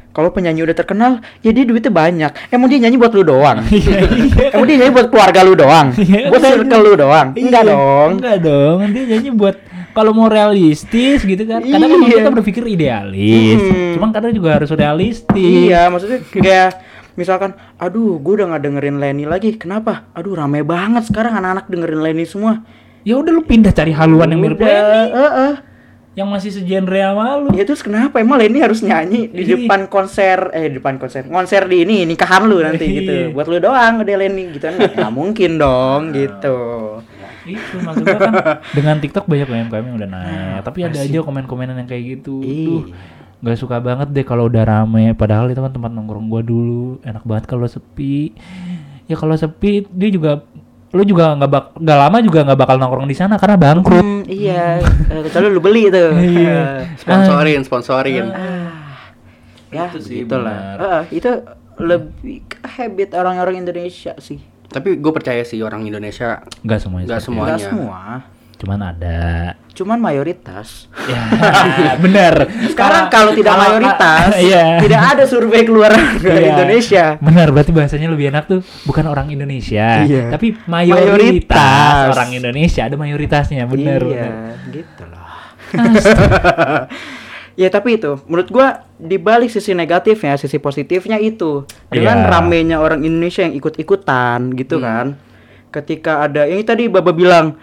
Kalau 0.10 0.34
penyanyi 0.34 0.66
udah 0.66 0.74
terkenal, 0.74 1.12
ya 1.40 1.54
dia 1.54 1.64
duitnya 1.64 1.94
banyak. 1.94 2.32
Emang 2.50 2.66
dia 2.66 2.82
nyanyi 2.82 2.98
buat 2.98 3.14
lu 3.14 3.22
doang? 3.22 3.62
Emang 4.54 4.66
dia 4.66 4.78
nyanyi 4.78 4.92
buat 4.92 5.08
keluarga 5.08 5.40
lu 5.42 5.54
doang? 5.54 5.94
Iya, 5.94 6.34
buat 6.34 6.42
enggak. 6.42 6.54
circle 6.58 6.82
lu 6.82 6.94
doang? 6.96 7.28
Enggak 7.32 7.62
Iya, 7.62 7.72
dong. 7.72 8.10
Enggak 8.18 8.38
dong. 8.42 8.78
Dia 8.90 9.04
nyanyi 9.06 9.30
buat 9.32 9.56
kalau 9.92 10.12
mau 10.12 10.28
realistis 10.28 11.22
gitu 11.22 11.44
kan. 11.46 11.62
Kadang 11.62 11.90
Iya. 12.02 12.26
kita 12.26 12.30
berpikir 12.32 12.64
idealis. 12.66 13.62
Hmm. 13.62 13.94
Cuman 13.96 14.10
kadang 14.10 14.32
juga 14.32 14.50
harus 14.56 14.70
realistis. 14.72 15.70
Iya, 15.70 15.88
maksudnya 15.88 16.20
kayak 16.26 16.70
misalkan, 17.14 17.52
aduh, 17.76 18.18
gue 18.18 18.34
udah 18.34 18.50
nggak 18.50 18.64
dengerin 18.64 18.98
Lenny 18.98 19.26
lagi. 19.26 19.56
Kenapa? 19.56 20.10
Aduh, 20.12 20.34
rame 20.34 20.66
banget 20.66 21.06
sekarang 21.06 21.36
anak-anak 21.36 21.70
dengerin 21.70 22.02
Lenny 22.02 22.26
semua. 22.26 22.66
Ya 23.02 23.16
udah 23.16 23.30
lu 23.30 23.42
pindah 23.42 23.72
cari 23.72 23.94
haluan 23.94 24.28
yang 24.28 24.42
mirip 24.42 24.58
Lenny 24.58 25.14
heeh. 25.14 25.54
Yang 26.14 26.28
masih 26.28 26.50
segenre 26.50 27.00
sama 27.00 27.38
lu. 27.38 27.54
Ya 27.54 27.64
terus 27.64 27.80
kenapa 27.80 28.18
emang 28.18 28.38
Lenny 28.38 28.60
harus 28.60 28.82
nyanyi 28.82 29.30
di 29.30 29.44
Iya. 29.44 29.56
depan 29.56 29.88
konser 29.88 30.52
eh 30.52 30.68
di 30.68 30.78
depan 30.78 30.98
konser 30.98 31.24
konser 31.24 31.64
di 31.66 31.84
ini 31.84 32.04
nikahan 32.04 32.44
lu 32.44 32.60
nanti 32.60 32.84
Iya. 32.84 32.96
gitu 33.00 33.14
buat 33.32 33.46
lu 33.46 33.58
doang 33.58 34.02
udah 34.02 34.16
Lenny 34.18 34.52
gitu 34.52 34.64
kan 34.64 34.76
nggak 34.76 35.14
mungkin 35.14 35.56
dong 35.56 36.12
gitu 36.12 36.58
Itu 37.46 37.76
maksud 37.80 38.04
gua 38.04 38.20
kan 38.20 38.34
dengan 38.78 38.96
TikTok 38.98 39.26
banyak 39.26 39.48
UMKM 39.48 39.82
yang 39.84 39.98
udah 39.98 40.10
naik, 40.12 40.60
tapi 40.62 40.84
ada 40.84 41.00
aja 41.00 41.18
komen-komenan 41.20 41.78
yang 41.78 41.90
kayak 41.90 42.20
gitu. 42.20 42.44
Duh, 42.44 42.84
nggak 43.40 43.58
suka 43.58 43.80
banget 43.80 44.12
deh 44.12 44.22
kalau 44.22 44.46
udah 44.46 44.62
rame. 44.62 45.18
Padahal 45.18 45.50
itu 45.50 45.58
kan 45.58 45.72
tempat 45.72 45.90
nongkrong 45.90 46.30
gua 46.30 46.44
dulu, 46.44 47.02
enak 47.02 47.24
banget 47.24 47.46
kalau 47.48 47.66
sepi. 47.66 48.36
Ya 49.06 49.18
kalau 49.18 49.34
sepi 49.34 49.82
dia 49.90 50.10
juga 50.12 50.46
lu 50.90 51.04
juga 51.04 51.38
nggak 51.38 51.50
bak 51.50 51.64
nggak 51.78 51.98
lama 52.00 52.18
juga 52.20 52.40
nggak 52.44 52.60
bakal 52.60 52.76
nongkrong 52.78 53.06
di 53.06 53.14
sana 53.14 53.38
karena 53.38 53.56
bangkrut. 53.56 54.02
Hmm, 54.02 54.22
iya 54.26 54.82
Eh, 54.82 55.22
kecuali 55.24 55.48
lu 55.48 55.62
beli 55.62 55.84
tuh 55.88 56.10
Iya. 56.34 56.62
Sponsorin, 57.02 57.62
sponsorin. 57.62 58.26
Ah, 58.28 59.14
ya 59.70 59.86
Itu 59.86 60.02
sih 60.02 60.26
gitulah. 60.26 60.78
Heeh, 60.78 61.02
itu 61.14 61.30
lebih 61.78 62.44
ke 62.44 62.58
habit 62.66 63.14
orang-orang 63.14 63.62
Indonesia 63.62 64.12
sih 64.18 64.42
Tapi 64.66 64.98
gue 64.98 65.12
percaya 65.12 65.42
sih 65.42 65.62
orang 65.62 65.86
Indonesia 65.86 66.42
Nggak 66.62 66.80
semuanya. 66.80 67.06
Nggak 67.06 67.22
seperti 67.22 67.28
semuanya. 67.28 67.54
Nggak 67.54 67.70
semua 67.70 68.00
itu. 68.02 68.39
Cuman 68.60 68.80
ada. 68.84 69.56
cuman 69.72 69.96
mayoritas. 69.96 70.92
Ya, 71.08 71.24
benar. 72.04 72.52
Sekarang 72.68 73.08
kalau 73.08 73.32
tidak 73.32 73.56
mayoritas, 73.56 74.36
iya. 74.44 74.76
tidak 74.78 75.02
ada 75.16 75.24
survei 75.24 75.64
keluar 75.64 75.96
dari 76.20 76.44
Iya. 76.44 76.52
Indonesia. 76.52 77.04
Benar, 77.16 77.48
berarti 77.50 77.72
bahasanya 77.72 78.12
lebih 78.12 78.28
enak 78.28 78.44
tuh 78.46 78.60
bukan 78.84 79.08
orang 79.08 79.32
Indonesia, 79.32 80.04
Iya. 80.04 80.28
tapi 80.30 80.60
mayoritas, 80.68 81.08
Mayoritas. 81.08 82.12
orang 82.12 82.30
Indonesia 82.36 82.82
ada 82.84 83.00
mayoritasnya, 83.00 83.64
benar. 83.64 84.04
iya, 84.04 84.28
benar. 84.28 84.56
gitu 84.68 85.04
loh. 85.08 85.28
ya 87.56 87.68
tapi 87.68 87.96
itu, 87.96 88.20
menurut 88.26 88.50
gua 88.50 88.68
di 88.96 89.16
balik 89.16 89.48
sisi 89.48 89.72
negatifnya, 89.72 90.36
sisi 90.36 90.60
positifnya 90.60 91.20
itu 91.20 91.64
dengan 91.88 92.20
Iya. 92.20 92.28
ramenya 92.30 92.78
orang 92.80 93.00
Indonesia 93.00 93.44
yang 93.44 93.56
ikut-ikutan 93.56 94.52
gitu 94.56 94.80
kan. 94.80 95.16
Ketika 95.70 96.26
ada 96.26 96.44
yang 96.44 96.64
tadi 96.64 96.88
Baba 96.88 97.12
bilang 97.12 97.56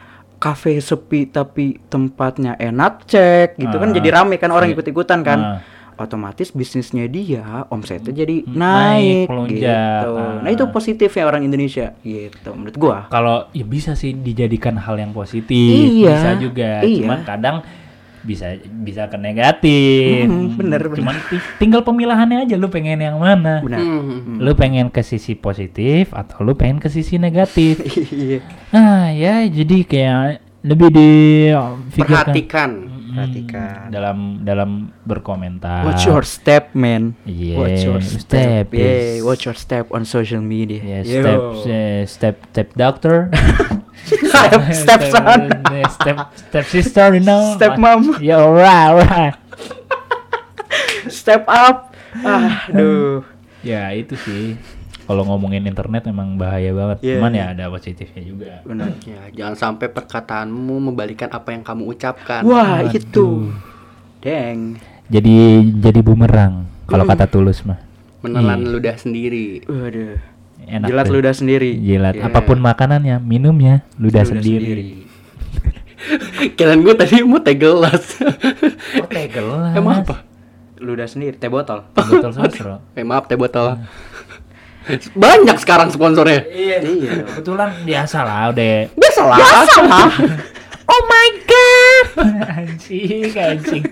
kafe 0.47 0.79
sepi 0.79 1.27
tapi 1.27 1.83
tempatnya 1.85 2.55
enak 2.55 3.03
cek 3.05 3.57
gitu 3.57 3.75
kan 3.75 3.91
Ah. 3.91 3.95
jadi 3.95 4.09
rame 4.13 4.37
kan 4.37 4.49
orang 4.49 4.71
Iya. 4.71 4.75
ikut-ikutan 4.75 5.21
kan. 5.21 5.41
Ah. 5.41 5.61
Otomatis 5.97 6.53
bisnisnya 6.53 7.09
dia 7.09 7.41
omsetnya 7.67 8.13
jadi 8.15 8.45
Naik, 8.45 8.53
naik, 8.53 9.27
melonjak. 9.27 9.57
gitu. 9.57 10.11
Ah. 10.15 10.37
Nah 10.39 10.51
itu 10.53 10.65
positifnya 10.69 11.25
orang 11.25 11.43
Indonesia 11.43 11.97
gitu 11.99 12.49
menurut 12.53 12.77
gua. 12.77 12.99
Kalau 13.09 13.49
ya 13.51 13.65
bisa 13.65 13.93
sih 13.93 14.13
dijadikan 14.13 14.77
hal 14.77 14.93
yang 14.95 15.11
positif, 15.11 15.57
Iya, 15.57 16.13
bisa 16.13 16.31
juga. 16.37 16.71
iya. 16.85 17.01
Cuman 17.01 17.25
kadang 17.25 17.57
bisa 18.27 18.59
bisa 18.83 19.07
ke 19.07 19.14
negatif. 19.14 20.27
Hmm, 20.27 20.59
bener, 20.59 20.83
bener. 20.83 20.99
Cuman 20.99 21.16
ti- 21.31 21.47
tinggal 21.57 21.87
pemilahannya 21.87 22.43
aja 22.43 22.59
lu 22.59 22.66
pengen 22.66 22.99
yang 22.99 23.22
mana. 23.22 23.62
Benar. 23.62 23.79
Hmm. 23.79 24.43
Lu 24.43 24.53
pengen 24.53 24.91
ke 24.91 25.01
sisi 25.01 25.39
positif 25.39 26.11
atau 26.11 26.43
lu 26.43 26.59
pengen 26.59 26.83
ke 26.83 26.91
sisi 26.91 27.16
negatif. 27.16 27.79
Iya. 28.16 28.41
ah 28.72 29.12
ya 29.12 29.45
jadi 29.47 29.85
kayak 29.85 30.22
lebih 30.66 30.89
di 30.91 31.11
Perhatikan. 31.95 32.70
Perhatikan. 33.16 33.89
dalam 33.89 34.43
dalam 34.45 34.70
berkomentar. 35.07 35.87
Watch 35.87 36.05
your 36.05 36.27
step, 36.27 36.74
man. 36.74 37.14
Yeah, 37.24 37.57
watch 37.57 37.81
your 37.87 38.01
step 38.03 38.20
step. 38.27 38.66
Yeah, 38.74 39.22
watch 39.24 39.47
your 39.47 39.57
step 39.57 39.89
on 39.95 40.05
social 40.05 40.43
media. 40.43 40.83
Yo. 41.01 41.22
step 41.22 41.41
eh, 41.64 42.03
step 42.05 42.37
step 42.51 42.68
doctor. 42.74 43.31
step, 44.07 44.61
step 44.87 45.01
son. 45.11 45.41
step 45.91 46.17
step 46.35 46.65
sister, 46.65 47.07
you 47.13 47.23
know. 47.23 47.55
Step 47.59 47.75
mom. 47.77 48.15
Ya, 48.23 48.39
alright, 48.39 48.89
alright. 48.95 49.35
Step 51.07 51.47
up. 51.47 51.95
Ah, 52.23 52.67
aduh. 52.71 53.23
Ya, 53.61 53.91
itu 53.93 54.15
sih. 54.17 54.57
Kalau 55.07 55.23
ngomongin 55.23 55.63
internet 55.63 56.11
emang 56.11 56.35
bahaya 56.35 56.75
banget. 56.75 56.99
Iya. 57.03 57.15
Cuman 57.23 57.33
ya 57.33 57.45
ada 57.55 57.65
positifnya 57.71 58.23
juga. 58.27 58.53
Benar. 58.67 58.91
Ya, 59.07 59.23
jangan 59.31 59.55
sampai 59.55 59.87
perkataanmu 59.87 60.91
membalikan 60.91 61.31
apa 61.31 61.55
yang 61.55 61.63
kamu 61.63 61.95
ucapkan. 61.95 62.43
Wah, 62.43 62.83
Waduh. 62.83 62.91
itu. 62.91 63.29
Deng. 64.19 64.83
Jadi 65.07 65.35
jadi 65.79 66.01
bumerang 66.03 66.67
kalau 66.91 67.07
kata 67.07 67.31
tulus 67.31 67.63
mah. 67.63 67.79
Menelan 68.27 68.67
Iya. 68.67 68.71
ludah 68.75 68.97
sendiri. 68.99 69.63
Waduh. 69.71 70.19
Enak 70.67 70.87
Jilat 70.91 71.07
ludah 71.07 71.31
sendiri. 71.31 71.71
Jilat 71.79 72.14
Iya. 72.14 72.27
apa 72.27 72.43
pun 72.43 72.59
makanannya, 72.59 73.23
minumnya 73.23 73.87
ludah, 73.97 74.27
Ludah 74.27 74.43
sendiri. 74.43 75.07
Kirain 76.59 76.83
gue 76.83 76.95
tadi 76.95 77.23
mau 77.23 77.39
teh 77.39 77.55
gelas. 77.55 78.19
Oh, 78.99 79.07
teh 79.07 79.27
gelas. 79.27 79.73
Emang 79.73 80.03
apa? 80.03 80.27
Ludah 80.77 81.07
sendiri, 81.07 81.39
teh 81.39 81.47
botol. 81.47 81.87
Botol 81.89 82.33
sosro. 82.37 82.83
Eh 82.93 83.07
maaf 83.07 83.27
teh 83.27 83.35
botol. 83.35 83.79
Banyak 85.19 85.59
sekarang 85.59 85.91
sponsornya. 85.91 86.47
Iya. 86.47 86.79
Iya. 86.83 87.11
Kebetulan 87.25 87.71
biasa 87.83 88.19
lah 88.23 88.43
udah. 88.51 88.75
Biasa 88.95 89.23
lah. 89.23 89.39
Oh 90.87 91.03
my 91.03 91.29
god. 91.43 92.07
anjing, 92.55 93.35
anjing. 93.35 93.83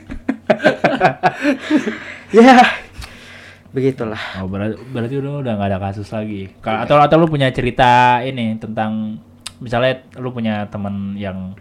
Ya. 2.30 2.83
Begitulah. 3.74 4.38
Oh, 4.38 4.46
berarti, 4.46 4.78
berarti 4.86 5.14
udah 5.18 5.32
udah 5.42 5.52
nggak 5.52 5.68
ada 5.68 5.78
kasus 5.82 6.08
lagi. 6.08 6.46
Ka- 6.62 6.86
Atau 6.86 6.94
atau 6.96 7.16
lu 7.18 7.26
punya 7.26 7.50
cerita 7.50 8.22
ini 8.22 8.54
tentang 8.56 9.18
misalnya 9.58 9.98
lu 10.16 10.30
punya 10.30 10.70
temen 10.70 11.18
yang 11.18 11.58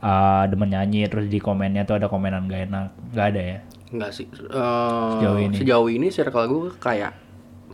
uh, 0.00 0.48
demen 0.48 0.72
nyanyi 0.72 1.04
terus 1.04 1.28
di 1.28 1.36
komennya 1.36 1.84
tuh 1.84 2.00
ada 2.00 2.08
komenan 2.08 2.48
gak 2.48 2.64
enak, 2.66 2.88
nggak 3.12 3.26
ada 3.28 3.42
ya? 3.44 3.58
Enggak 3.90 4.10
sih. 4.14 4.24
Eh, 4.24 5.08
Sejauh 5.12 5.38
ini. 5.38 5.54
Sejauh 5.54 5.88
ini 5.90 6.06
circle 6.08 6.46
gue 6.46 6.70
kayak 6.78 7.12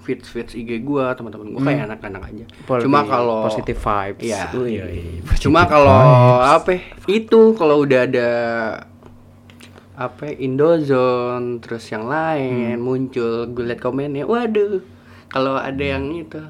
feeds 0.00 0.26
feeds 0.26 0.54
IG 0.54 0.80
gue 0.80 1.04
teman-teman 1.14 1.50
gue 1.50 1.60
kayak 1.62 1.86
anak-anak 1.86 2.22
aja. 2.24 2.44
Lebih 2.46 2.82
Cuma 2.82 3.00
kalau 3.04 3.42
positive 3.44 3.76
vibes. 3.76 4.22
Iya. 4.24 4.42
Cuma 5.38 5.66
kalau 5.66 5.94
apa 6.40 6.72
ya, 6.72 6.80
itu 7.06 7.54
kalau 7.54 7.82
udah 7.82 8.00
ada 8.02 8.30
apa 9.96 10.28
ya, 10.28 10.34
Indozone 10.44 11.58
terus 11.58 11.88
yang 11.88 12.04
lain 12.04 12.76
muncul 12.78 13.48
gue 13.48 13.64
liat 13.64 13.80
komennya 13.80 14.28
waduh 14.28 14.84
kalau 15.26 15.56
ada 15.56 15.80
yang 15.80 16.12
itu 16.12 16.40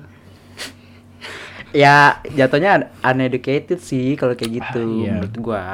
Ya, 1.76 2.24
jatuhnya 2.32 2.88
uneducated 3.04 3.84
sih 3.84 4.16
kalau 4.16 4.32
kayak 4.32 4.64
gitu 4.64 4.80
Ah, 4.80 4.96
iya. 4.96 5.12
menurut 5.12 5.34
gua. 5.36 5.64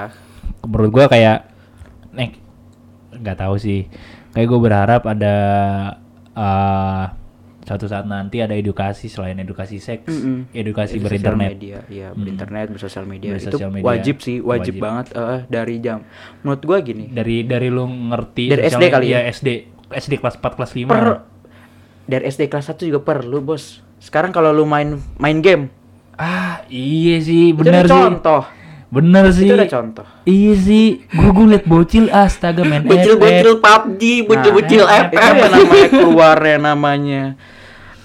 Menurut 0.66 0.90
gua 0.90 1.06
kayak 1.06 1.46
nek 2.10 2.42
nggak 3.14 3.38
tahu 3.38 3.54
sih. 3.54 3.86
Kayak 4.34 4.46
gue 4.50 4.60
berharap 4.66 5.02
ada 5.06 5.36
uh, 6.34 7.04
suatu 7.62 7.86
saat 7.86 8.04
nanti 8.04 8.38
ada 8.38 8.52
edukasi 8.52 9.06
selain 9.06 9.34
edukasi 9.36 9.78
seks, 9.78 10.06
Mm-mm. 10.06 10.50
edukasi 10.50 10.96
Bersosial 10.96 11.06
berinternet. 11.32 11.50
media, 11.52 11.78
iya, 11.86 12.08
berinternet, 12.10 12.66
bersosial 12.68 13.04
media. 13.04 13.30
Bersosial 13.32 13.70
itu 13.70 13.74
media. 13.74 13.86
wajib 13.86 14.16
sih, 14.18 14.36
wajib, 14.38 14.74
Wajib. 14.74 14.74
banget 14.78 15.06
eh, 15.12 15.40
dari 15.46 15.76
jam. 15.78 16.02
Menurut 16.40 16.62
gua 16.62 16.78
gini, 16.80 17.06
Dari 17.08 17.42
dari 17.42 17.68
lu 17.68 17.86
ngerti 17.86 18.50
Dari 18.50 18.62
SD 18.66 18.84
kali 18.88 19.06
ya? 19.08 19.20
SD 19.24 19.48
SD 19.88 20.12
kelas 20.18 20.36
4 20.36 20.56
kelas 20.56 20.72
5. 20.72 20.88
per 20.88 21.04
dari 22.02 22.24
SD 22.26 22.42
kelas 22.46 22.66
1 22.68 22.82
juga 22.82 23.00
perlu, 23.00 23.38
Bos. 23.40 23.78
Sekarang 23.96 24.30
kalau 24.30 24.50
lu 24.50 24.64
main 24.64 24.88
main 25.16 25.38
game, 25.38 25.70
Ah, 26.14 26.66
iya 26.68 27.18
sih, 27.18 27.50
udah 27.52 27.82
sih. 27.82 27.88
contoh. 27.88 28.42
Bener 28.92 29.24
sih. 29.32 29.48
Itu 29.48 29.56
udah 29.56 29.70
contoh. 29.72 30.04
Iya 30.28 30.52
sih, 30.60 30.86
gue 31.08 31.30
gue 31.32 31.46
liat 31.56 31.64
bocil 31.64 32.12
astaga 32.12 32.60
main 32.60 32.84
bocil-bocil 32.84 33.56
FF. 33.56 33.64
PUBG 33.64 34.02
bocil-bocil 34.28 34.82
Nah, 34.84 35.08
itu 35.08 35.16
FF 35.16 35.32
yang 35.32 35.52
namanya 35.56 35.88
keluar 35.88 36.36
yang 36.44 36.62
namanya 36.62 37.22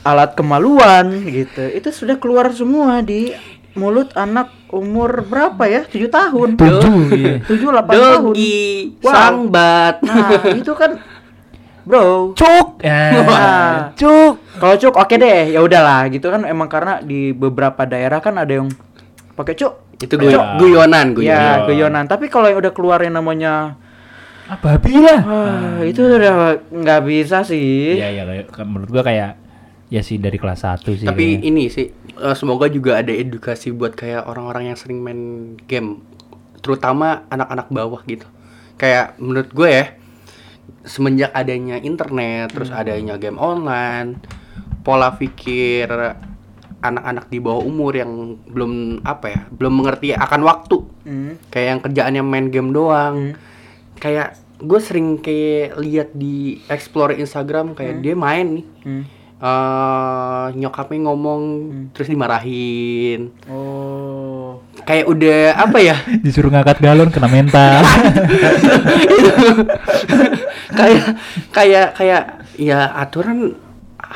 alat 0.07 0.31
kemaluan 0.39 1.27
gitu. 1.27 1.67
Itu 1.75 1.91
sudah 1.91 2.15
keluar 2.15 2.55
semua 2.55 3.03
di 3.03 3.35
mulut 3.75 4.15
anak 4.15 4.49
umur 4.71 5.27
berapa 5.27 5.67
ya? 5.67 5.83
7 5.83 6.07
tahun. 6.07 6.55
Tujuh, 6.55 6.99
iya. 7.13 7.33
7 7.43 7.67
8 7.67 7.83
tahun. 7.91 8.33
Dogi 8.33 8.63
Wow. 9.03 9.11
Sangbat 9.11 9.95
Nah, 10.07 10.29
itu 10.55 10.71
kan 10.71 10.91
bro. 11.83 12.31
Cuk. 12.31 12.79
Ya. 12.79 13.11
Nah, 13.27 13.91
Cuk. 13.95 14.39
kalau 14.59 14.75
cuk 14.79 14.95
oke 14.95 15.15
deh, 15.19 15.51
ya 15.51 15.59
udahlah 15.59 16.07
gitu 16.11 16.31
kan 16.31 16.47
emang 16.47 16.71
karena 16.71 17.03
di 17.03 17.35
beberapa 17.35 17.83
daerah 17.83 18.23
kan 18.23 18.39
ada 18.39 18.63
yang 18.63 18.71
pakai 19.35 19.55
cuk. 19.55 19.86
Itu 19.97 20.13
guy- 20.13 20.29
Ya. 20.29 20.55
guyonan 20.55 21.11
guyonan 21.11 21.57
Ya, 21.57 21.65
guyonan. 21.65 22.05
Tapi 22.05 22.27
kalau 22.27 22.45
yang 22.45 22.59
udah 22.59 22.69
keluar 22.69 22.99
yang 22.99 23.13
namanya 23.13 23.77
Apa 24.47 24.77
bila? 24.77 25.15
wah, 25.19 25.81
itu 25.81 25.99
udah 25.99 26.33
nggak 26.67 27.01
bisa 27.03 27.41
sih. 27.41 27.97
Iya, 27.97 28.07
iya 28.11 28.23
kayak- 28.23 28.63
menurut 28.63 28.89
gua 28.89 29.03
kayak 29.03 29.31
ya 29.87 29.99
sih 29.99 30.15
dari 30.15 30.35
kelas 30.35 30.61
1 30.61 30.93
sih. 30.93 31.03
tapi 31.03 31.39
kayaknya. 31.39 31.47
ini 31.47 31.63
sih 31.67 31.87
eh, 32.13 32.35
semoga 32.35 32.67
juga 32.67 32.97
ada 32.97 33.09
edukasi 33.09 33.71
buat 33.71 33.91
kayak 33.91 34.23
orang-orang 34.25 34.67
yang 34.67 34.75
sering 34.75 34.99
main 34.99 35.21
game 35.63 36.03
terutama 36.57 37.23
anak-anak 37.27 37.67
bawah 37.69 38.03
gitu 38.03 38.27
kayak 38.75 39.15
menurut 39.17 39.47
gue 39.49 39.69
ya 39.69 39.85
semenjak 40.83 41.31
adanya 41.31 41.79
internet 41.79 42.51
terus 42.51 42.67
adanya 42.69 43.15
game 43.15 43.35
online 43.35 44.19
pola 44.81 45.11
pikir 45.13 45.87
anak-anak 46.81 47.25
di 47.33 47.41
bawah 47.41 47.65
umur 47.65 47.97
yang 47.97 48.37
belum 48.45 49.01
apa 49.01 49.25
ya 49.33 49.41
belum 49.49 49.73
mengerti 49.81 50.13
akan 50.13 50.41
waktu. 50.45 50.77
Hmm. 51.07 51.33
kayak 51.49 51.67
yang 51.71 51.79
kerjaannya 51.81 52.23
main 52.23 52.47
game 52.53 52.71
doang. 52.75 53.33
Kayak 53.97 54.37
gue 54.61 54.79
sering 54.81 55.17
kayak 55.21 55.77
lihat 55.81 56.09
di 56.13 56.61
explore 56.69 57.17
Instagram 57.17 57.73
kayak 57.73 58.01
dia 58.01 58.13
main 58.13 58.61
nih. 58.61 58.67
Hmm. 58.85 59.03
eh 59.37 60.45
nyokapnya 60.57 60.99
ngomong 61.09 61.41
terus 61.93 62.09
dimarahin. 62.09 63.29
Oh. 63.45 64.61
kayak 64.87 65.05
udah 65.05 65.39
apa 65.53 65.77
ya? 65.83 65.97
Disuruh 66.25 66.49
ngangkat 66.49 66.81
galon 66.81 67.13
kena 67.13 67.29
mental. 67.29 67.85
kayak 70.79 71.05
kayak 71.53 71.87
kayak 71.93 72.23
ya 72.57 72.89
aturan 72.97 73.66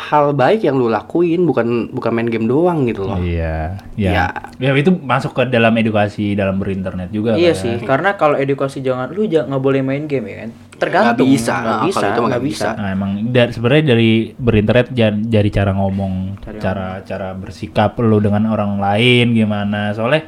hal 0.01 0.33
baik 0.33 0.65
yang 0.65 0.75
lu 0.75 0.89
lakuin 0.89 1.45
bukan 1.45 1.93
bukan 1.93 2.11
main 2.11 2.25
game 2.25 2.49
doang 2.49 2.89
gitu 2.89 3.05
loh 3.05 3.21
Iya, 3.21 3.77
ya. 3.93 4.33
Ya 4.57 4.69
itu 4.73 4.89
masuk 4.91 5.31
ke 5.31 5.45
dalam 5.47 5.69
edukasi 5.73 6.33
dalam 6.33 6.57
berinternet 6.57 7.13
juga 7.13 7.37
Iya 7.37 7.53
kan. 7.53 7.61
sih, 7.61 7.73
karena 7.85 8.17
kalau 8.17 8.33
edukasi 8.33 8.81
jangan 8.81 9.13
lu 9.13 9.29
jangan 9.29 9.53
nggak 9.53 9.63
boleh 9.63 9.81
main 9.81 10.09
game 10.09 10.25
ya 10.25 10.37
kan. 10.41 10.49
Tergantung. 10.81 11.29
Nggak 11.29 11.37
bisa, 11.37 11.53
nggak 11.53 11.77
nah, 11.77 11.85
bisa, 11.85 11.99
kalau 11.99 12.09
itu 12.09 12.19
mah 12.19 12.29
nggak 12.29 12.45
bisa. 12.45 12.67
bisa. 12.67 12.81
Nah, 12.81 12.89
emang 12.89 13.11
da- 13.29 13.51
sebenarnya 13.53 13.83
dari 13.87 14.11
berinternet 14.33 14.87
dari 15.21 15.49
cara 15.49 15.71
ngomong, 15.71 16.13
Cara 16.41 16.57
cara 16.57 16.87
cara 17.05 17.29
bersikap 17.31 17.93
lu 18.01 18.17
dengan 18.17 18.49
orang 18.49 18.81
lain 18.81 19.31
gimana. 19.31 19.93
Soalnya 19.93 20.25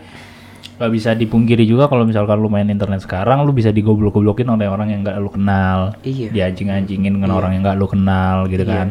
Gak 0.74 0.89
bisa 0.89 1.13
dipungkiri 1.13 1.63
juga 1.63 1.86
kalau 1.86 2.01
misalkan 2.01 2.41
lu 2.41 2.49
main 2.49 2.65
internet 2.65 2.99
sekarang 2.99 3.45
lu 3.45 3.53
bisa 3.53 3.69
digoblok-goblokin 3.69 4.49
oleh 4.49 4.65
orang 4.65 4.89
yang 4.89 5.05
gak 5.05 5.21
lu 5.21 5.30
kenal. 5.30 5.93
Iya. 6.01 6.34
Dianjing-anjingin 6.34 7.13
dengan 7.13 7.30
Iya. 7.30 7.38
orang 7.38 7.51
yang 7.53 7.61
gak 7.63 7.78
lu 7.78 7.88
kenal 7.88 8.49
gitu 8.49 8.65
Iya. 8.65 8.74
kan. 8.74 8.88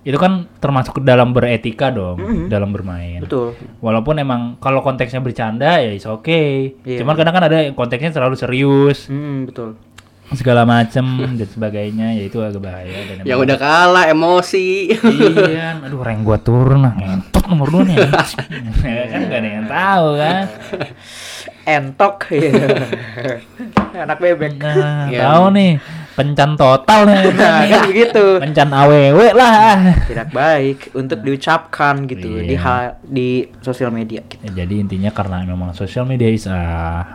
Itu 0.00 0.16
kan 0.16 0.32
termasuk 0.56 0.96
ke 0.96 1.02
dalam 1.02 1.30
beretika 1.30 1.88
dong, 1.88 2.16
dalam 2.46 2.70
bermain. 2.70 3.20
Betul. 3.20 3.52
Walaupun 3.78 4.16
emang 4.16 4.40
kalau 4.56 4.78
konteksnya 4.78 5.18
bercanda 5.18 5.76
ya 5.76 5.90
is 5.90 6.04
oke. 6.04 6.40
Iya. 6.78 6.98
Cuman 6.98 7.14
kadang 7.14 7.32
kan 7.32 7.44
ada 7.44 7.58
yang 7.60 7.74
konteksnya 7.74 8.10
terlalu 8.10 8.34
serius 8.34 9.06
Hmm, 9.06 9.44
betul. 9.44 9.74
segala 10.30 10.62
macem 10.62 11.02
dan 11.40 11.46
sebagainya 11.46 12.12
ya 12.12 12.22
itu 12.22 12.36
agak 12.38 12.60
bahaya 12.60 13.00
dan 13.02 13.24
Yang 13.24 13.38
udah 13.42 13.56
kalah 13.58 14.04
emosi. 14.06 14.92
iya 14.92 15.76
aduh 15.84 15.98
rank 15.98 16.20
gua 16.20 16.36
turun 16.36 16.80
lah 16.80 16.92
ngentot 16.94 17.44
nomor 17.46 17.66
dua 17.66 17.82
nih 17.82 17.96
Ya 17.96 19.04
kan 19.10 19.20
gak 19.24 19.40
ada 19.40 19.48
yang 19.50 19.66
tahu 19.66 20.06
kan 20.14 20.44
Entok. 21.66 22.16
Anak 23.94 24.18
bebek. 24.18 24.52
nah 24.56 25.08
Iya. 25.08 25.20
tahu 25.26 25.44
nih 25.50 25.72
pencan 26.18 26.52
total 26.52 27.06
nih 27.06 27.30
Nah, 27.38 27.62
kan 27.62 27.80
begitu. 27.86 28.24
pencan 28.36 28.68
aww 28.68 28.92
lah 29.30 30.02
Tidak 30.02 30.28
baik 30.28 30.78
untuk 30.92 31.22
diucapkan 31.22 32.02
gitu 32.04 32.42
di 32.42 32.52
Iya. 32.52 32.98
di 33.00 33.28
sosial 33.58 33.88
media 33.88 34.18
gitu. 34.22 34.42
Ya, 34.42 34.66
jadi 34.66 34.74
intinya 34.78 35.08
karena 35.08 35.44
memang 35.44 35.70
social 35.72 36.02
media 36.02 36.26
is 36.26 36.44
uh, 36.44 36.58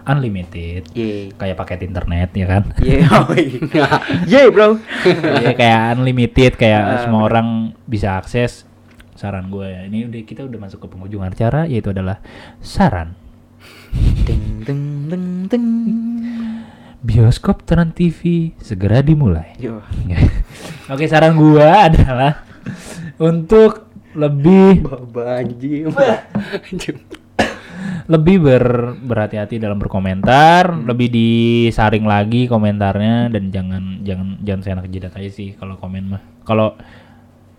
unlimited 0.05 0.87
Yeay. 0.89 1.35
kayak 1.35 1.59
paket 1.59 1.83
internet 1.83 2.31
ya 2.31 2.47
kan 2.47 2.63
Yeay. 2.79 3.59
Yeay, 4.23 4.47
bro. 4.47 4.79
Jadi 5.03 5.51
kayak 5.59 5.81
unlimited 5.93 6.55
kayak 6.55 6.81
Ah, 6.81 6.97
semua 7.01 7.25
orang 7.25 7.47
bisa 7.83 8.15
akses 8.15 8.63
saran 9.13 9.47
gue 9.47 9.63
ya 9.63 9.83
ini 9.83 10.05
udah 10.05 10.21
kita 10.21 10.41
udah 10.41 10.59
masuk 10.59 10.79
ke 10.79 10.87
penghujung 10.89 11.21
acara 11.21 11.63
yaitu 11.63 11.89
adalah 11.89 12.23
saran 12.59 13.13
Ting 14.23 14.63
ting 14.63 14.83
ting 15.05 15.25
ting. 15.47 15.65
Bioskop 17.03 17.67
Trans 17.67 17.91
TV 17.91 18.55
segera 18.63 19.03
dimulai. 19.03 19.59
Yo. 19.59 19.83
oke 20.91 21.03
saran 21.11 21.35
gua 21.35 21.91
adalah 21.91 22.47
untuk 23.19 23.91
lebih 24.15 24.87
Banjir. 25.11 25.91
lebih 28.03 28.35
ber 28.43 28.95
berhati-hati 28.99 29.63
dalam 29.63 29.79
berkomentar 29.79 30.75
lebih 30.75 31.07
disaring 31.07 32.03
lagi 32.03 32.51
komentarnya 32.51 33.31
dan 33.31 33.47
jangan 33.47 34.03
jangan 34.03 34.27
jangan 34.43 34.61
seenak 34.63 34.87
jidat 34.91 35.15
aja 35.15 35.31
sih 35.31 35.55
kalau 35.59 35.75
komen 35.75 36.15
mah. 36.15 36.23
Kalau 36.47 36.75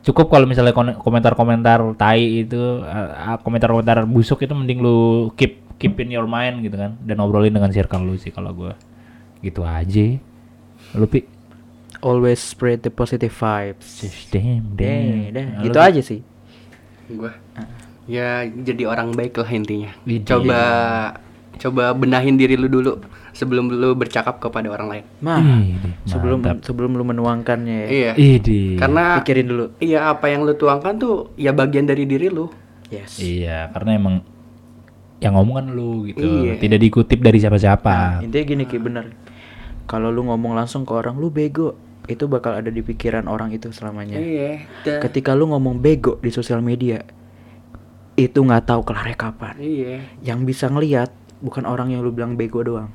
cukup 0.05 0.29
kalau 0.29 0.45
misalnya 0.45 0.77
komentar-komentar 0.77 1.97
tai 1.97 2.45
itu 2.45 2.81
uh, 2.85 3.37
uh, 3.37 3.39
komentar-komentar 3.41 4.05
busuk 4.05 4.45
itu 4.45 4.53
mending 4.53 4.85
lu 4.85 5.33
keep 5.33 5.65
keep 5.81 5.97
in 6.01 6.13
your 6.13 6.29
mind 6.29 6.61
gitu 6.61 6.77
kan 6.77 6.97
dan 7.01 7.17
obrolin 7.25 7.53
dengan 7.53 7.73
circle 7.73 8.05
lu 8.05 8.21
sih 8.21 8.29
kalau 8.29 8.53
gua 8.53 8.77
gitu 9.45 9.61
aja 9.63 10.17
lu 10.97 11.05
pi 11.05 11.29
Always 12.05 12.37
spread 12.37 12.85
the 12.85 12.93
positive 12.93 13.33
vibes. 13.33 14.05
damn 14.29 14.77
Deh, 14.77 14.85
damn 14.85 15.33
deh. 15.33 15.41
Nah, 15.41 15.65
Gitu 15.65 15.79
aja 15.81 16.01
sih. 16.05 16.21
Gua. 17.09 17.33
Ya 18.05 18.45
jadi 18.45 18.85
orang 18.85 19.17
baik 19.17 19.41
lah 19.41 19.49
intinya. 19.49 19.89
Widih. 20.05 20.29
Coba 20.29 20.61
coba 21.57 21.97
benahin 21.97 22.37
diri 22.37 22.61
lu 22.61 22.69
dulu 22.69 23.01
sebelum 23.33 23.73
lu 23.73 23.97
bercakap 23.97 24.37
kepada 24.37 24.69
orang 24.69 24.89
lain. 24.93 25.05
Nah, 25.25 25.41
sebelum 26.05 26.45
mantap. 26.45 26.61
sebelum 26.69 26.93
lu 26.93 27.09
menuangkannya 27.09 27.89
ya. 27.89 27.89
Iya. 27.89 28.13
Idih. 28.21 28.77
Karena 28.77 29.25
Pikirin 29.25 29.49
dulu. 29.49 29.65
iya 29.81 30.13
apa 30.13 30.29
yang 30.29 30.45
lu 30.45 30.53
tuangkan 30.61 31.01
tuh 31.01 31.33
ya 31.41 31.57
bagian 31.57 31.89
dari 31.89 32.05
diri 32.05 32.29
lu. 32.29 32.53
Yes. 32.93 33.17
Iya, 33.17 33.73
karena 33.73 33.97
emang 33.97 34.21
yang 35.25 35.41
ngomong 35.41 35.57
kan 35.57 35.67
lu 35.73 36.05
gitu. 36.05 36.21
Iya. 36.21 36.61
Tidak 36.61 36.77
dikutip 36.85 37.17
dari 37.25 37.41
siapa-siapa. 37.41 38.21
Intinya 38.21 38.45
gini 38.45 38.65
Ki, 38.69 38.77
bener. 38.77 39.09
Kalau 39.85 40.09
lu 40.09 40.25
ngomong 40.25 40.55
langsung 40.55 40.83
ke 40.83 40.93
orang 40.93 41.17
lu 41.17 41.29
bego, 41.29 41.77
itu 42.05 42.25
bakal 42.25 42.53
ada 42.55 42.69
di 42.69 42.81
pikiran 42.81 43.25
orang 43.25 43.51
itu 43.51 43.69
selamanya. 43.71 44.17
Iya. 44.17 44.65
da- 44.83 45.01
Ketika 45.01 45.33
lu 45.33 45.47
ngomong 45.47 45.79
bego 45.79 46.17
di 46.19 46.29
sosial 46.29 46.61
media, 46.61 47.05
itu 48.15 48.39
nggak 48.39 48.65
tahu 48.67 48.81
kelarnya 48.83 49.15
kapan. 49.15 49.55
Iya. 49.57 49.95
Yang 50.23 50.41
bisa 50.47 50.65
ngelihat 50.67 51.09
bukan 51.39 51.65
orang 51.65 51.91
yang 51.91 52.01
lu 52.01 52.11
bilang 52.11 52.35
bego 52.35 52.61
doang. 52.61 52.89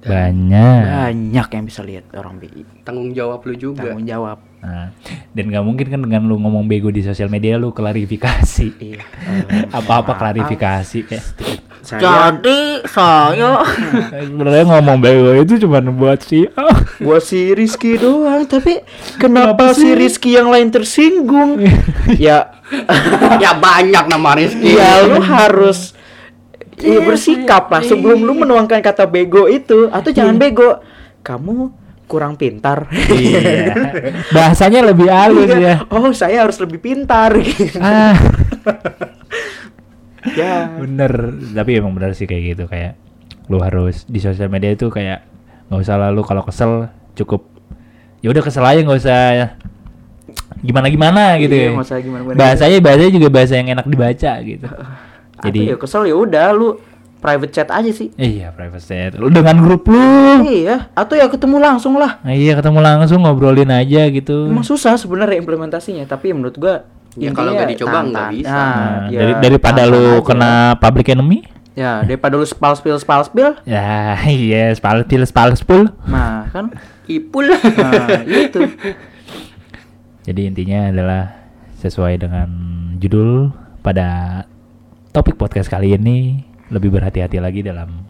Banyak. 0.00 0.80
Banyak 0.86 1.48
yang 1.50 1.64
bisa 1.66 1.82
lihat 1.82 2.06
orang 2.14 2.38
BI. 2.38 2.62
Tanggung 2.86 3.10
jawab 3.10 3.42
lu 3.42 3.54
juga. 3.56 3.90
Tanggung 3.90 4.06
jawab. 4.06 4.38
Nah, 4.62 4.90
dan 5.32 5.44
nggak 5.46 5.64
mungkin 5.64 5.86
kan 5.88 6.00
dengan 6.00 6.22
lu 6.24 6.38
ngomong 6.38 6.66
bego 6.66 6.90
di 6.90 7.02
sosial 7.02 7.26
media 7.26 7.54
lu 7.54 7.70
klarifikasi. 7.70 8.68
Iya. 8.78 9.02
Apa-apa 9.78 10.14
klarifikasi 10.14 10.98
kayak. 11.04 11.24
Saya 11.86 12.02
Jadi 12.02 12.82
saya 12.90 13.62
Sebenarnya 14.26 14.64
ngomong 14.66 14.98
bego 14.98 15.30
itu 15.38 15.62
cuma 15.62 15.78
buat 15.78 16.18
si 16.18 16.50
oh. 16.50 16.76
buat 16.98 17.22
si 17.22 17.54
Rizky 17.54 17.94
doang, 17.94 18.42
tapi 18.50 18.82
kenapa 19.22 19.70
Kenapa 19.70 19.78
si? 19.78 19.94
Rizky 19.94 20.34
yang 20.34 20.50
lain 20.50 20.74
tersinggung? 20.74 21.62
ya, 22.18 22.58
ya 23.42 23.50
banyak 23.54 24.04
nama 24.10 24.34
Rizky. 24.34 24.74
ya 24.74 25.06
lu 25.06 25.22
harus 25.22 25.94
ya, 26.82 26.98
bersikap 27.06 27.70
lah 27.70 27.86
sebelum 27.86 28.26
lu 28.26 28.34
menuangkan 28.34 28.82
kata 28.82 29.06
bego 29.06 29.46
itu 29.46 29.86
atau 29.94 30.10
jangan 30.10 30.34
bego. 30.34 30.82
Kamu 31.22 31.86
kurang 32.06 32.38
pintar. 32.38 32.86
iya. 33.10 33.74
Bahasanya 34.34 34.82
lebih 34.82 35.10
halus 35.10 35.50
ya. 35.50 35.82
Oh, 35.90 36.10
saya 36.14 36.46
harus 36.46 36.58
lebih 36.62 36.78
pintar. 36.78 37.34
Ah, 37.82 38.14
ya. 40.32 40.74
bener. 40.76 41.12
Tapi 41.52 41.70
emang 41.74 41.92
bener 41.92 42.12
sih 42.12 42.24
kayak 42.24 42.42
gitu 42.50 42.64
kayak 42.66 42.98
lu 43.46 43.58
harus 43.58 44.02
di 44.04 44.18
sosial 44.18 44.48
media 44.48 44.70
itu 44.70 44.88
kayak 44.88 45.22
nggak 45.66 45.80
usah 45.80 45.98
lalu 46.00 46.20
kalau 46.20 46.42
kesel 46.42 46.90
cukup 47.14 47.46
ya 48.18 48.28
udah 48.28 48.42
kesel 48.42 48.62
aja 48.62 48.80
nggak 48.80 48.98
usah 48.98 49.18
gimana 50.58 50.86
gimana 50.88 51.22
gitu 51.36 51.52
Iya, 51.52 51.62
ya. 51.62 51.70
nggak 51.72 51.86
usah 51.86 51.98
gimana-gimana. 52.00 52.36
bahasanya 52.36 52.78
bahasanya 52.80 53.12
juga 53.12 53.28
bahasa 53.28 53.54
yang 53.54 53.68
enak 53.72 53.86
dibaca 53.86 54.32
gitu 54.42 54.66
Jadi 55.36 55.58
jadi 55.58 55.60
ya 55.68 55.76
kesel 55.76 56.02
ya 56.04 56.16
udah 56.16 56.46
lu 56.50 56.68
private 57.16 57.52
chat 57.52 57.68
aja 57.68 57.86
sih. 57.88 58.08
iya 58.16 58.50
private 58.50 58.82
chat 58.82 59.12
lu 59.14 59.28
dengan 59.28 59.58
grup 59.58 59.86
lu 59.86 59.98
Iya, 60.42 60.90
atau 60.92 61.14
ya 61.14 61.26
ketemu 61.26 61.56
langsung 61.58 61.96
lah. 61.96 62.18
Nah, 62.20 62.32
iya 62.32 62.52
ketemu 62.52 62.78
langsung 62.78 63.20
ngobrolin 63.20 63.68
aja 63.68 64.06
gitu 64.06 64.46
Emang 64.46 64.62
susah 64.62 64.94
sebenarnya 64.94 65.38
implementasinya, 65.38 66.04
tapi 66.04 66.30
menurut 66.30 66.54
gua 66.54 66.82
Ya, 67.16 67.32
kalau 67.32 67.52
nggak 67.52 67.68
dicoba 67.72 67.98
nggak 68.02 68.28
bisa. 68.34 68.52
Nah, 68.52 68.68
Nah, 68.68 69.08
ya, 69.08 69.18
dari 69.18 69.32
daripada 69.42 69.82
lu 69.84 70.20
aja. 70.20 70.24
kena 70.24 70.52
public 70.76 71.08
enemy 71.08 71.40
ya 71.72 72.00
daripada 72.00 72.34
lu 72.34 72.44
spal 72.44 72.72
spil 72.72 72.96
spal 72.96 73.20
spil. 73.20 73.52
ya 73.64 74.16
iya 74.24 74.72
spal 74.72 75.04
pil 75.04 75.24
spal 75.24 75.52
spul 75.52 75.92
Nah, 76.04 76.48
kan 76.48 76.72
Ipul. 77.04 77.52
nah, 77.52 78.20
itu. 78.44 78.60
jadi 80.22 80.40
intinya 80.42 80.88
adalah 80.88 81.22
sesuai 81.76 82.18
dengan 82.18 82.48
judul 82.96 83.52
pada 83.80 84.42
topik 85.12 85.36
podcast 85.36 85.68
kali 85.68 85.92
ini 85.92 86.40
lebih 86.68 86.90
berhati-hati 86.90 87.38
lagi 87.38 87.60
dalam 87.60 88.02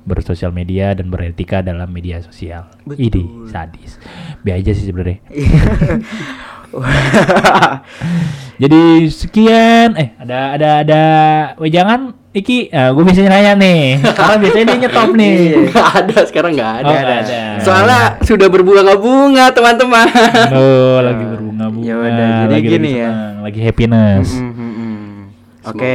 bersosial 0.00 0.48
media 0.50 0.92
dan 0.92 1.08
beretika 1.08 1.60
dalam 1.60 1.88
media 1.88 2.20
sosial. 2.20 2.68
Betul. 2.84 3.02
Idi 3.02 3.24
sadis. 3.46 4.00
Bi 4.40 4.54
aja 4.54 4.70
sih 4.70 4.86
sebenarnya. 4.86 5.20
Jadi 8.62 9.08
sekian 9.08 9.96
eh 9.96 10.12
ada 10.20 10.38
ada 10.54 10.70
ada 10.84 11.02
wejangan 11.56 12.12
Iki, 12.30 12.70
gue 12.70 13.02
biasanya 13.02 13.30
nanya 13.34 13.52
nih. 13.58 14.06
Karena 14.14 14.38
biasanya 14.38 14.64
dia 14.70 14.78
nyetop 14.86 15.10
nih. 15.18 15.66
Nggak 15.66 15.90
ada 15.98 16.18
sekarang 16.30 16.52
nggak 16.54 16.72
ada. 16.78 16.86
Oh, 16.86 16.94
nggak 16.94 17.18
ada. 17.26 17.40
Soalnya 17.58 18.00
sudah 18.22 18.46
berbunga-bunga 18.46 19.50
teman-teman. 19.50 20.06
Oh, 20.54 21.02
lagi 21.02 21.24
berbunga-bunga. 21.34 21.82
Ya 21.90 21.94
udah, 21.98 22.30
jadi 22.46 22.54
lagi 22.54 22.68
gini 22.70 22.90
ya. 22.94 23.10
senang, 23.10 23.34
Lagi 23.42 23.60
happiness. 23.66 24.28
Mm, 24.38 24.46
mm, 24.54 24.70
mm. 24.78 25.10
Oke. 25.74 25.92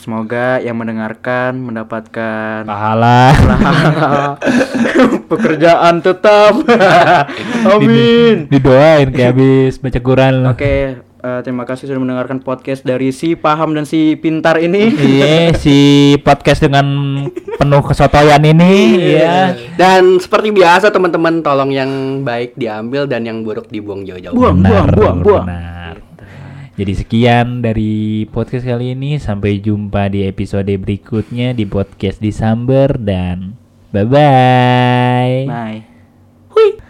Semoga 0.00 0.56
yang 0.64 0.80
mendengarkan 0.80 1.60
mendapatkan 1.60 2.64
Pahala. 2.64 3.36
pekerjaan 5.28 6.00
tetap. 6.00 6.56
Amin. 7.68 8.48
Di- 8.48 8.56
didoain 8.56 9.12
kayak 9.12 9.36
habis 9.36 9.76
baca 9.76 10.00
Quran. 10.00 10.48
Oke, 10.48 10.96
eh, 11.04 11.40
terima 11.44 11.68
kasih 11.68 11.84
sudah 11.84 12.00
mendengarkan 12.00 12.40
podcast 12.40 12.80
dari 12.80 13.12
si 13.12 13.36
paham 13.36 13.76
dan 13.76 13.84
si 13.84 14.16
pintar 14.16 14.56
ini. 14.56 14.88
Iya, 14.88 15.52
si 15.60 15.76
podcast 16.24 16.64
dengan 16.64 16.86
penuh 17.60 17.82
kesotoyan 17.84 18.40
ini 18.40 18.72
ya. 19.20 19.52
Dan 19.76 20.16
seperti 20.16 20.48
biasa 20.48 20.88
teman-teman 20.88 21.44
tolong 21.44 21.76
yang 21.76 22.24
baik 22.24 22.56
diambil 22.56 23.04
dan 23.04 23.28
yang 23.28 23.44
buruk 23.44 23.68
dibuang 23.68 24.08
jauh-jauh. 24.08 24.32
Buang, 24.32 24.64
buang, 24.64 24.88
buang, 24.96 25.18
buang. 25.20 25.44
benar. 25.44 25.89
Jadi 26.80 26.96
sekian 26.96 27.60
dari 27.60 28.24
podcast 28.32 28.64
kali 28.64 28.96
ini 28.96 29.20
sampai 29.20 29.60
jumpa 29.60 30.08
di 30.08 30.24
episode 30.24 30.72
berikutnya 30.80 31.52
di 31.52 31.68
podcast 31.68 32.24
di 32.24 32.32
Samber 32.32 32.96
dan 32.96 33.52
bye 33.92 34.08
bye. 34.08 35.44
Bye. 35.44 35.84